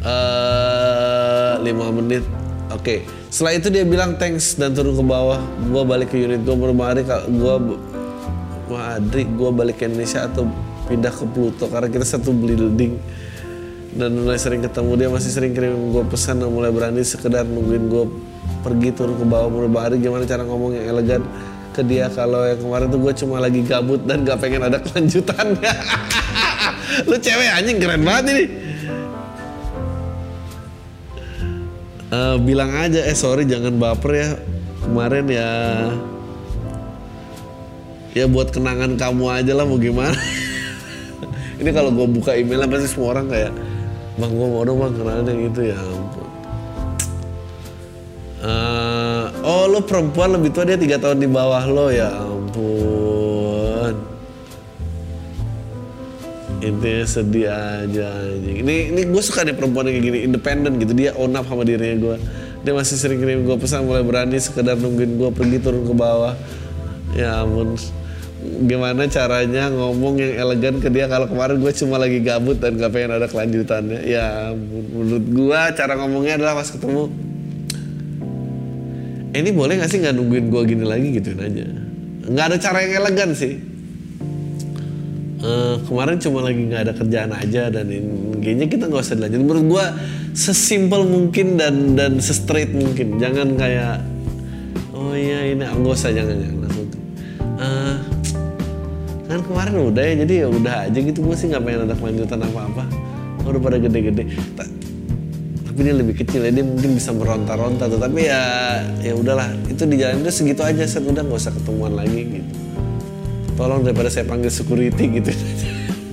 Uh, 0.00 1.60
lima 1.60 1.92
menit. 1.92 2.24
Oke. 2.72 2.80
Okay. 2.80 2.98
setelah 3.28 3.60
itu 3.60 3.68
dia 3.68 3.84
bilang 3.84 4.16
thanks 4.16 4.56
dan 4.56 4.72
turun 4.72 4.96
ke 4.96 5.04
bawah. 5.04 5.40
Gue 5.68 5.84
balik 5.84 6.08
ke 6.12 6.16
unit 6.16 6.40
gue 6.40 6.56
beberapa 6.56 6.88
hari 6.88 7.04
gue 7.04 7.54
Adri 8.68 9.24
gue 9.24 9.50
balik 9.52 9.80
ke 9.80 9.88
Indonesia 9.88 10.24
atau 10.28 10.48
pindah 10.88 11.12
ke 11.12 11.24
Pluto? 11.28 11.68
Karena 11.68 11.88
kita 11.92 12.04
satu 12.04 12.32
building. 12.32 12.96
Dan 13.98 14.24
mulai 14.24 14.40
sering 14.40 14.64
ketemu 14.64 14.92
dia 14.96 15.08
masih 15.12 15.30
sering 15.32 15.52
kirim 15.52 15.92
gue 15.92 16.04
pesan 16.08 16.40
dan 16.40 16.48
mulai 16.52 16.72
berani 16.72 17.04
sekedar 17.04 17.44
nungguin 17.44 17.84
gue 17.88 18.04
pergi 18.64 18.88
turun 18.96 19.16
ke 19.16 19.24
bawah 19.24 19.48
beberapa 19.48 19.78
hari 19.84 19.96
gimana 20.00 20.24
cara 20.28 20.44
ngomong 20.44 20.76
yang 20.76 20.86
elegan 20.92 21.22
ke 21.78 21.86
dia 21.86 22.10
kalau 22.10 22.42
yang 22.42 22.58
kemarin 22.58 22.90
tuh 22.90 22.98
gue 22.98 23.12
cuma 23.22 23.38
lagi 23.38 23.62
gabut 23.62 24.02
dan 24.02 24.26
gak 24.26 24.42
pengen 24.42 24.66
ada 24.66 24.82
kelanjutannya. 24.82 25.74
Lu 27.08 27.14
cewek 27.14 27.48
anjing 27.54 27.78
keren 27.78 28.02
banget 28.02 28.24
ini. 28.34 28.44
Uh, 32.08 32.34
bilang 32.42 32.74
aja 32.74 33.06
eh 33.06 33.14
sorry 33.14 33.46
jangan 33.46 33.78
baper 33.78 34.12
ya. 34.18 34.28
Kemarin 34.82 35.26
ya 35.30 35.50
ya 38.18 38.26
buat 38.26 38.50
kenangan 38.50 38.98
kamu 38.98 39.24
aja 39.30 39.52
lah 39.54 39.62
mau 39.62 39.78
gimana. 39.78 40.18
Ini 41.62 41.70
kalau 41.70 41.94
gue 41.94 42.06
buka 42.10 42.34
emailnya 42.34 42.66
pasti 42.66 42.90
semua 42.90 43.14
orang 43.14 43.30
kayak 43.30 43.52
bang 44.18 44.32
gue 44.34 44.48
mau 44.50 44.62
dong 44.66 44.78
bang 44.82 44.92
kenalin 44.98 45.26
yang 45.30 45.40
itu 45.46 45.60
ya 45.70 45.78
ampun. 45.78 46.26
Uh, 48.38 48.77
lo 49.78 49.86
perempuan 49.86 50.34
lebih 50.34 50.50
tua 50.50 50.66
dia 50.66 50.74
tiga 50.74 50.98
tahun 50.98 51.22
di 51.22 51.30
bawah 51.30 51.62
lo 51.70 51.86
ya 51.94 52.10
ampun. 52.10 53.94
Intinya 56.58 57.06
sedih 57.06 57.46
aja 57.46 58.10
anjing. 58.26 58.66
ini 58.66 58.90
ini 58.90 59.06
gue 59.06 59.22
suka 59.22 59.46
nih 59.46 59.54
perempuan 59.54 59.86
yang 59.86 60.02
kayak 60.02 60.06
gini 60.10 60.18
independen 60.26 60.82
gitu. 60.82 60.98
Dia 60.98 61.14
own 61.14 61.38
up 61.38 61.46
sama 61.46 61.62
dirinya 61.62 61.94
gue 61.94 62.16
dia 62.66 62.74
masih 62.74 62.98
sering 62.98 63.22
kirim 63.22 63.46
gue 63.46 63.54
pesan 63.54 63.86
mulai 63.86 64.02
berani 64.02 64.34
sekedar 64.42 64.74
nungguin 64.74 65.14
gue 65.14 65.30
pergi 65.30 65.62
turun 65.62 65.86
ke 65.86 65.94
bawah. 65.94 66.34
Ya 67.14 67.46
ampun. 67.46 67.78
Gimana 68.66 69.06
caranya 69.06 69.70
ngomong 69.70 70.18
yang 70.18 70.34
elegan 70.42 70.82
ke 70.82 70.90
dia? 70.90 71.06
Kalau 71.06 71.30
kemarin 71.30 71.62
gue 71.62 71.70
cuma 71.78 72.02
lagi 72.02 72.18
gabut 72.18 72.58
dan 72.58 72.74
gak 72.74 72.90
pengen 72.90 73.14
ada 73.14 73.30
kelanjutannya. 73.30 74.02
Ya 74.02 74.50
menurut 74.90 75.22
gue 75.30 75.60
cara 75.78 75.94
ngomongnya 75.94 76.42
adalah 76.42 76.58
pas 76.58 76.66
ketemu 76.66 77.27
ini 79.38 79.50
boleh 79.54 79.78
gak 79.78 79.90
sih 79.90 80.02
nggak 80.02 80.14
nungguin 80.18 80.46
gue 80.50 80.62
gini 80.66 80.84
lagi? 80.84 81.06
gituin 81.14 81.38
aja 81.38 81.64
nggak 82.28 82.46
ada 82.52 82.56
cara 82.60 82.78
yang 82.84 82.92
elegan 83.04 83.32
sih. 83.32 83.56
Uh, 85.38 85.78
kemarin 85.86 86.18
cuma 86.18 86.42
lagi 86.42 86.66
nggak 86.66 86.82
ada 86.82 86.92
kerjaan 86.98 87.30
aja 87.30 87.70
dan 87.70 87.86
ini, 87.86 88.42
kayaknya 88.42 88.66
kita 88.66 88.90
nggak 88.90 89.06
usah 89.06 89.14
dilanjut 89.14 89.40
menurut 89.46 89.64
gue 89.70 89.84
sesimpel 90.34 91.06
mungkin 91.06 91.54
dan 91.54 91.94
dan 91.94 92.18
se-straight 92.18 92.74
mungkin. 92.74 93.22
Jangan 93.22 93.54
kayak 93.54 94.02
oh 94.92 95.14
iya 95.14 95.46
ini 95.46 95.62
nggak 95.62 95.94
usah 95.94 96.10
jangan 96.10 96.36
jangan. 96.42 96.58
Langsung 96.66 96.86
uh, 97.62 97.94
kan 99.30 99.40
kemarin 99.46 99.74
udah 99.78 100.02
ya 100.02 100.14
jadi 100.26 100.34
ya 100.42 100.48
udah 100.50 100.74
aja 100.90 100.98
gitu. 100.98 101.18
Gue 101.22 101.34
sih 101.38 101.46
nggak 101.48 101.62
pengen 101.62 101.80
ada 101.86 101.94
kelanjutan 101.94 102.40
apa 102.42 102.60
apa 102.66 102.84
udah 103.46 103.60
pada 103.62 103.78
gede-gede 103.80 104.24
tapi 105.78 105.94
dia 105.94 105.94
lebih 105.94 106.18
kecil 106.18 106.42
ya 106.42 106.50
dia 106.50 106.66
mungkin 106.66 106.98
bisa 106.98 107.14
meronta-ronta 107.14 107.86
tuh 107.86 108.02
tapi 108.02 108.26
ya 108.26 108.42
ya 108.98 109.14
udahlah 109.14 109.46
itu 109.70 109.86
di 109.86 109.94
jalan 110.02 110.26
itu 110.26 110.42
segitu 110.42 110.66
aja 110.66 110.82
set 110.82 111.06
udah 111.06 111.22
nggak 111.22 111.38
usah 111.38 111.54
ketemuan 111.54 111.94
lagi 111.94 112.42
gitu. 112.42 112.50
Tolong 113.54 113.86
daripada 113.86 114.10
saya 114.10 114.26
panggil 114.26 114.50
security 114.50 115.22
gitu. 115.22 115.30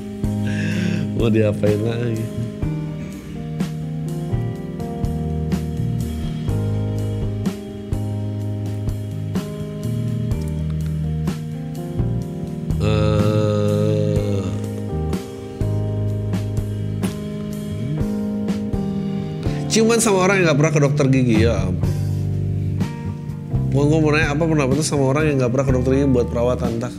Mau 1.17 1.33
diapain 1.33 1.81
lagi 1.81 2.44
ciuman 19.95 20.11
sama 20.11 20.27
orang 20.27 20.35
yang 20.43 20.51
gak 20.51 20.59
pernah 20.59 20.73
ke 20.75 20.81
dokter 20.83 21.05
gigi 21.07 21.37
ya 21.47 21.71
mau 23.71 23.87
gue 23.87 23.99
mau 24.03 24.11
nanya 24.11 24.35
apa 24.35 24.43
pernah 24.43 24.67
itu 24.67 24.83
sama 24.83 25.03
orang 25.15 25.23
yang 25.31 25.35
gak 25.39 25.51
pernah 25.55 25.65
ke 25.67 25.73
dokter 25.75 25.91
gigi 25.95 26.07
buat 26.11 26.27
perawatan? 26.31 26.69
Entah 26.79 26.93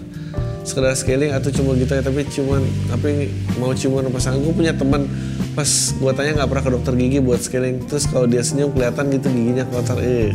sekedar 0.64 0.96
scaling 0.96 1.32
atau 1.36 1.52
cuma 1.52 1.76
gitu 1.76 1.92
ya 1.92 2.00
tapi 2.00 2.24
cuman 2.24 2.64
tapi 2.88 3.28
mau 3.60 3.76
ciuman 3.76 4.08
pasangan 4.08 4.40
gue 4.40 4.50
punya 4.50 4.72
teman 4.72 5.04
pas 5.52 5.68
gue 5.68 6.12
tanya 6.16 6.42
nggak 6.42 6.48
pernah 6.48 6.64
ke 6.64 6.70
dokter 6.72 6.92
gigi 6.96 7.18
buat 7.20 7.40
scaling 7.44 7.84
terus 7.84 8.04
kalau 8.08 8.26
dia 8.26 8.40
senyum 8.40 8.72
kelihatan 8.72 9.12
gitu 9.12 9.28
giginya 9.28 9.64
kotor. 9.68 10.00
Eh 10.00 10.32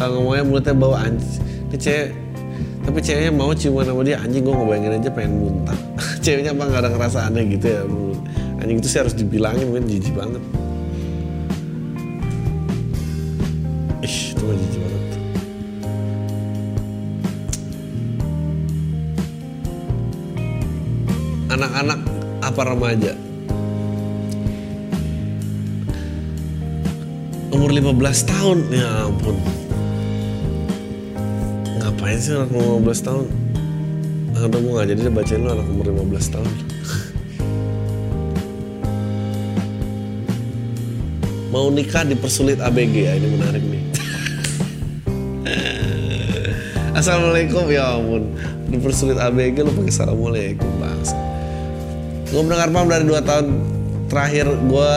kalau 0.00 0.24
ngomongnya 0.24 0.44
mulutnya 0.48 0.74
bau 0.74 0.96
anjing 0.96 1.44
ini 1.44 1.76
cewek 1.76 2.08
tapi 2.88 2.98
ceweknya 3.04 3.32
mau 3.36 3.52
ciuman 3.52 3.84
sama 3.84 4.00
dia 4.00 4.16
anjing 4.24 4.48
gue 4.48 4.54
ngebayangin 4.56 4.92
aja 4.96 5.10
pengen 5.12 5.32
muntah. 5.44 5.78
Ceweknya 6.24 6.56
apa 6.56 6.62
nggak 6.72 6.80
ada 6.80 6.90
ngerasa 6.96 7.18
aneh 7.28 7.44
gitu 7.52 7.66
ya 7.68 7.80
anjing 8.64 8.80
itu 8.80 8.88
sih 8.88 8.98
harus 9.04 9.12
dibilangin 9.12 9.68
mungkin 9.68 9.84
jijik 9.92 10.16
banget 10.16 10.40
ih 14.04 14.16
itu 14.32 14.42
mah 14.44 14.56
jijik 14.56 14.80
banget. 14.84 15.04
Anak-anak 21.56 22.00
apa 22.44 22.60
remaja? 22.66 23.12
Umur 27.54 27.70
15 27.72 27.96
tahun. 28.28 28.58
Ya 28.68 29.08
ampun. 29.08 29.36
Ngapain 31.80 32.18
sih 32.20 32.36
anak 32.36 32.52
umur 32.52 32.84
15 32.84 33.00
tahun? 33.06 33.26
Udah 34.36 34.60
mau 34.60 34.78
gak 34.78 34.92
jadi 34.92 35.08
bacain 35.08 35.40
lu 35.40 35.48
anak 35.48 35.66
umur 35.72 35.88
15 35.88 36.34
tahun 36.36 36.75
mau 41.56 41.72
nikah 41.72 42.04
dipersulit 42.04 42.60
ABG 42.60 42.94
ya 43.08 43.16
ini 43.16 43.28
menarik 43.32 43.64
nih. 43.64 43.82
Assalamualaikum 47.00 47.64
ya 47.72 47.96
ampun. 47.96 48.28
Dipersulit 48.68 49.16
ABG 49.16 49.64
lu 49.64 49.72
pakai 49.72 49.88
assalamualaikum 49.88 50.68
bangsa 50.76 51.16
gue 52.26 52.42
mendengar 52.42 52.68
pam 52.74 52.90
dari 52.90 53.04
2 53.06 53.22
tahun 53.22 53.46
terakhir 54.10 54.46
gue 54.66 54.94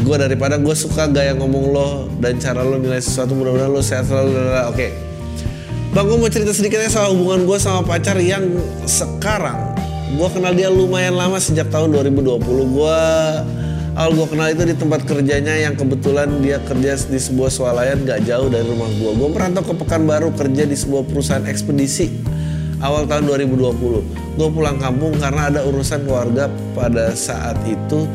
gue 0.00 0.16
daripada 0.16 0.56
gue 0.56 0.72
suka 0.72 1.04
gaya 1.12 1.36
ngomong 1.36 1.64
lo 1.70 1.88
dan 2.18 2.40
cara 2.40 2.64
lo 2.64 2.80
nilai 2.80 2.96
sesuatu 2.96 3.36
mudah-mudahan 3.36 3.68
lo 3.68 3.84
sehat 3.84 4.08
selalu 4.08 4.32
oke. 4.32 4.72
Okay. 4.72 4.90
bang 5.92 6.04
gue 6.08 6.16
mau 6.16 6.30
cerita 6.32 6.52
sedikit 6.56 6.80
ya 6.80 6.88
soal 6.88 7.12
hubungan 7.12 7.44
gue 7.44 7.58
sama 7.60 7.84
pacar 7.84 8.16
yang 8.16 8.44
sekarang. 8.88 9.76
Gue 10.16 10.28
kenal 10.32 10.56
dia 10.56 10.72
lumayan 10.72 11.20
lama 11.20 11.36
sejak 11.36 11.68
tahun 11.68 11.92
2020 11.92 12.40
gue 12.48 13.00
awal 13.98 14.14
gue 14.14 14.26
kenal 14.30 14.48
itu 14.54 14.62
di 14.62 14.74
tempat 14.78 15.02
kerjanya 15.02 15.58
yang 15.58 15.74
kebetulan 15.74 16.30
dia 16.38 16.62
kerja 16.62 16.94
di 17.10 17.18
sebuah 17.18 17.50
swalayan 17.50 18.06
gak 18.06 18.22
jauh 18.22 18.46
dari 18.46 18.62
rumah 18.62 18.86
gue 18.94 19.10
gue 19.10 19.28
merantau 19.28 19.66
ke 19.66 19.74
Pekanbaru 19.74 20.30
kerja 20.38 20.62
di 20.62 20.76
sebuah 20.78 21.02
perusahaan 21.10 21.42
ekspedisi 21.42 22.06
awal 22.78 23.10
tahun 23.10 23.26
2020 23.26 24.28
gue 24.38 24.48
pulang 24.54 24.78
kampung 24.78 25.18
karena 25.18 25.50
ada 25.50 25.66
urusan 25.66 26.06
keluarga. 26.06 26.46
Pada 26.78 27.10
saat 27.18 27.58
itu 27.66 28.06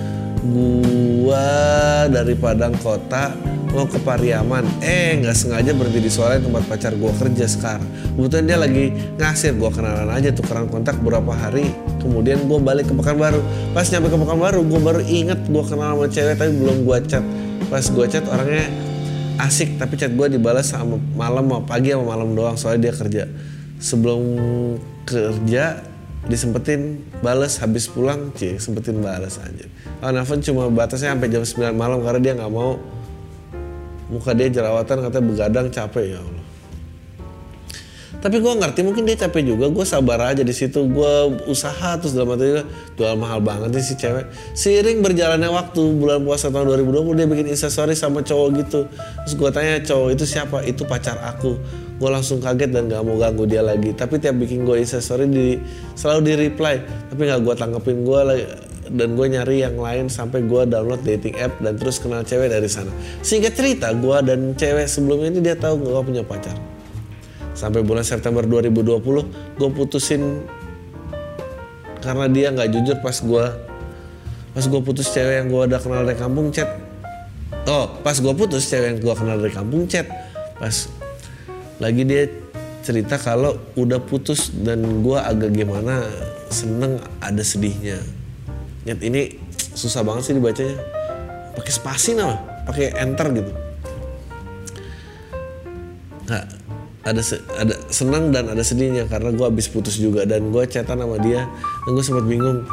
gua 0.43 2.07
dari 2.07 2.31
Padang 2.39 2.71
kota 2.79 3.35
mau 3.75 3.83
ke 3.83 3.99
Pariaman. 3.99 4.63
Eh 4.79 5.19
nggak 5.19 5.35
sengaja 5.35 5.75
berhenti 5.75 5.99
di 5.99 6.07
Swalayan 6.07 6.47
tempat 6.47 6.63
pacar 6.71 6.95
gua 6.95 7.11
kerja 7.11 7.43
sekarang. 7.43 7.87
Kebetulan 8.15 8.45
dia 8.47 8.57
lagi 8.59 8.85
ngasir 9.19 9.59
gua 9.59 9.67
kenalan 9.67 10.15
aja 10.15 10.31
tukeran 10.31 10.71
kontak 10.71 10.95
beberapa 11.03 11.35
hari 11.35 11.75
kemudian 12.03 12.43
gua 12.51 12.59
balik 12.59 12.91
ke 12.91 12.93
Pekanbaru. 12.93 13.39
Pas 13.71 13.87
nyampe 13.87 14.11
ke 14.11 14.17
Pekanbaru 14.19 14.59
gua 14.67 14.79
baru 14.83 15.01
inget 15.07 15.39
gua 15.47 15.63
kenal 15.63 15.95
sama 15.95 16.05
cewek 16.11 16.35
tapi 16.35 16.51
belum 16.51 16.83
gua 16.83 16.99
chat. 16.99 17.23
Pas 17.71 17.87
gua 17.87 18.05
chat 18.11 18.27
orangnya 18.27 18.67
asik 19.39 19.79
tapi 19.79 19.95
chat 19.95 20.11
gua 20.11 20.27
dibalas 20.27 20.67
sama 20.67 20.99
malam 21.15 21.47
sama 21.47 21.63
pagi 21.63 21.95
sama 21.95 22.05
malam 22.11 22.35
doang 22.35 22.59
soalnya 22.59 22.91
dia 22.91 22.93
kerja. 22.93 23.23
Sebelum 23.79 24.21
kerja 25.07 25.79
disempetin 26.27 27.03
balas 27.19 27.59
habis 27.59 27.91
pulang 27.91 28.31
cie 28.39 28.55
sempetin 28.55 29.03
balas 29.03 29.43
aja 29.43 29.67
oh, 29.99 30.07
nelfon 30.07 30.39
cuma 30.39 30.71
batasnya 30.71 31.11
sampai 31.11 31.27
jam 31.27 31.43
9 31.43 31.75
malam 31.75 31.99
karena 31.99 32.19
dia 32.23 32.33
nggak 32.39 32.51
mau. 32.51 32.79
Muka 34.07 34.31
dia 34.31 34.45
jerawatan 34.45 35.09
katanya 35.09 35.25
begadang 35.25 35.67
capek 35.73 36.15
ya 36.15 36.19
Allah 36.21 36.42
tapi 38.23 38.39
gue 38.39 38.53
ngerti 38.55 38.87
mungkin 38.87 39.03
dia 39.03 39.19
capek 39.19 39.51
juga. 39.51 39.67
Gue 39.67 39.83
sabar 39.83 40.31
aja 40.31 40.47
di 40.47 40.55
situ. 40.55 40.87
Gue 40.87 41.35
usaha 41.43 41.99
terus 41.99 42.15
dalam 42.15 42.39
hati 42.39 42.63
jual 42.95 43.19
mahal 43.19 43.43
banget 43.43 43.75
nih 43.75 43.83
si 43.83 43.93
cewek. 43.99 44.31
Seiring 44.55 45.03
berjalannya 45.03 45.51
waktu 45.51 45.81
bulan 45.99 46.23
puasa 46.23 46.47
tahun 46.47 46.71
2020 46.87 47.19
dia 47.19 47.27
bikin 47.27 47.47
instastory 47.51 47.97
sama 47.99 48.23
cowok 48.23 48.47
gitu. 48.63 48.87
Terus 49.27 49.33
gue 49.35 49.49
tanya 49.51 49.75
cowok 49.83 50.09
itu 50.15 50.23
siapa? 50.23 50.63
Itu 50.63 50.87
pacar 50.87 51.19
aku. 51.19 51.59
Gue 51.99 52.09
langsung 52.11 52.39
kaget 52.39 52.71
dan 52.71 52.87
gak 52.87 53.03
mau 53.03 53.19
ganggu 53.19 53.43
dia 53.43 53.59
lagi. 53.59 53.91
Tapi 53.91 54.15
tiap 54.23 54.39
bikin 54.39 54.63
gue 54.63 54.79
instastory 54.79 55.27
di 55.27 55.59
selalu 55.99 56.19
di 56.23 56.33
reply. 56.47 56.79
Tapi 57.11 57.21
gak 57.27 57.43
gue 57.43 57.53
tanggepin 57.59 58.07
gue 58.07 58.19
lagi 58.23 58.45
dan 58.83 59.15
gue 59.19 59.27
nyari 59.31 59.63
yang 59.63 59.75
lain 59.75 60.07
sampai 60.07 60.47
gue 60.47 60.63
download 60.67 61.03
dating 61.03 61.39
app 61.39 61.55
dan 61.59 61.75
terus 61.75 61.99
kenal 61.99 62.23
cewek 62.23 62.47
dari 62.47 62.71
sana. 62.71 62.91
Sehingga 63.19 63.51
cerita 63.51 63.91
gue 63.91 64.17
dan 64.23 64.55
cewek 64.55 64.87
sebelumnya 64.87 65.27
ini 65.27 65.39
dia 65.43 65.55
tahu 65.59 65.83
gue 65.83 66.03
punya 66.07 66.23
pacar 66.23 66.72
sampai 67.53 67.85
bulan 67.85 68.05
September 68.05 68.45
2020 68.45 69.57
gue 69.57 69.69
putusin 69.73 70.43
karena 72.03 72.25
dia 72.27 72.51
nggak 72.51 72.69
jujur 72.73 72.97
pas 72.99 73.15
gue 73.15 73.45
pas 74.53 74.65
gue 74.69 74.81
putus 74.85 75.07
cewek 75.09 75.35
yang 75.41 75.47
gue 75.49 75.61
udah 75.65 75.79
kenal 75.81 76.01
dari 76.05 76.19
kampung 76.19 76.53
chat 76.53 76.69
oh 77.65 77.89
pas 78.01 78.13
gue 78.13 78.33
putus 78.35 78.67
cewek 78.69 78.87
yang 78.93 78.99
gue 79.01 79.13
kenal 79.15 79.37
dari 79.39 79.53
kampung 79.53 79.87
chat 79.87 80.05
pas 80.57 80.89
lagi 81.81 82.05
dia 82.05 82.29
cerita 82.83 83.15
kalau 83.15 83.55
udah 83.79 84.03
putus 84.03 84.51
dan 84.51 85.01
gue 85.01 85.15
agak 85.15 85.55
gimana 85.55 86.03
seneng 86.51 86.99
ada 87.23 87.39
sedihnya. 87.39 87.97
Nyet 88.83 88.99
ini 88.99 89.39
susah 89.55 90.03
banget 90.03 90.29
sih 90.29 90.35
dibacanya. 90.35 90.77
Pakai 91.55 91.73
spasi 91.73 92.13
nama 92.13 92.35
pakai 92.67 92.91
enter 92.99 93.27
gitu. 93.31 93.51
Nggak 96.27 96.45
ada 97.03 97.19
ada 97.59 97.75
senang 97.91 98.31
dan 98.31 98.47
ada 98.47 98.63
sedihnya 98.63 99.11
karena 99.11 99.35
gue 99.35 99.43
habis 99.43 99.67
putus 99.67 99.99
juga 99.99 100.23
dan 100.23 100.55
gue 100.55 100.63
chatan 100.63 101.03
sama 101.03 101.19
dia 101.19 101.43
dan 101.83 101.89
gue 101.91 102.03
sempat 102.03 102.23
bingung 102.23 102.63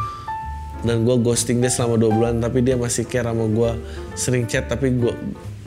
dan 0.87 1.03
gue 1.03 1.17
ghosting 1.19 1.59
dia 1.59 1.69
selama 1.69 1.99
dua 1.99 2.11
bulan 2.15 2.35
tapi 2.39 2.63
dia 2.63 2.79
masih 2.79 3.11
care 3.11 3.27
sama 3.27 3.51
gue 3.51 3.71
sering 4.15 4.47
chat 4.47 4.71
tapi 4.71 4.95
gue 4.95 5.13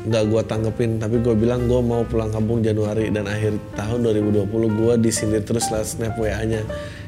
nggak 0.03 0.23
gue 0.31 0.41
tanggepin 0.47 0.99
tapi 0.99 1.19
gue 1.19 1.35
bilang 1.35 1.67
gue 1.67 1.79
mau 1.83 2.07
pulang 2.07 2.31
kampung 2.31 2.63
Januari 2.63 3.11
dan 3.11 3.27
akhir 3.27 3.55
tahun 3.75 3.99
2020 4.03 4.47
gue 4.51 4.93
disindir 4.99 5.43
terus 5.43 5.67
lah 5.71 5.83
snap 5.83 6.15
WA 6.19 6.43
nya. 6.43 6.63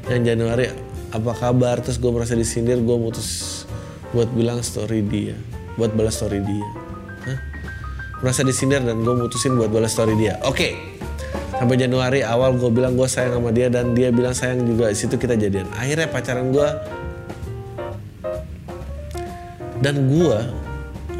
Yang 0.06 0.22
Januari 0.32 0.64
apa 1.12 1.32
kabar? 1.36 1.82
Terus 1.82 2.00
gue 2.00 2.08
merasa 2.08 2.32
disindir 2.38 2.80
gue 2.80 2.96
mutus 2.96 3.64
buat 4.12 4.28
bilang 4.32 4.60
story 4.64 5.02
dia 5.04 5.36
buat 5.76 5.92
balas 5.92 6.20
story 6.20 6.40
dia. 6.40 6.68
Hah? 7.28 7.38
merasa 8.24 8.40
disindir 8.40 8.80
dan 8.80 9.04
gue 9.04 9.12
mutusin 9.12 9.60
buat 9.60 9.68
balas 9.68 9.92
story 9.92 10.16
dia. 10.16 10.40
Oke. 10.40 10.56
okay 10.56 10.95
sampai 11.54 11.76
Januari 11.78 12.20
awal 12.26 12.58
gue 12.58 12.70
bilang 12.74 12.98
gue 12.98 13.06
sayang 13.06 13.38
sama 13.38 13.54
dia 13.54 13.70
dan 13.70 13.94
dia 13.94 14.10
bilang 14.10 14.34
sayang 14.34 14.66
juga. 14.66 14.90
Situ 14.90 15.14
kita 15.14 15.38
jadian. 15.38 15.70
Akhirnya 15.78 16.10
pacaran 16.10 16.50
gue 16.50 16.68
dan 19.84 19.94
gue 20.10 20.38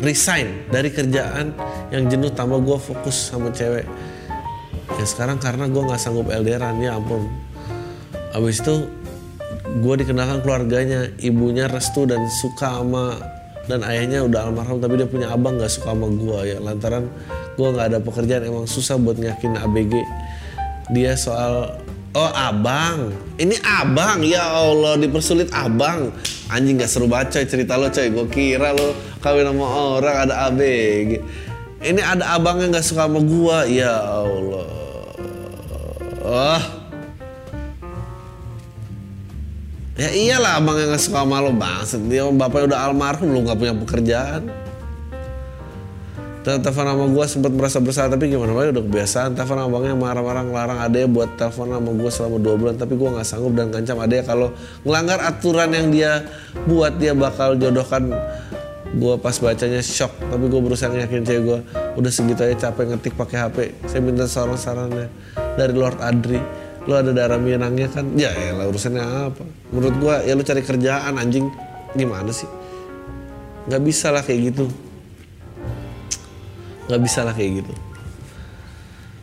resign 0.02 0.66
dari 0.68 0.90
kerjaan 0.90 1.54
yang 1.94 2.10
jenuh 2.10 2.34
tambah 2.34 2.58
gue 2.60 2.78
fokus 2.80 3.30
sama 3.30 3.54
cewek. 3.54 3.86
Ya 4.96 5.04
sekarang 5.04 5.38
karena 5.38 5.68
gue 5.68 5.82
nggak 5.82 6.00
sanggup 6.00 6.26
LDRan 6.32 6.82
ya 6.82 6.96
ampun. 6.96 7.28
Abis 8.34 8.60
itu 8.64 8.90
gue 9.66 9.94
dikenalkan 10.02 10.40
keluarganya 10.40 11.10
ibunya 11.20 11.68
restu 11.68 12.08
dan 12.08 12.24
suka 12.28 12.80
sama 12.80 13.35
dan 13.66 13.82
ayahnya 13.86 14.22
udah 14.26 14.50
almarhum 14.50 14.78
tapi 14.78 14.98
dia 14.98 15.08
punya 15.10 15.30
abang 15.30 15.58
nggak 15.58 15.70
suka 15.70 15.94
sama 15.94 16.06
gue 16.10 16.38
ya. 16.54 16.58
Lantaran 16.58 17.10
gue 17.54 17.68
nggak 17.68 17.86
ada 17.94 17.98
pekerjaan 18.02 18.42
emang 18.46 18.66
susah 18.66 18.98
buat 18.98 19.18
nyakin 19.18 19.58
ABG 19.58 19.94
dia 20.94 21.18
soal 21.18 21.74
oh 22.14 22.30
abang. 22.32 23.12
Ini 23.36 23.58
abang? 23.62 24.22
Ya 24.22 24.46
Allah 24.46 24.96
dipersulit 24.96 25.50
abang. 25.50 26.14
Anjing 26.46 26.78
nggak 26.78 26.90
seru 26.90 27.10
baca 27.10 27.42
cerita 27.42 27.74
lo 27.74 27.90
coy. 27.90 28.06
Gue 28.08 28.26
kira 28.30 28.70
lo 28.70 28.94
kawin 29.20 29.50
sama 29.50 29.66
orang 29.98 30.16
ada 30.30 30.34
ABG 30.48 31.44
ini 31.84 32.00
ada 32.00 32.34
abang 32.34 32.58
yang 32.58 32.72
nggak 32.72 32.86
suka 32.86 33.04
sama 33.06 33.20
gue 33.20 33.58
ya 33.78 33.94
Allah. 33.94 34.68
Oh 36.26 36.62
Ya 39.96 40.12
iyalah 40.12 40.60
abang 40.60 40.76
yang 40.76 40.92
suka 41.00 41.24
sama 41.24 41.40
lo 41.40 41.56
banget 41.56 41.96
Dia 42.04 42.28
bapaknya 42.28 42.76
udah 42.76 42.80
almarhum 42.84 43.32
lo 43.32 43.40
gak 43.48 43.56
punya 43.56 43.72
pekerjaan. 43.72 44.42
Telepon 46.44 46.86
sama 46.86 47.04
gue 47.10 47.24
sempat 47.26 47.50
merasa 47.50 47.82
bersalah 47.82 48.14
tapi 48.14 48.30
gimana? 48.30 48.54
Lagi 48.54 48.76
udah 48.76 48.84
kebiasaan. 48.86 49.34
Telepon 49.34 49.56
abangnya 49.66 49.98
marah-marah 49.98 50.46
ngelarang 50.46 50.78
adanya 50.84 51.08
buat 51.10 51.34
telepon 51.34 51.74
sama 51.74 51.90
gue 51.90 52.10
selama 52.12 52.36
dua 52.38 52.54
bulan 52.54 52.74
tapi 52.78 52.94
gue 52.94 53.08
nggak 53.08 53.26
sanggup 53.26 53.56
dan 53.56 53.72
ngancam 53.72 53.96
adanya 53.98 54.24
kalau 54.28 54.48
ngelanggar 54.86 55.18
aturan 55.26 55.74
yang 55.74 55.88
dia 55.90 56.12
buat 56.68 57.00
dia 57.00 57.16
bakal 57.16 57.56
jodohkan. 57.58 58.12
Gue 58.94 59.18
pas 59.18 59.34
bacanya 59.34 59.82
shock 59.82 60.12
tapi 60.28 60.44
gue 60.46 60.60
berusaha 60.60 60.92
yakin 60.92 61.24
cewek 61.26 61.42
gue 61.42 61.58
udah 61.98 62.12
segitu 62.12 62.46
aja 62.46 62.70
capek 62.70 62.94
ngetik 62.94 63.12
pakai 63.18 63.36
HP 63.48 63.56
saya 63.90 64.00
minta 64.00 64.24
seorang 64.24 64.56
sarannya 64.56 65.08
dari 65.58 65.74
Lord 65.74 66.00
Adri 66.00 66.40
lo 66.86 66.94
ada 66.94 67.10
darah 67.10 67.38
Minangnya 67.38 67.90
kan 67.90 68.14
ya 68.14 68.30
ya 68.30 68.54
urusannya 68.54 69.02
apa 69.02 69.44
menurut 69.74 69.96
gue 69.98 70.14
ya 70.30 70.32
lo 70.38 70.42
cari 70.46 70.62
kerjaan 70.62 71.18
anjing 71.18 71.50
gimana 71.98 72.30
sih 72.30 72.48
nggak 73.66 73.82
bisa 73.82 74.14
lah 74.14 74.22
kayak 74.22 74.54
gitu 74.54 74.70
nggak 76.86 77.02
bisa 77.02 77.26
lah 77.26 77.34
kayak 77.34 77.62
gitu 77.62 77.74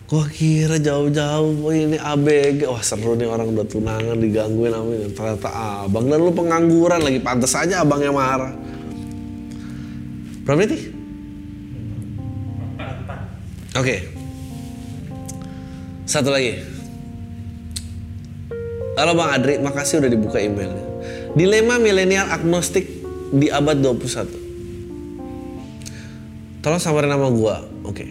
Gua 0.03 0.29
kira 0.29 0.77
jauh-jauh, 0.77 1.73
ini 1.73 1.97
ABG, 1.97 2.69
wah 2.69 2.85
seru 2.85 3.17
nih 3.17 3.25
orang 3.25 3.49
udah 3.49 3.65
tunangan 3.65 4.13
digangguin 4.21 4.69
amin. 4.69 5.09
Ternyata 5.09 5.49
abang 5.89 6.05
dan 6.05 6.21
lu 6.21 6.29
pengangguran 6.29 7.01
lagi, 7.01 7.17
pantas 7.17 7.57
aja 7.57 7.81
abangnya 7.81 8.13
marah. 8.13 8.53
Berapa 10.45 10.69
nih? 10.69 10.83
Oke. 13.73 13.95
Satu 16.05 16.29
lagi. 16.29 16.72
Halo 18.93 19.17
Bang 19.17 19.33
Adri, 19.33 19.57
makasih 19.57 20.05
udah 20.05 20.11
dibuka 20.11 20.37
emailnya. 20.37 20.85
Dilema 21.33 21.81
milenial 21.81 22.29
agnostik 22.29 22.85
di 23.33 23.49
abad 23.49 23.81
21. 23.81 26.61
Tolong 26.61 26.77
samarin 26.77 27.09
nama 27.09 27.25
gua. 27.33 27.65
Oke. 27.89 28.05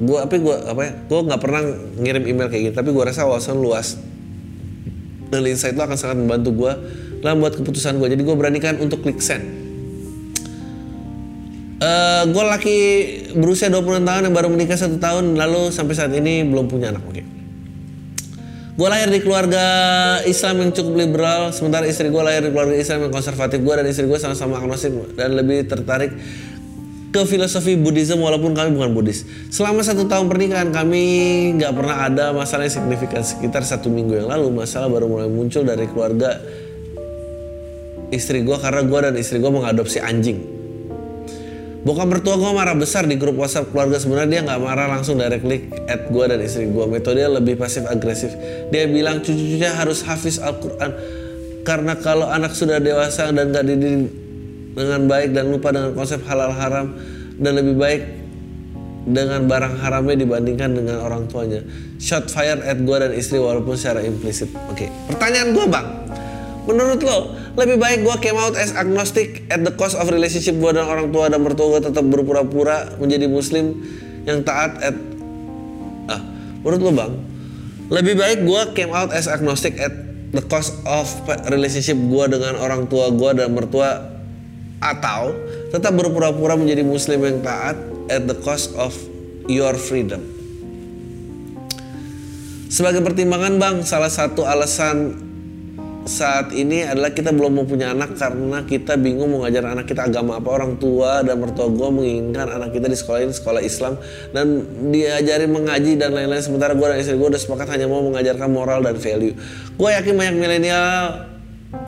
Gua 0.00 0.24
apa 0.24 0.32
gua 0.40 0.64
apa 0.64 0.80
ya? 0.80 0.96
Gua 1.12 1.20
nggak 1.28 1.40
pernah 1.44 1.60
ngirim 2.00 2.24
email 2.24 2.48
kayak 2.48 2.72
gitu, 2.72 2.74
tapi 2.80 2.88
gua 2.96 3.12
rasa 3.12 3.28
wawasan 3.28 3.60
luas 3.60 4.00
dan 5.28 5.44
insight 5.44 5.76
itu 5.76 5.84
akan 5.84 6.00
sangat 6.00 6.24
membantu 6.24 6.64
gua 6.64 6.80
dalam 7.20 7.44
buat 7.44 7.60
keputusan 7.60 8.00
gua. 8.00 8.08
Jadi 8.08 8.24
gua 8.24 8.40
beranikan 8.40 8.80
untuk 8.80 9.04
klik 9.04 9.20
send. 9.20 9.44
Uh, 11.84 12.24
gue 12.32 12.44
laki 12.48 12.76
berusia 13.36 13.68
20 13.68 14.08
tahun 14.08 14.30
yang 14.30 14.32
baru 14.32 14.48
menikah 14.48 14.78
satu 14.78 14.96
tahun 14.96 15.36
lalu 15.36 15.68
sampai 15.68 15.92
saat 15.92 16.16
ini 16.16 16.40
belum 16.48 16.64
punya 16.64 16.96
anak. 16.96 17.04
Oke. 17.04 17.20
Okay. 17.20 17.33
Gue 18.74 18.90
lahir 18.90 19.06
di 19.06 19.22
keluarga 19.22 19.62
Islam 20.26 20.66
yang 20.66 20.70
cukup 20.74 20.98
liberal, 20.98 21.54
sementara 21.54 21.86
istri 21.86 22.10
gue 22.10 22.18
lahir 22.18 22.42
di 22.42 22.50
keluarga 22.50 22.74
Islam 22.74 23.06
yang 23.06 23.14
konservatif. 23.14 23.62
Gue 23.62 23.74
dan 23.78 23.86
istri 23.86 24.02
gue 24.10 24.18
sama-sama 24.18 24.58
agnostik 24.58 25.14
dan 25.14 25.38
lebih 25.38 25.70
tertarik 25.70 26.10
ke 27.14 27.22
filosofi 27.22 27.78
Buddhism 27.78 28.18
walaupun 28.18 28.50
kami 28.50 28.74
bukan 28.74 28.90
Buddhis. 28.90 29.22
Selama 29.54 29.86
satu 29.86 30.10
tahun 30.10 30.26
pernikahan 30.26 30.74
kami 30.74 31.04
nggak 31.54 31.70
pernah 31.70 32.02
ada 32.02 32.34
masalah 32.34 32.66
yang 32.66 32.74
signifikan. 32.82 33.22
Sekitar 33.22 33.62
satu 33.62 33.86
minggu 33.86 34.18
yang 34.18 34.26
lalu 34.26 34.50
masalah 34.50 34.90
baru 34.90 35.06
mulai 35.06 35.30
muncul 35.30 35.62
dari 35.62 35.86
keluarga 35.86 36.42
istri 38.10 38.42
gue 38.42 38.58
karena 38.58 38.82
gue 38.82 38.98
dan 38.98 39.14
istri 39.14 39.38
gue 39.38 39.52
mengadopsi 39.54 40.02
anjing. 40.02 40.53
Bokap 41.84 42.08
mertua 42.08 42.40
gue 42.40 42.48
marah 42.48 42.72
besar 42.72 43.04
di 43.04 43.20
grup 43.20 43.36
WhatsApp 43.36 43.68
keluarga 43.68 44.00
sebenarnya 44.00 44.40
dia 44.40 44.40
nggak 44.48 44.60
marah 44.64 44.88
langsung 44.88 45.20
directly 45.20 45.68
at 45.84 46.08
gue 46.08 46.24
dan 46.24 46.40
istri 46.40 46.64
gue. 46.64 46.84
Metodenya 46.88 47.28
lebih 47.36 47.60
pasif 47.60 47.84
agresif. 47.84 48.32
Dia 48.72 48.88
bilang 48.88 49.20
cucu-cucunya 49.20 49.68
harus 49.76 50.00
hafiz 50.00 50.40
Al-Quran 50.40 50.96
karena 51.60 51.92
kalau 52.00 52.28
anak 52.28 52.56
sudah 52.56 52.80
dewasa 52.80 53.28
dan 53.32 53.52
gak 53.52 53.64
dididik 53.68 54.12
dengan 54.72 55.08
baik 55.08 55.36
dan 55.36 55.52
lupa 55.52 55.72
dengan 55.72 55.92
konsep 55.92 56.24
halal 56.24 56.52
haram 56.56 56.96
dan 57.36 57.52
lebih 57.56 57.76
baik 57.76 58.02
dengan 59.04 59.44
barang 59.44 59.84
haramnya 59.84 60.16
dibandingkan 60.24 60.72
dengan 60.72 61.04
orang 61.04 61.28
tuanya. 61.28 61.60
Shot 62.00 62.32
fire 62.32 62.64
at 62.64 62.80
gue 62.80 62.96
dan 62.96 63.12
istri 63.12 63.36
walaupun 63.36 63.76
secara 63.76 64.00
implisit. 64.00 64.48
Oke, 64.72 64.88
okay. 64.88 64.88
pertanyaan 65.08 65.52
gue 65.52 65.66
bang, 65.68 65.86
menurut 66.64 67.00
lo 67.04 67.36
lebih 67.60 67.76
baik 67.76 67.98
gue 68.02 68.16
came 68.24 68.40
out 68.40 68.56
as 68.56 68.72
agnostic 68.72 69.44
at 69.52 69.60
the 69.60 69.72
cost 69.76 69.94
of 69.94 70.08
relationship 70.08 70.56
gue 70.56 70.70
dan 70.72 70.84
orang 70.88 71.12
tua 71.12 71.28
dan 71.28 71.44
mertua 71.44 71.76
gue 71.76 71.92
tetap 71.92 72.04
berpura-pura 72.08 72.96
menjadi 72.96 73.28
muslim 73.28 73.84
yang 74.24 74.40
taat 74.42 74.80
at 74.80 74.96
ah 76.08 76.20
menurut 76.64 76.80
lo 76.80 76.92
bang? 76.96 77.12
Lebih 77.92 78.14
baik 78.16 78.38
gue 78.48 78.62
came 78.72 78.92
out 78.96 79.12
as 79.12 79.28
agnostic 79.28 79.76
at 79.76 79.92
the 80.32 80.40
cost 80.48 80.72
of 80.88 81.06
relationship 81.52 82.00
gue 82.00 82.24
dengan 82.32 82.56
orang 82.56 82.88
tua 82.88 83.12
gue 83.12 83.30
dan 83.36 83.52
mertua 83.52 84.16
atau 84.80 85.36
tetap 85.68 85.92
berpura-pura 85.92 86.56
menjadi 86.56 86.80
muslim 86.80 87.20
yang 87.24 87.38
taat 87.44 87.76
at 88.08 88.24
the 88.24 88.36
cost 88.40 88.72
of 88.76 88.92
your 89.48 89.76
freedom. 89.76 90.24
Sebagai 92.72 93.04
pertimbangan 93.04 93.60
bang 93.60 93.76
salah 93.86 94.10
satu 94.10 94.42
alasan 94.48 95.23
saat 96.04 96.52
ini 96.52 96.84
adalah 96.84 97.16
kita 97.16 97.32
belum 97.32 97.56
mau 97.56 97.64
punya 97.64 97.96
anak 97.96 98.20
karena 98.20 98.60
kita 98.68 99.00
bingung 99.00 99.32
mau 99.32 99.48
ngajar 99.48 99.72
anak 99.72 99.88
kita 99.88 100.04
agama 100.04 100.36
apa. 100.36 100.48
Orang 100.52 100.76
tua 100.76 101.24
dan 101.24 101.40
mertua 101.40 101.72
gue 101.72 101.88
menginginkan 101.88 102.44
anak 102.52 102.76
kita 102.76 102.92
di 102.92 102.96
sekolah 102.96 103.24
ini 103.24 103.32
sekolah 103.32 103.64
Islam 103.64 103.96
dan 104.36 104.60
diajari 104.92 105.48
mengaji 105.48 105.96
dan 105.96 106.12
lain-lain. 106.12 106.44
Sementara 106.44 106.76
gue 106.76 106.84
dan 106.84 107.00
istri 107.00 107.16
gue 107.16 107.28
udah 107.28 107.40
sepakat 107.40 107.72
hanya 107.72 107.88
mau 107.88 108.04
mengajarkan 108.04 108.48
moral 108.52 108.84
dan 108.84 109.00
value. 109.00 109.32
Gue 109.80 109.90
yakin 109.96 110.12
banyak 110.12 110.36
milenial 110.36 111.24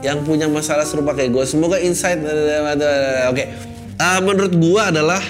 yang 0.00 0.24
punya 0.24 0.48
masalah 0.50 0.88
serupa 0.88 1.14
kayak 1.14 1.30
gue 1.36 1.44
semoga 1.44 1.76
insight 1.78 2.18
oke. 2.18 3.36
Okay. 3.36 3.52
uh, 4.00 4.20
menurut 4.24 4.56
gue 4.56 4.82
adalah 4.82 5.22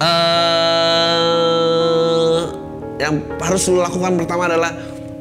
uh, 0.00 1.18
yang 2.98 3.18
harus 3.38 3.66
lo 3.70 3.82
lakukan 3.82 4.14
pertama 4.18 4.46
adalah 4.46 4.72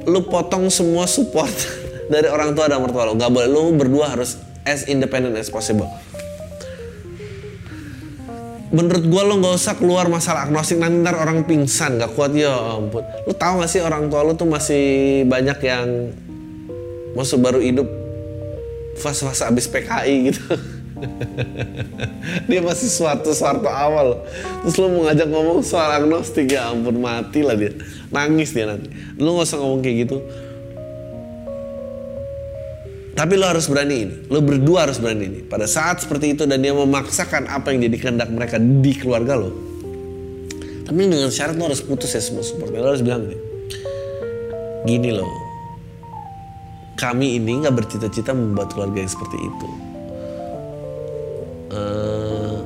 lu 0.08 0.24
potong 0.24 0.72
semua 0.72 1.04
support 1.04 1.52
dari 2.08 2.28
orang 2.32 2.56
tua 2.56 2.72
dan 2.72 2.80
mertua 2.84 3.08
lo. 3.08 3.14
Gak 3.16 3.32
boleh 3.32 3.50
lo 3.52 3.72
berdua 3.76 4.16
harus 4.16 4.40
as 4.64 4.88
independent 4.88 5.36
as 5.36 5.52
possible. 5.52 5.88
Menurut 8.68 9.08
gue 9.08 9.22
lo 9.24 9.40
nggak 9.40 9.56
usah 9.56 9.80
keluar 9.80 10.12
masalah 10.12 10.44
agnostik 10.44 10.76
nanti 10.76 11.00
ntar 11.00 11.16
orang 11.16 11.48
pingsan 11.48 11.96
gak 12.04 12.12
kuat 12.20 12.36
ya 12.36 12.52
ampun. 12.52 13.00
Lo 13.24 13.32
tau 13.32 13.64
gak 13.64 13.72
sih 13.72 13.80
orang 13.80 14.12
tua 14.12 14.28
lo 14.28 14.36
tuh 14.36 14.48
masih 14.48 15.24
banyak 15.24 15.60
yang 15.64 16.12
masuk 17.16 17.40
baru 17.40 17.64
hidup 17.64 17.88
fase-fase 19.00 19.48
abis 19.48 19.72
PKI 19.72 20.16
gitu. 20.34 20.44
dia 22.50 22.62
masih 22.62 22.90
suatu 22.90 23.30
suatu 23.30 23.70
awal 23.70 24.26
terus 24.66 24.82
lo 24.82 24.90
mau 24.90 25.06
ngajak 25.06 25.30
ngomong 25.30 25.62
soal 25.62 25.94
agnostik 25.94 26.50
ya 26.50 26.74
ampun 26.74 26.98
mati 26.98 27.46
lah 27.46 27.54
dia 27.54 27.70
nangis 28.10 28.50
dia 28.50 28.66
nanti 28.66 28.90
lo 29.22 29.38
nggak 29.38 29.46
usah 29.46 29.62
ngomong 29.62 29.82
kayak 29.86 30.10
gitu 30.10 30.18
tapi 33.18 33.34
lo 33.34 33.50
harus 33.50 33.66
berani 33.66 33.96
ini. 34.06 34.16
Lo 34.30 34.46
berdua 34.46 34.86
harus 34.86 35.02
berani 35.02 35.26
ini. 35.26 35.40
Pada 35.42 35.66
saat 35.66 36.06
seperti 36.06 36.38
itu 36.38 36.46
dan 36.46 36.62
dia 36.62 36.70
memaksakan 36.70 37.50
apa 37.50 37.74
yang 37.74 37.90
jadi 37.90 37.98
kehendak 37.98 38.30
mereka 38.30 38.62
di 38.62 38.94
keluarga 38.94 39.34
lo. 39.34 39.50
Tapi 40.86 40.98
dengan 41.02 41.34
syarat 41.34 41.58
lo 41.58 41.66
harus 41.66 41.82
putus 41.82 42.14
ya 42.14 42.22
semua 42.22 42.46
support. 42.46 42.70
Lo 42.70 42.94
harus 42.94 43.02
bilang 43.02 43.26
gini. 43.26 43.38
Gini 44.86 45.10
loh. 45.18 45.26
Kami 46.94 47.42
ini 47.42 47.58
nggak 47.58 47.74
bercita-cita 47.74 48.38
membuat 48.38 48.78
keluarga 48.78 49.02
yang 49.02 49.10
seperti 49.10 49.38
itu. 49.42 49.68
Uh, 51.74 52.62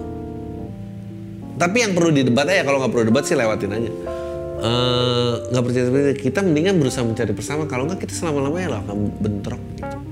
tapi 1.56 1.78
yang 1.80 1.96
perlu 1.96 2.12
didebat 2.12 2.52
ya 2.52 2.68
kalau 2.68 2.84
nggak 2.84 2.92
perlu 2.92 3.06
debat 3.08 3.24
sih 3.26 3.38
lewatin 3.38 3.70
aja 3.74 3.90
eh, 3.90 5.34
nggak 5.50 5.62
uh, 5.62 5.66
percaya 5.66 6.14
kita 6.18 6.40
mendingan 6.42 6.78
berusaha 6.78 7.06
mencari 7.06 7.34
bersama 7.34 7.66
kalau 7.70 7.86
nggak 7.86 8.02
kita 8.02 8.14
selama 8.18 8.50
lamanya 8.50 8.78
lah 8.78 8.80
akan 8.86 8.98
bentrok 9.22 9.62
gitu 9.78 10.11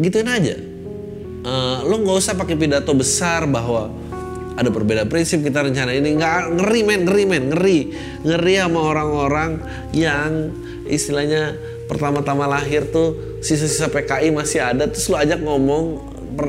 gituin 0.00 0.28
aja. 0.28 0.56
Uh, 1.46 1.86
lo 1.86 2.02
nggak 2.02 2.16
usah 2.18 2.34
pakai 2.34 2.58
pidato 2.58 2.90
besar 2.90 3.46
bahwa 3.46 3.86
ada 4.56 4.72
perbedaan 4.72 5.06
prinsip 5.06 5.44
kita 5.44 5.62
rencana 5.62 5.92
ini. 5.92 6.16
Nggak 6.16 6.58
ngeri 6.58 6.80
men 6.82 7.00
ngeri 7.06 7.24
men 7.28 7.44
ngeri. 7.52 7.78
Ngeri 8.24 8.54
sama 8.56 8.80
orang-orang 8.82 9.50
yang 9.92 10.50
istilahnya 10.88 11.54
pertama-tama 11.86 12.50
lahir 12.50 12.88
tuh 12.90 13.38
sisa-sisa 13.44 13.92
PKI 13.92 14.32
masih 14.32 14.64
ada. 14.64 14.88
Terus 14.88 15.06
lo 15.12 15.16
ajak 15.20 15.40
ngomong 15.44 15.84
per, 16.34 16.46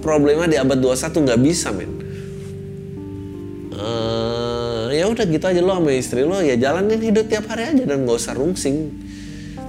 problema 0.00 0.46
di 0.46 0.56
abad 0.56 0.78
21 0.78 1.26
nggak 1.26 1.40
bisa 1.42 1.68
men. 1.74 1.92
Uh, 3.76 4.88
ya 4.96 5.04
udah 5.12 5.28
gitu 5.28 5.44
aja 5.44 5.60
lo 5.60 5.76
sama 5.76 5.92
istri 5.92 6.24
lo. 6.24 6.40
Ya 6.40 6.56
jalanin 6.56 7.02
hidup 7.02 7.28
tiap 7.28 7.50
hari 7.52 7.68
aja 7.68 7.84
dan 7.84 8.06
nggak 8.06 8.16
usah 8.16 8.32
rungsing 8.32 9.05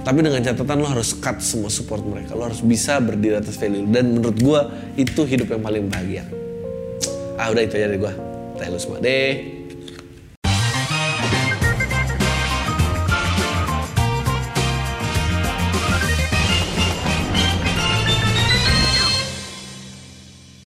tapi 0.06 0.22
dengan 0.22 0.40
catatan 0.40 0.78
lo 0.78 0.88
harus 0.88 1.12
cut 1.18 1.42
semua 1.42 1.68
support 1.68 2.00
mereka. 2.06 2.38
Lo 2.38 2.46
harus 2.46 2.62
bisa 2.62 3.02
berdiri 3.02 3.36
atas 3.36 3.58
value. 3.58 3.84
Dan 3.90 4.14
menurut 4.14 4.38
gue 4.38 4.60
itu 4.96 5.26
hidup 5.26 5.50
yang 5.52 5.62
paling 5.62 5.90
bahagia. 5.90 6.24
Ah 7.38 7.50
udah 7.50 7.62
itu 7.62 7.74
aja 7.76 7.86
dari 7.90 8.00
gue. 8.00 8.12
Tanya 8.58 8.70
lu 8.74 8.80
semua 8.80 8.98
deh. 9.02 9.57